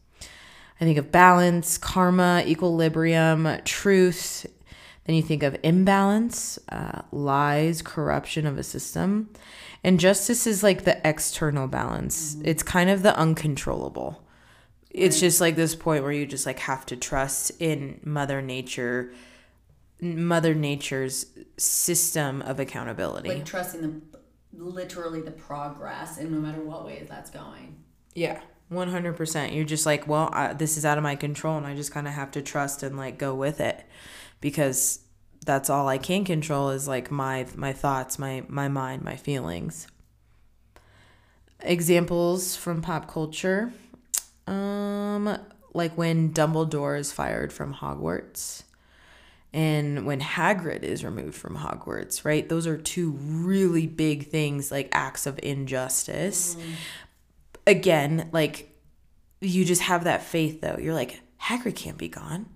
I 0.80 0.84
think 0.84 0.98
of 0.98 1.12
balance, 1.12 1.76
karma, 1.76 2.42
equilibrium, 2.46 3.60
truth. 3.64 4.46
Then 5.04 5.16
you 5.16 5.22
think 5.22 5.42
of 5.42 5.56
imbalance, 5.62 6.58
uh, 6.68 7.02
lies, 7.10 7.82
corruption 7.82 8.46
of 8.46 8.58
a 8.58 8.62
system. 8.62 9.30
And 9.84 10.00
justice 10.00 10.46
is 10.46 10.62
like 10.62 10.84
the 10.84 11.00
external 11.08 11.68
balance, 11.68 12.34
mm-hmm. 12.34 12.46
it's 12.46 12.62
kind 12.62 12.90
of 12.90 13.02
the 13.02 13.16
uncontrollable. 13.16 14.24
It's 14.90 15.20
just 15.20 15.40
like 15.40 15.54
this 15.54 15.74
point 15.74 16.02
where 16.02 16.12
you 16.12 16.26
just 16.26 16.46
like 16.46 16.58
have 16.60 16.84
to 16.86 16.96
trust 16.96 17.52
in 17.60 18.00
Mother 18.02 18.42
Nature, 18.42 19.12
Mother 20.00 20.54
Nature's 20.54 21.26
system 21.56 22.42
of 22.42 22.58
accountability. 22.58 23.28
Like 23.28 23.44
trusting 23.44 23.82
the 23.82 24.00
literally 24.52 25.20
the 25.20 25.30
progress 25.30 26.18
and 26.18 26.32
no 26.32 26.38
matter 26.38 26.60
what 26.60 26.84
way 26.84 27.06
that's 27.08 27.30
going. 27.30 27.76
Yeah, 28.14 28.40
one 28.70 28.88
hundred 28.88 29.16
percent. 29.16 29.52
You're 29.52 29.64
just 29.64 29.86
like, 29.86 30.08
well, 30.08 30.30
I, 30.32 30.54
this 30.54 30.76
is 30.76 30.84
out 30.84 30.98
of 30.98 31.04
my 31.04 31.14
control, 31.14 31.56
and 31.56 31.66
I 31.66 31.76
just 31.76 31.92
kind 31.92 32.08
of 32.08 32.14
have 32.14 32.32
to 32.32 32.42
trust 32.42 32.82
and 32.82 32.96
like 32.96 33.18
go 33.18 33.34
with 33.34 33.60
it, 33.60 33.84
because 34.40 35.00
that's 35.48 35.70
all 35.70 35.88
I 35.88 35.96
can 35.98 36.24
control 36.24 36.68
is 36.70 36.86
like 36.86 37.10
my 37.10 37.46
my 37.56 37.72
thoughts, 37.72 38.18
my 38.18 38.44
my 38.48 38.68
mind, 38.68 39.02
my 39.02 39.16
feelings. 39.16 39.88
Examples 41.60 42.54
from 42.54 42.82
pop 42.82 43.10
culture, 43.10 43.72
um, 44.46 45.38
like 45.74 45.96
when 45.96 46.32
Dumbledore 46.32 46.98
is 46.98 47.10
fired 47.10 47.52
from 47.52 47.74
Hogwarts. 47.74 48.62
And 49.50 50.04
when 50.04 50.20
Hagrid 50.20 50.82
is 50.82 51.02
removed 51.02 51.34
from 51.34 51.56
Hogwarts, 51.56 52.22
right? 52.26 52.46
Those 52.46 52.66
are 52.66 52.76
two 52.76 53.12
really 53.12 53.86
big 53.86 54.26
things, 54.26 54.70
like 54.70 54.90
acts 54.92 55.24
of 55.26 55.40
injustice 55.42 56.56
again, 57.66 58.28
like 58.32 58.76
you 59.40 59.64
just 59.64 59.82
have 59.82 60.04
that 60.04 60.22
faith 60.22 60.60
though. 60.60 60.78
You're 60.78 60.94
like, 60.94 61.20
Hagrid 61.40 61.76
can't 61.76 61.98
be 61.98 62.08
gone. 62.08 62.46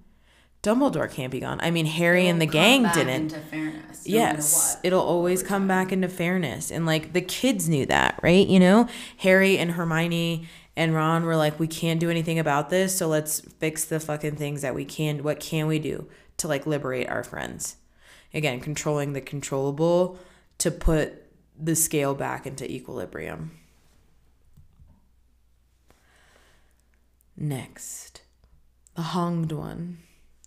Dumbledore 0.63 1.11
can't 1.11 1.33
be 1.33 1.41
gone. 1.41 1.59
I 1.61 1.73
mean, 1.73 1.87
Harry 1.87 2.29
and 2.29 2.41
the 2.41 2.47
Come 2.47 2.53
gang 2.53 2.83
back 2.85 2.95
didn't. 2.95 3.15
Into 3.15 3.41
fairness. 3.41 4.07
no 4.07 4.15
yes, 4.15 4.75
what. 4.77 4.87
it'll 4.87 5.03
always 5.03 5.43
come 5.43 5.67
back 5.67 5.91
into 5.91 6.09
fairness. 6.09 6.71
And 6.71 6.87
like 6.87 7.13
the 7.13 7.21
kids 7.21 7.69
knew 7.69 7.85
that, 7.87 8.21
right? 8.23 8.47
You 8.47 8.61
know, 8.61 8.89
Harry 9.19 9.59
and 9.59 9.73
Hermione 9.73 10.47
and 10.77 10.95
Ron 10.95 11.25
were 11.25 11.37
like, 11.37 11.59
we 11.59 11.67
can't 11.67 11.99
do 11.99 12.11
anything 12.11 12.39
about 12.39 12.71
this, 12.71 12.97
so 12.97 13.09
let's 13.09 13.41
fix 13.41 13.85
the 13.85 13.99
fucking 14.01 14.37
things 14.37 14.63
that 14.63 14.75
we 14.75 14.85
can. 14.85 15.23
What 15.23 15.41
can 15.41 15.67
we 15.67 15.79
do 15.81 16.09
to 16.39 16.49
like 16.49 16.67
liberate 16.67 17.09
our 17.09 17.25
friends? 17.25 17.77
Again, 18.33 18.61
controlling 18.61 19.13
the 19.13 19.21
controllable 19.21 20.19
to 20.59 20.71
put 20.71 21.25
the 21.59 21.75
scale 21.75 22.15
back 22.15 22.47
into 22.47 22.71
equilibrium. 22.71 23.51
Next, 27.37 28.23
the 28.95 29.03
hanged 29.03 29.53
one. 29.53 29.99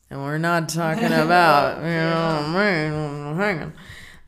And 0.09 0.21
we're 0.21 0.37
not 0.37 0.69
talking 0.69 1.05
about, 1.11 1.77
you 1.81 1.83
know, 1.83 3.33
hanging. 3.37 3.73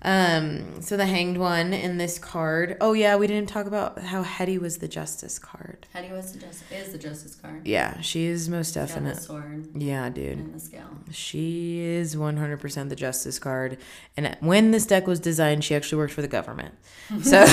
Um, 0.02 0.82
so 0.82 0.96
the 0.96 1.06
hanged 1.08 1.38
one 1.38 1.74
in 1.74 1.98
this 1.98 2.20
card. 2.20 2.78
Oh 2.80 2.94
yeah, 2.94 3.16
we 3.16 3.26
didn't 3.26 3.50
talk 3.50 3.66
about 3.66 4.00
how 4.00 4.22
Hetty 4.22 4.58
was 4.60 4.78
the 4.78 4.88
justice 4.88 5.40
card. 5.40 5.88
Hetty 5.92 6.12
was 6.12 6.34
the 6.34 6.40
justice 6.40 6.72
is 6.72 6.92
the 6.92 7.00
justice 7.00 7.36
card. 7.36 7.66
Yeah, 7.68 8.00
she 8.02 8.26
is 8.26 8.48
most 8.48 8.74
definite. 8.74 9.18
sword 9.18 9.68
Yeah, 9.76 10.08
dude. 10.10 10.38
and 10.38 10.54
the 10.54 10.60
scale. 10.60 10.88
She 11.12 11.80
is 11.80 12.16
100% 12.16 12.90
the 12.90 12.96
justice 12.96 13.40
card. 13.40 13.80
And 14.16 14.38
when 14.40 14.70
this 14.72 14.86
deck 14.86 15.08
was 15.08 15.20
designed, 15.20 15.64
she 15.64 15.74
actually 15.76 15.98
worked 15.98 16.14
for 16.14 16.22
the 16.22 16.28
government. 16.28 16.76
So 17.24 17.44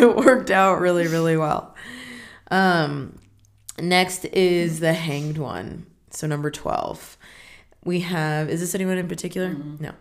it 0.00 0.16
worked 0.16 0.50
out 0.50 0.80
really, 0.80 1.06
really 1.06 1.36
well. 1.36 1.74
Um, 2.50 3.18
next 3.80 4.24
is 4.26 4.80
the 4.80 4.92
hanged 4.92 5.38
one. 5.38 5.86
So 6.10 6.26
number 6.26 6.50
12. 6.50 7.16
We 7.84 8.00
have, 8.00 8.48
is 8.50 8.60
this 8.60 8.74
anyone 8.74 8.98
in 8.98 9.08
particular? 9.08 9.54
No. 9.78 9.92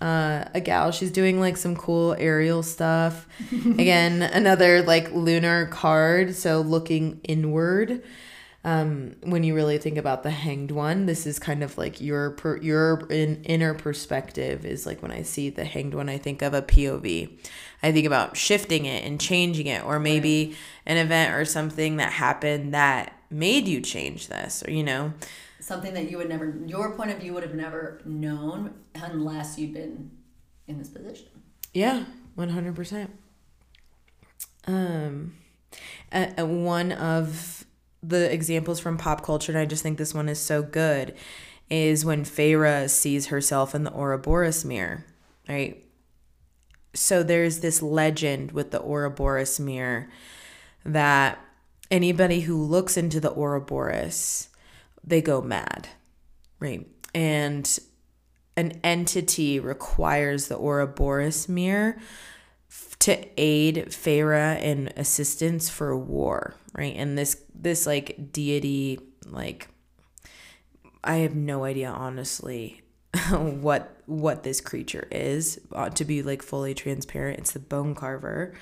Uh, 0.00 0.48
a 0.54 0.60
gal, 0.60 0.90
she's 0.90 1.10
doing 1.10 1.38
like 1.38 1.56
some 1.56 1.76
cool 1.76 2.14
aerial 2.18 2.62
stuff. 2.62 3.26
Again, 3.52 4.22
another 4.22 4.82
like 4.82 5.12
lunar 5.12 5.66
card. 5.66 6.34
So 6.34 6.60
looking 6.60 7.20
inward 7.22 8.02
um, 8.62 9.16
when 9.22 9.42
you 9.42 9.54
really 9.54 9.78
think 9.78 9.96
about 9.96 10.22
the 10.22 10.30
hanged 10.30 10.70
one, 10.70 11.06
this 11.06 11.26
is 11.26 11.38
kind 11.38 11.62
of 11.62 11.78
like 11.78 12.00
your 12.00 12.32
per, 12.32 12.58
your 12.58 13.06
in, 13.08 13.42
inner 13.44 13.72
perspective 13.72 14.66
is 14.66 14.84
like 14.84 15.00
when 15.00 15.10
I 15.10 15.22
see 15.22 15.48
the 15.48 15.64
hanged 15.64 15.94
one, 15.94 16.10
I 16.10 16.18
think 16.18 16.42
of 16.42 16.52
a 16.52 16.60
POV. 16.60 17.38
I 17.82 17.92
think 17.92 18.06
about 18.06 18.36
shifting 18.36 18.84
it 18.84 19.04
and 19.04 19.18
changing 19.18 19.66
it, 19.66 19.82
or 19.82 19.98
maybe 19.98 20.54
an 20.84 20.98
event 20.98 21.34
or 21.34 21.46
something 21.46 21.96
that 21.96 22.12
happened 22.12 22.74
that 22.74 23.14
made 23.30 23.66
you 23.66 23.80
change 23.80 24.28
this, 24.28 24.62
or 24.66 24.70
you 24.70 24.84
know, 24.84 25.14
Something 25.70 25.94
that 25.94 26.10
you 26.10 26.18
would 26.18 26.28
never 26.28 26.58
your 26.66 26.96
point 26.96 27.12
of 27.12 27.18
view 27.18 27.32
would 27.34 27.44
have 27.44 27.54
never 27.54 28.00
known 28.04 28.74
unless 28.96 29.56
you'd 29.56 29.72
been 29.72 30.10
in 30.66 30.78
this 30.78 30.88
position. 30.88 31.28
Yeah, 31.72 32.06
one 32.34 32.48
hundred 32.48 32.74
percent. 32.74 33.16
Um, 34.66 35.34
uh, 36.10 36.44
one 36.44 36.90
of 36.90 37.64
the 38.02 38.32
examples 38.32 38.80
from 38.80 38.98
pop 38.98 39.22
culture, 39.22 39.52
and 39.52 39.60
I 39.60 39.64
just 39.64 39.84
think 39.84 39.96
this 39.96 40.12
one 40.12 40.28
is 40.28 40.40
so 40.40 40.60
good, 40.60 41.14
is 41.70 42.04
when 42.04 42.24
Feyre 42.24 42.90
sees 42.90 43.26
herself 43.26 43.72
in 43.72 43.84
the 43.84 43.92
Ouroboros 43.92 44.64
mirror, 44.64 45.06
right? 45.48 45.84
So 46.94 47.22
there's 47.22 47.60
this 47.60 47.80
legend 47.80 48.50
with 48.50 48.72
the 48.72 48.82
Ouroboros 48.82 49.60
mirror 49.60 50.10
that 50.84 51.38
anybody 51.92 52.40
who 52.40 52.60
looks 52.60 52.96
into 52.96 53.20
the 53.20 53.30
Ouroboros, 53.30 54.48
they 55.04 55.20
go 55.20 55.40
mad, 55.40 55.88
right? 56.58 56.86
And 57.14 57.78
an 58.56 58.80
entity 58.84 59.58
requires 59.58 60.48
the 60.48 60.58
Ouroboros 60.58 61.48
mirror 61.48 61.98
to 63.00 63.26
aid 63.40 63.86
Feyre 63.88 64.60
in 64.60 64.92
assistance 64.96 65.68
for 65.70 65.96
war, 65.96 66.54
right? 66.74 66.94
And 66.96 67.16
this 67.16 67.42
this 67.54 67.86
like 67.86 68.32
deity, 68.32 68.98
like 69.26 69.68
I 71.02 71.16
have 71.16 71.34
no 71.34 71.64
idea 71.64 71.88
honestly 71.88 72.82
what 73.30 74.02
what 74.06 74.42
this 74.42 74.60
creature 74.60 75.08
is. 75.10 75.58
Uh, 75.72 75.88
to 75.90 76.04
be 76.04 76.22
like 76.22 76.42
fully 76.42 76.74
transparent, 76.74 77.38
it's 77.38 77.52
the 77.52 77.58
bone 77.58 77.94
carver, 77.94 78.54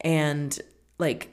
and 0.00 0.58
like 0.98 1.28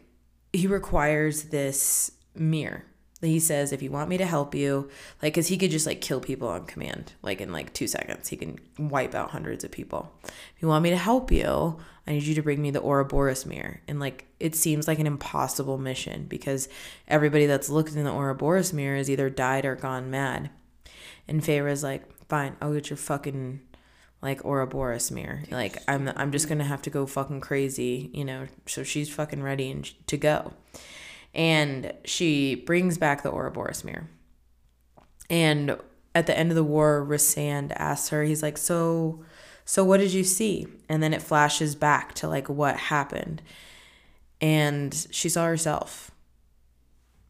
he 0.53 0.67
requires 0.67 1.45
this 1.45 2.11
mirror 2.35 2.85
he 3.21 3.39
says 3.39 3.71
if 3.71 3.81
you 3.81 3.89
want 3.89 4.09
me 4.09 4.17
to 4.17 4.25
help 4.25 4.53
you 4.53 4.89
like 5.21 5.33
because 5.33 5.47
he 5.47 5.57
could 5.57 5.71
just 5.71 5.87
like 5.87 6.01
kill 6.01 6.19
people 6.19 6.47
on 6.47 6.65
command. 6.65 7.13
Like 7.23 7.41
in 7.41 7.51
like 7.51 7.73
two 7.73 7.87
seconds 7.87 8.27
he 8.27 8.37
can 8.37 8.59
wipe 8.77 9.15
out 9.15 9.31
hundreds 9.31 9.63
of 9.63 9.71
people. 9.71 10.11
If 10.23 10.61
you 10.61 10.67
want 10.67 10.83
me 10.83 10.91
to 10.91 10.97
help 10.97 11.31
you 11.31 11.79
i 12.05 12.11
need 12.11 12.23
you 12.23 12.35
to 12.35 12.43
bring 12.43 12.61
me 12.61 12.69
the 12.69 12.83
ouroboros 12.83 13.45
mirror. 13.45 13.81
And 13.87 13.99
like 13.99 14.25
it 14.39 14.55
seems 14.55 14.87
like 14.87 14.99
an 14.99 15.07
impossible 15.07 15.77
mission 15.77 16.25
because 16.25 16.69
everybody 17.07 17.47
that's 17.47 17.69
looked 17.69 17.95
in 17.95 18.03
the 18.03 18.11
ouroboros 18.11 18.71
mirror 18.71 18.97
has 18.97 19.09
either 19.09 19.29
died 19.29 19.65
or 19.65 19.75
gone 19.75 20.11
mad. 20.11 20.51
And 21.27 21.43
Feyre's 21.43 21.83
like 21.83 22.03
fine 22.29 22.55
i'll 22.61 22.73
get 22.73 22.89
your 22.89 22.97
fucking 22.97 23.61
like 24.21 24.45
ouroboros 24.45 25.09
mirror. 25.09 25.41
Like 25.49 25.81
i'm 25.87 26.11
i'm 26.15 26.31
just 26.31 26.47
gonna 26.47 26.65
have 26.65 26.83
to 26.83 26.91
go 26.91 27.07
fucking 27.07 27.41
crazy 27.41 28.11
you 28.13 28.25
know 28.25 28.45
so 28.67 28.83
she's 28.83 29.09
fucking 29.09 29.41
ready 29.41 29.71
and 29.71 29.91
to 30.07 30.17
go 30.17 30.53
and 31.37 31.93
she 32.03 32.55
brings 32.55 32.97
back 32.97 33.21
the 33.21 33.31
Ouroboros 33.31 33.83
mirror. 33.83 34.09
And 35.29 35.77
at 36.15 36.25
the 36.25 36.37
end 36.37 36.51
of 36.51 36.55
the 36.55 36.63
war, 36.63 37.05
Rhysand 37.07 37.71
asks 37.75 38.09
her, 38.09 38.23
he's 38.23 38.41
like, 38.41 38.57
"So, 38.57 39.23
so 39.63 39.83
what 39.83 39.99
did 39.99 40.13
you 40.13 40.23
see?" 40.23 40.67
And 40.89 41.03
then 41.03 41.13
it 41.13 41.21
flashes 41.21 41.75
back 41.75 42.13
to 42.15 42.27
like 42.27 42.49
what 42.49 42.75
happened, 42.75 43.43
and 44.41 45.07
she 45.11 45.29
saw 45.29 45.45
herself. 45.45 46.11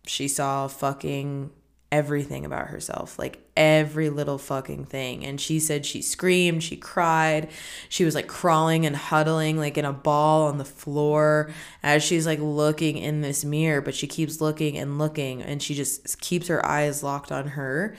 She 0.06 0.30
saw 0.30 0.68
fucking 0.68 1.52
everything 1.92 2.46
about 2.46 2.68
herself, 2.68 3.18
like 3.18 3.40
every 3.56 4.10
little 4.10 4.38
fucking 4.38 4.86
thing. 4.86 5.26
And 5.26 5.40
she 5.40 5.60
said 5.60 5.86
she 5.86 6.02
screamed, 6.02 6.64
she 6.64 6.76
cried, 6.76 7.50
she 7.88 8.04
was 8.04 8.14
like 8.14 8.28
crawling 8.28 8.86
and 8.86 8.96
huddling 8.96 9.58
like 9.58 9.78
in 9.78 9.86
a 9.86 9.94
ball 9.94 10.48
on 10.48 10.58
the 10.58 10.66
floor 10.66 11.50
as 11.84 12.04
she's 12.04 12.26
like 12.26 12.40
looking 12.40 12.98
in 12.98 13.22
this 13.22 13.46
mirror, 13.46 13.82
but 13.82 13.96
she 13.96 14.08
keeps 14.08 14.42
looking 14.42 14.78
and 14.78 14.98
looking 14.98 15.42
and 15.42 15.62
she 15.62 15.74
just 15.74 16.20
keeps 16.20 16.48
her 16.48 16.66
eyes 16.66 17.04
locked 17.04 17.32
on 17.32 17.50
her. 17.50 17.96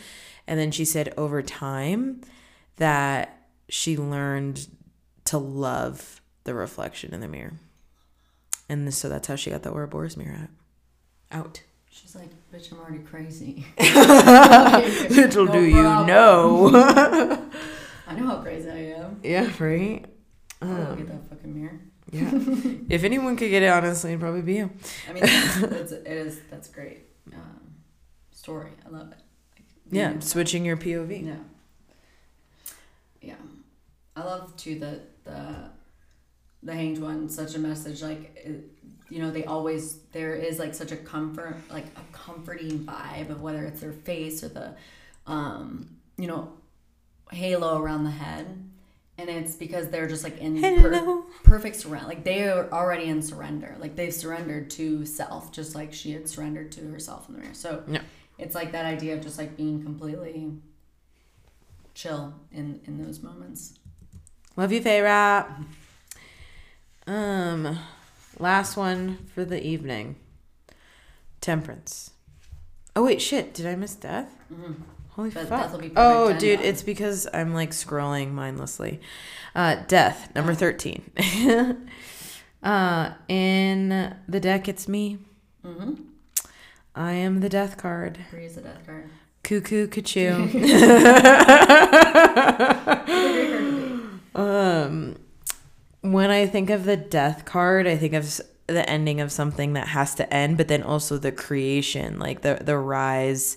And 0.47 0.59
then 0.59 0.70
she 0.70 0.84
said 0.84 1.14
over 1.16 1.43
time 1.43 2.20
that 2.76 3.47
she 3.68 3.97
learned 3.97 4.68
to 5.26 5.39
love 5.39 6.20
the 6.45 6.55
reflection 6.55 7.12
in 7.12 7.20
the 7.20 7.28
mirror. 7.28 7.55
And 8.68 8.93
so 8.93 9.09
that's 9.09 9.28
how 9.28 9.36
she 9.36 9.51
got 9.51 9.62
the 9.62 9.72
Ouroboros 9.72 10.16
mirror 10.16 10.49
out. 11.30 11.41
Out. 11.41 11.62
She's 12.09 12.16
like, 12.16 12.30
bitch, 12.50 12.72
I'm 12.72 12.78
already 12.78 13.00
crazy. 13.00 13.66
Little 13.78 15.44
No 15.44 15.52
do 15.52 15.61
you 15.62 15.82
know. 15.82 16.70
I 18.06 18.14
know 18.14 18.26
how 18.28 18.36
crazy 18.40 18.70
I 18.70 18.76
am. 18.98 19.20
yeah, 19.22 19.50
right? 19.59 20.06
Um, 20.62 20.78
look 20.88 21.00
at 21.00 21.09
that 21.09 21.28
fucking 21.28 21.54
mirror. 21.54 21.78
Yeah. 22.11 22.30
if 22.88 23.04
anyone 23.04 23.36
could 23.36 23.50
get 23.50 23.62
it, 23.62 23.68
honestly, 23.68 24.12
it'd 24.12 24.20
probably 24.22 24.40
be 24.40 24.54
you. 24.54 24.70
I 25.06 25.12
mean, 25.12 25.22
that's, 25.24 25.61
that's, 25.61 25.92
it 25.92 26.06
is, 26.06 26.40
that's 26.50 26.68
great. 26.68 27.00
Um, 27.30 27.74
story. 28.32 28.70
I 28.86 28.88
love 28.88 29.12
it. 29.12 29.18
Like, 29.54 29.64
Yeah, 29.90 30.09
being- 30.09 30.20
switching 30.22 30.64
your 30.64 30.78
POV. 30.78 31.26
Yeah. 31.26 31.34
Yeah. 33.20 33.34
I 34.16 34.24
love 34.24 34.56
too 34.56 34.78
the 34.78 35.00
the 35.24 35.68
the 36.62 36.72
hanged 36.72 37.02
one 37.02 37.28
such 37.28 37.54
a 37.54 37.59
message 37.59 38.02
like 38.02 38.34
it, 38.34 38.64
you 39.11 39.20
know 39.20 39.30
they 39.30 39.44
always 39.44 39.98
there 40.12 40.34
is 40.34 40.59
like 40.59 40.74
such 40.74 40.92
a 40.92 40.96
comfort 40.96 41.56
like 41.70 41.86
a 41.96 42.02
comforting 42.12 42.80
vibe 42.80 43.30
of 43.30 43.40
whether 43.40 43.64
it's 43.64 43.80
their 43.80 43.92
face 43.92 44.44
or 44.44 44.48
the 44.48 44.74
um 45.26 45.88
you 46.16 46.26
know 46.26 46.52
halo 47.30 47.78
around 47.80 48.04
the 48.04 48.11
head. 48.11 48.64
And 49.20 49.28
it's 49.28 49.56
because 49.56 49.88
they're 49.88 50.06
just 50.06 50.22
like 50.22 50.38
in 50.38 50.62
per- 50.80 51.22
perfect 51.42 51.74
surrender 51.76 52.06
like 52.06 52.22
they 52.22 52.48
are 52.48 52.70
already 52.70 53.04
in 53.06 53.20
surrender. 53.20 53.74
Like 53.80 53.96
they've 53.96 54.14
surrendered 54.14 54.70
to 54.72 55.04
self 55.04 55.50
just 55.50 55.74
like 55.74 55.92
she 55.92 56.12
had 56.12 56.28
surrendered 56.28 56.70
to 56.72 56.88
herself 56.88 57.28
in 57.28 57.34
the 57.34 57.40
mirror. 57.40 57.54
So 57.54 57.82
Yeah. 57.88 58.02
it's 58.38 58.54
like 58.54 58.70
that 58.72 58.86
idea 58.86 59.14
of 59.14 59.22
just 59.22 59.36
like 59.36 59.56
being 59.56 59.82
completely 59.82 60.52
chill 61.94 62.32
in 62.52 62.80
in 62.86 63.02
those 63.04 63.20
moments. 63.20 63.74
Love 64.56 64.70
you, 64.72 64.80
Faye 64.80 65.00
Rap. 65.00 65.50
Um, 67.06 67.78
last 68.39 68.76
one 68.76 69.18
for 69.34 69.45
the 69.45 69.64
evening. 69.64 70.16
Temperance. 71.41 72.11
Oh 72.97 73.05
wait, 73.05 73.22
shit! 73.22 73.55
Did 73.55 73.66
I 73.66 73.76
miss 73.76 73.95
death? 73.95 74.34
Holy 75.11 75.30
But 75.30 75.49
fuck! 75.49 75.62
death 75.62 75.72
will 75.72 75.78
be 75.80 75.89
perfect 75.89 75.99
oh, 75.99 76.32
dude, 76.39 76.61
it's 76.61 76.82
because 76.82 77.28
I'm 77.32 77.55
like 77.55 77.70
scrolling 77.70 78.32
mindlessly. 78.32 79.01
Uh, 79.55 79.76
death 79.86 80.34
number 80.34 80.55
thirteen. 80.55 81.11
uh, 82.62 83.11
in 83.28 84.14
the 84.28 84.41
deck, 84.41 84.68
it's 84.68 84.89
me. 84.89 85.18
mm-hmm. 85.64 85.95
I 86.95 87.12
am 87.12 87.41
the 87.41 87.49
death 87.49 87.76
card. 87.76 88.18
The 88.32 88.61
death 88.61 88.84
card 88.84 89.11
Cuckoo, 89.45 89.86
cuckoo. 89.86 90.47
Very 90.49 90.70
hard 91.14 93.07
to 93.07 94.09
Um, 94.34 95.16
when 96.01 96.30
I 96.30 96.46
think 96.46 96.70
of 96.70 96.84
the 96.84 96.96
death 96.96 97.44
card, 97.44 97.86
I 97.86 97.96
think 97.96 98.14
of 98.14 98.40
the 98.66 98.88
ending 98.88 99.20
of 99.20 99.32
something 99.32 99.72
that 99.72 99.88
has 99.88 100.14
to 100.16 100.32
end, 100.32 100.57
but 100.57 100.68
then 100.68 100.82
also 100.82 101.18
the 101.18 101.32
creation, 101.32 102.18
like 102.18 102.42
the 102.42 102.59
the 102.61 102.76
rise 102.78 103.57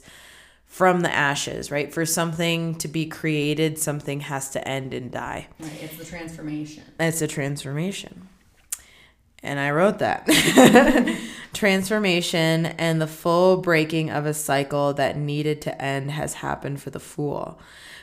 from 0.66 1.02
the 1.02 1.14
ashes, 1.14 1.70
right? 1.70 1.94
For 1.94 2.06
something 2.06 2.76
to 2.76 2.88
be 2.88 3.06
created, 3.06 3.78
something 3.78 4.22
has 4.22 4.52
to 4.52 4.66
end 4.66 4.94
and 4.94 5.12
die. 5.12 5.50
right 5.60 5.84
it's 5.84 5.98
the 5.98 6.06
transformation 6.06 6.84
It's 6.98 7.22
a 7.22 7.28
transformation. 7.28 8.30
And 9.44 9.60
I 9.60 9.72
wrote 9.72 10.00
that. 10.00 10.28
transformation 11.54 12.68
and 12.68 13.02
the 13.02 13.08
full 13.08 13.58
breaking 13.58 14.12
of 14.12 14.26
a 14.26 14.34
cycle 14.34 14.94
that 14.94 15.18
needed 15.18 15.62
to 15.64 15.82
end 15.82 16.12
has 16.12 16.36
happened 16.36 16.82
for 16.82 16.90
the 16.90 17.00
fool. 17.00 17.60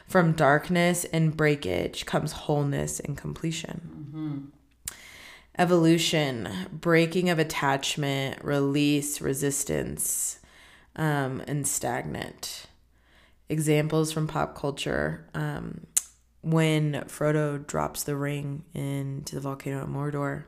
From 0.09 0.33
darkness 0.33 1.05
and 1.05 1.37
breakage 1.37 2.07
comes 2.07 2.33
wholeness 2.33 2.99
and 2.99 3.17
completion. 3.17 4.51
Evolution, 5.59 6.49
breaking 6.73 7.29
of 7.29 7.39
attachment, 7.39 8.43
release, 8.43 9.21
resistance, 9.21 10.41
um, 10.97 11.43
and 11.47 11.67
stagnant. 11.67 12.67
Examples 13.51 14.11
from 14.11 14.27
pop 14.27 14.57
culture. 14.57 15.29
Um, 15.35 15.87
when 16.41 16.93
Frodo 17.09 17.67
drops 17.67 18.05
the 18.05 18.17
ring 18.17 18.65
into 18.73 19.35
the 19.35 19.41
volcano 19.41 19.83
at 19.83 19.89
Mordor. 19.89 20.45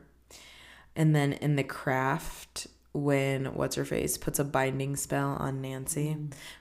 And 0.95 1.15
then 1.15 1.33
in 1.33 1.55
the 1.55 1.63
craft, 1.63 2.67
when 2.93 3.45
what's 3.53 3.75
her 3.75 3.85
face 3.85 4.17
puts 4.17 4.37
a 4.39 4.43
binding 4.43 4.95
spell 4.95 5.37
on 5.39 5.61
Nancy, 5.61 6.17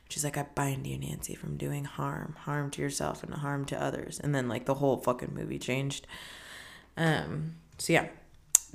she's 0.08 0.22
like, 0.24 0.36
I 0.38 0.44
bind 0.54 0.86
you, 0.86 0.96
Nancy, 0.98 1.34
from 1.34 1.56
doing 1.56 1.84
harm, 1.84 2.36
harm 2.40 2.70
to 2.72 2.82
yourself 2.82 3.22
and 3.24 3.34
harm 3.34 3.64
to 3.66 3.82
others. 3.82 4.20
And 4.20 4.34
then 4.34 4.48
like 4.48 4.66
the 4.66 4.74
whole 4.74 4.96
fucking 4.98 5.34
movie 5.34 5.58
changed. 5.58 6.06
Um, 6.96 7.56
so 7.78 7.92
yeah, 7.92 8.08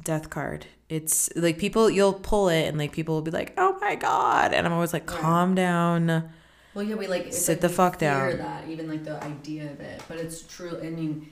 death 0.04 0.30
card. 0.30 0.66
It's 0.90 1.30
like 1.36 1.58
people 1.58 1.90
you'll 1.90 2.14
pull 2.14 2.50
it 2.50 2.64
and 2.68 2.78
like 2.78 2.92
people 2.92 3.16
will 3.16 3.22
be 3.22 3.32
like, 3.32 3.54
Oh 3.58 3.78
my 3.82 3.96
god 3.96 4.54
and 4.54 4.68
I'm 4.68 4.74
always 4.74 4.94
like, 4.94 5.06
calm 5.06 5.56
down. 5.56 6.30
well 6.76 6.84
yeah 6.84 6.96
we 6.96 7.08
like 7.08 7.32
Sit 7.34 7.54
like 7.54 7.62
the 7.62 7.70
fuck 7.70 7.98
down. 8.00 8.38
that 8.38 8.68
even 8.68 8.88
like 8.90 9.04
the 9.06 9.24
idea 9.24 9.72
of 9.72 9.80
it 9.80 10.02
but 10.08 10.18
it's 10.18 10.42
true 10.44 10.78
i 10.84 10.90
mean 10.90 11.30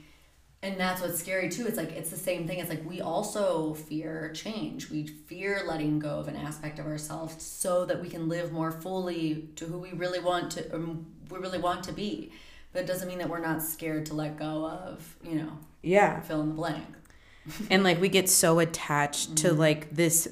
and 0.63 0.79
that's 0.79 1.01
what's 1.01 1.19
scary 1.19 1.49
too. 1.49 1.67
It's 1.67 1.77
like 1.77 1.91
it's 1.91 2.09
the 2.09 2.17
same 2.17 2.47
thing. 2.47 2.57
It's 2.59 2.69
like 2.69 2.83
we 2.89 3.01
also 3.01 3.73
fear 3.73 4.31
change. 4.33 4.89
We 4.89 5.05
fear 5.07 5.63
letting 5.67 5.99
go 5.99 6.17
of 6.19 6.27
an 6.29 6.37
aspect 6.37 6.79
of 6.79 6.85
ourselves 6.87 7.43
so 7.43 7.85
that 7.85 8.01
we 8.01 8.09
can 8.09 8.29
live 8.29 8.51
more 8.53 8.71
fully 8.71 9.49
to 9.57 9.65
who 9.65 9.77
we 9.77 9.91
really 9.91 10.19
want 10.21 10.51
to 10.51 10.73
um, 10.73 11.05
we 11.29 11.37
really 11.37 11.59
want 11.59 11.83
to 11.83 11.91
be. 11.91 12.31
But 12.71 12.83
it 12.83 12.87
doesn't 12.87 13.07
mean 13.07 13.19
that 13.19 13.29
we're 13.29 13.39
not 13.39 13.61
scared 13.61 14.05
to 14.07 14.13
let 14.15 14.37
go 14.39 14.65
of 14.67 15.15
you 15.21 15.35
know 15.35 15.51
Yeah. 15.81 16.21
fill 16.21 16.41
in 16.41 16.49
the 16.49 16.55
blank. 16.55 16.85
And 17.69 17.83
like 17.83 17.99
we 17.99 18.07
get 18.07 18.29
so 18.29 18.59
attached 18.59 19.35
to 19.37 19.51
like 19.53 19.93
this 19.93 20.29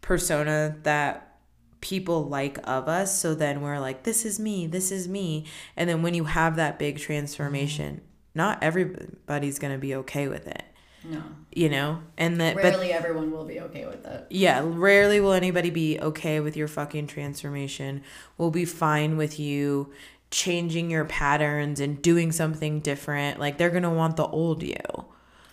persona 0.00 0.76
that 0.84 1.36
people 1.80 2.28
like 2.28 2.58
of 2.62 2.88
us. 2.88 3.18
So 3.18 3.34
then 3.34 3.60
we're 3.60 3.80
like 3.80 4.04
this 4.04 4.24
is 4.24 4.38
me. 4.38 4.68
This 4.68 4.92
is 4.92 5.08
me. 5.08 5.46
And 5.76 5.90
then 5.90 6.02
when 6.02 6.14
you 6.14 6.24
have 6.24 6.54
that 6.56 6.78
big 6.78 6.98
transformation 6.98 8.02
not 8.34 8.62
everybody's 8.62 9.58
gonna 9.58 9.78
be 9.78 9.94
okay 9.94 10.28
with 10.28 10.46
it 10.46 10.64
no 11.04 11.22
you 11.52 11.68
know 11.68 12.00
and 12.16 12.40
that 12.40 12.54
but 12.54 12.64
rarely 12.64 12.92
everyone 12.92 13.30
will 13.30 13.44
be 13.44 13.60
okay 13.60 13.86
with 13.86 14.04
it 14.06 14.26
yeah, 14.34 14.62
rarely 14.64 15.20
will 15.20 15.32
anybody 15.32 15.70
be 15.70 15.98
okay 16.00 16.40
with 16.40 16.56
your 16.56 16.66
fucking 16.66 17.06
transformation. 17.06 18.02
Will 18.36 18.50
be 18.50 18.64
fine 18.64 19.16
with 19.16 19.38
you 19.38 19.92
changing 20.30 20.90
your 20.90 21.04
patterns 21.04 21.78
and 21.78 22.02
doing 22.02 22.32
something 22.32 22.80
different. 22.80 23.38
Like 23.38 23.58
they're 23.58 23.70
gonna 23.70 23.94
want 23.94 24.16
the 24.16 24.26
old 24.26 24.64
you. 24.64 24.74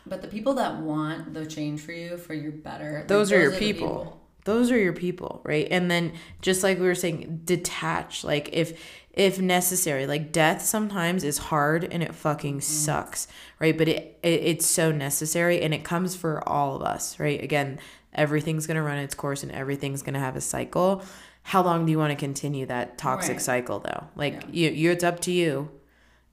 But 0.08 0.24
the 0.24 0.28
people 0.28 0.56
that 0.56 0.78
want 0.78 1.36
the 1.36 1.46
change 1.46 1.82
for 1.82 1.92
you, 1.92 2.18
for 2.18 2.34
your 2.34 2.52
better, 2.52 3.00
like, 3.00 3.08
Those 3.08 3.32
are 3.32 3.40
your 3.40 3.52
the 3.52 3.60
people. 3.60 4.20
Those 4.46 4.72
are 4.72 4.78
your 4.80 4.94
people, 4.94 5.42
right? 5.44 5.68
And 5.70 5.92
then 5.92 6.14
just 6.42 6.64
like 6.64 6.80
we 6.80 6.88
were 6.88 6.96
saying, 6.96 7.42
detach. 7.46 8.24
Like 8.24 8.50
if 8.52 8.80
if 9.14 9.40
necessary, 9.40 10.08
like 10.08 10.32
death 10.32 10.62
sometimes 10.62 11.24
is 11.24 11.38
hard 11.38 11.84
and 11.92 12.02
it 12.02 12.16
fucking 12.16 12.60
mm. 12.60 12.64
sucks, 12.64 13.28
right? 13.60 13.78
But 13.78 13.88
it, 13.88 14.20
it 14.24 14.42
it's 14.44 14.66
so 14.66 14.92
necessary 14.92 15.62
and 15.62 15.74
it 15.74 15.84
comes 15.84 16.16
for 16.16 16.48
all 16.48 16.76
of 16.76 16.82
us, 16.82 17.20
right? 17.20 17.42
Again, 17.44 17.80
everything's 18.14 18.68
gonna 18.68 18.84
run 18.84 18.98
its 18.98 19.16
course 19.16 19.44
and 19.44 19.52
everything's 19.52 20.02
gonna 20.02 20.20
have 20.20 20.36
a 20.36 20.42
cycle. 20.42 21.04
How 21.44 21.62
long 21.62 21.86
do 21.86 21.92
you 21.92 21.98
want 21.98 22.12
to 22.12 22.16
continue 22.16 22.66
that 22.68 22.98
toxic 22.98 23.38
Right. 23.38 23.42
cycle 23.42 23.80
though? 23.80 24.08
Like 24.16 24.44
you, 24.52 24.70
you, 24.70 24.92
it's 24.92 25.04
up 25.04 25.20
to 25.22 25.32
you. 25.32 25.72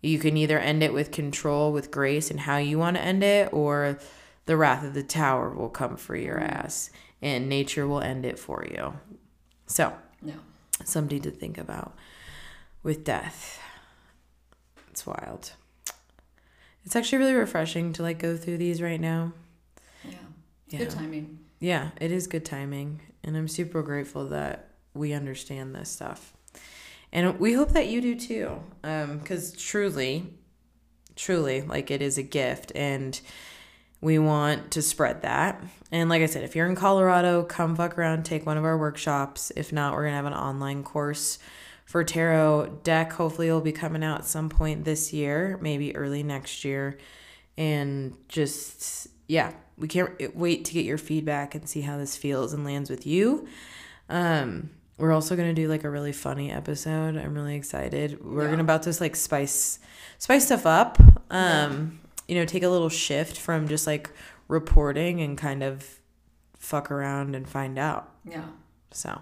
You 0.01 0.19
can 0.21 0.37
either 0.37 0.59
end 0.59 0.85
it 0.85 0.93
with 0.93 1.11
control, 1.11 1.73
with 1.73 1.91
grace, 1.91 2.31
and 2.31 2.39
how 2.39 2.59
you 2.59 2.79
want 2.79 2.97
to 2.97 3.03
end 3.03 3.25
it, 3.25 3.53
or 3.53 3.99
the 4.47 4.57
wrath 4.57 4.85
of 4.85 4.95
the 4.95 5.03
tower 5.03 5.51
will 5.51 5.69
come 5.69 5.97
for 5.97 6.15
your 6.15 6.39
mm. 6.39 6.49
ass, 6.49 6.91
and 7.21 7.49
nature 7.49 7.89
will 7.89 8.01
end 8.01 8.25
it 8.25 8.39
for 8.39 8.65
you. 8.71 8.95
So, 9.67 9.93
No. 10.23 10.35
something 10.85 11.21
to 11.23 11.33
think 11.33 11.59
about 11.59 11.97
with 12.83 13.05
death. 13.05 13.61
It's 14.91 15.07
wild. 15.07 15.53
It's 16.85 16.97
actually 16.97 17.19
really 17.19 17.35
refreshing 17.35 17.93
to 17.95 18.03
like 18.03 18.19
go 18.19 18.37
through 18.37 18.59
these 18.59 18.81
right 18.81 19.01
now. 19.01 19.33
Yeah. 20.05 20.15
Yeah. 20.69 20.79
Good 20.79 20.91
timing. 20.91 21.39
Yeah, 21.61 21.91
it 22.01 22.11
is 22.11 22.27
good 22.27 22.45
timing. 22.45 23.01
And 23.25 23.37
I'm 23.37 23.49
super 23.49 23.83
grateful 23.83 24.29
that 24.29 24.71
we 24.95 25.13
understand 25.13 25.75
this 25.75 25.91
stuff. 25.91 26.33
And 27.13 27.39
we 27.39 27.53
hope 27.53 27.73
that 27.73 27.89
you 27.89 28.01
do 28.01 28.15
too. 28.15 28.63
Um, 28.85 29.19
because 29.19 29.53
truly, 29.53 30.33
truly, 31.17 31.63
like 31.63 31.91
it 31.91 32.03
is 32.03 32.19
a 32.19 32.23
gift. 32.23 32.73
And 32.75 33.21
we 34.01 34.19
want 34.19 34.71
to 34.73 34.83
spread 34.83 35.23
that. 35.23 35.63
And 35.91 36.09
like 36.09 36.23
I 36.23 36.27
said, 36.27 36.45
if 36.45 36.55
you're 36.55 36.69
in 36.69 36.77
Colorado, 36.77 37.43
come 37.43 37.75
fuck 37.75 37.99
around, 37.99 38.25
take 38.25 38.47
one 38.47 38.57
of 38.57 38.65
our 38.65 38.79
workshops. 38.79 39.51
If 39.57 39.73
not, 39.73 39.95
we're 39.95 40.03
going 40.03 40.13
to 40.13 40.17
have 40.17 40.27
an 40.27 40.35
online 40.35 40.85
course 40.85 41.39
for 41.89 42.05
tarot 42.05 42.81
deck. 42.85 43.13
Hopefully, 43.15 43.49
it'll 43.49 43.63
be 43.63 43.73
coming 43.73 44.05
out 44.05 44.19
at 44.21 44.25
some 44.27 44.51
point 44.51 44.85
this 44.85 45.11
year, 45.11 45.59
maybe 45.63 45.97
early 45.97 46.23
next 46.23 46.63
year. 46.63 46.99
And 47.57 48.15
just, 48.29 49.09
yeah, 49.27 49.53
we 49.79 49.89
can't 49.89 50.37
wait 50.37 50.67
to 50.67 50.75
get 50.75 50.85
your 50.85 50.99
feedback 50.99 51.55
and 51.55 51.67
see 51.67 51.81
how 51.81 51.97
this 51.97 52.15
feels 52.15 52.53
and 52.53 52.63
lands 52.63 52.91
with 52.91 53.07
you. 53.07 53.49
Um, 54.11 54.71
we're 54.99 55.13
also 55.13 55.35
gonna 55.35 55.55
do 55.55 55.67
like 55.69 55.83
a 55.85 55.91
really 55.91 56.13
funny 56.13 56.51
episode. 56.53 57.17
I'm 57.17 57.35
really 57.35 57.55
excited. 57.57 58.23
We're 58.25 58.45
Yeah. 58.45 58.51
gonna 58.51 58.63
about 58.65 58.83
to 58.85 58.97
like 59.01 59.17
spice 59.17 59.79
spice 60.19 60.45
stuff 60.47 60.67
up. 60.67 60.99
Um, 61.31 62.01
you 62.27 62.35
know, 62.35 62.45
take 62.45 62.63
a 62.65 62.69
little 62.69 62.89
shift 62.91 63.39
from 63.39 63.67
just 63.69 63.87
like 63.87 64.11
reporting 64.49 65.21
and 65.21 65.39
kind 65.39 65.63
of 65.63 66.01
fuck 66.59 66.91
around 66.91 67.35
and 67.35 67.49
find 67.49 67.79
out. 67.79 68.13
Yeah. 68.25 68.45
So, 68.91 69.21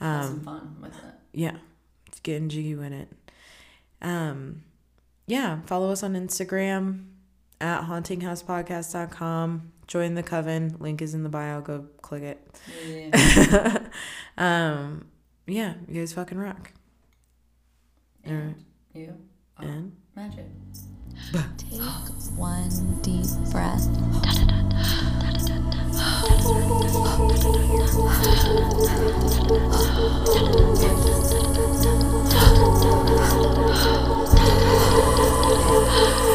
Have 0.00 0.24
um, 0.24 0.26
some 0.28 0.40
fun 0.40 0.76
with 0.82 0.94
it. 0.94 1.14
yeah, 1.32 1.56
it's 2.20 2.26
getting 2.26 2.48
jiggy 2.48 2.74
with 2.74 2.92
it. 2.92 3.08
Um, 4.02 4.62
yeah, 5.26 5.60
follow 5.66 5.90
us 5.90 6.02
on 6.02 6.14
Instagram 6.14 7.06
at 7.60 7.82
hauntinghousepodcast.com. 7.84 9.72
Join 9.86 10.14
the 10.14 10.22
coven. 10.22 10.76
Link 10.78 11.02
is 11.02 11.14
in 11.14 11.22
the 11.22 11.28
bio. 11.28 11.60
Go 11.60 11.86
click 12.02 12.22
it. 12.22 12.60
Yeah. 12.86 13.78
um, 14.38 15.06
yeah, 15.46 15.74
you 15.88 16.00
guys 16.00 16.12
fucking 16.12 16.38
rock. 16.38 16.72
and 18.24 18.64
you 18.94 19.16
are 19.56 19.64
And 19.64 19.96
magic. 20.14 20.46
Take 21.56 21.80
one 22.36 23.00
deep 23.02 23.26
breath. 23.50 23.88
Thank 33.72 33.84
you. 36.24 36.29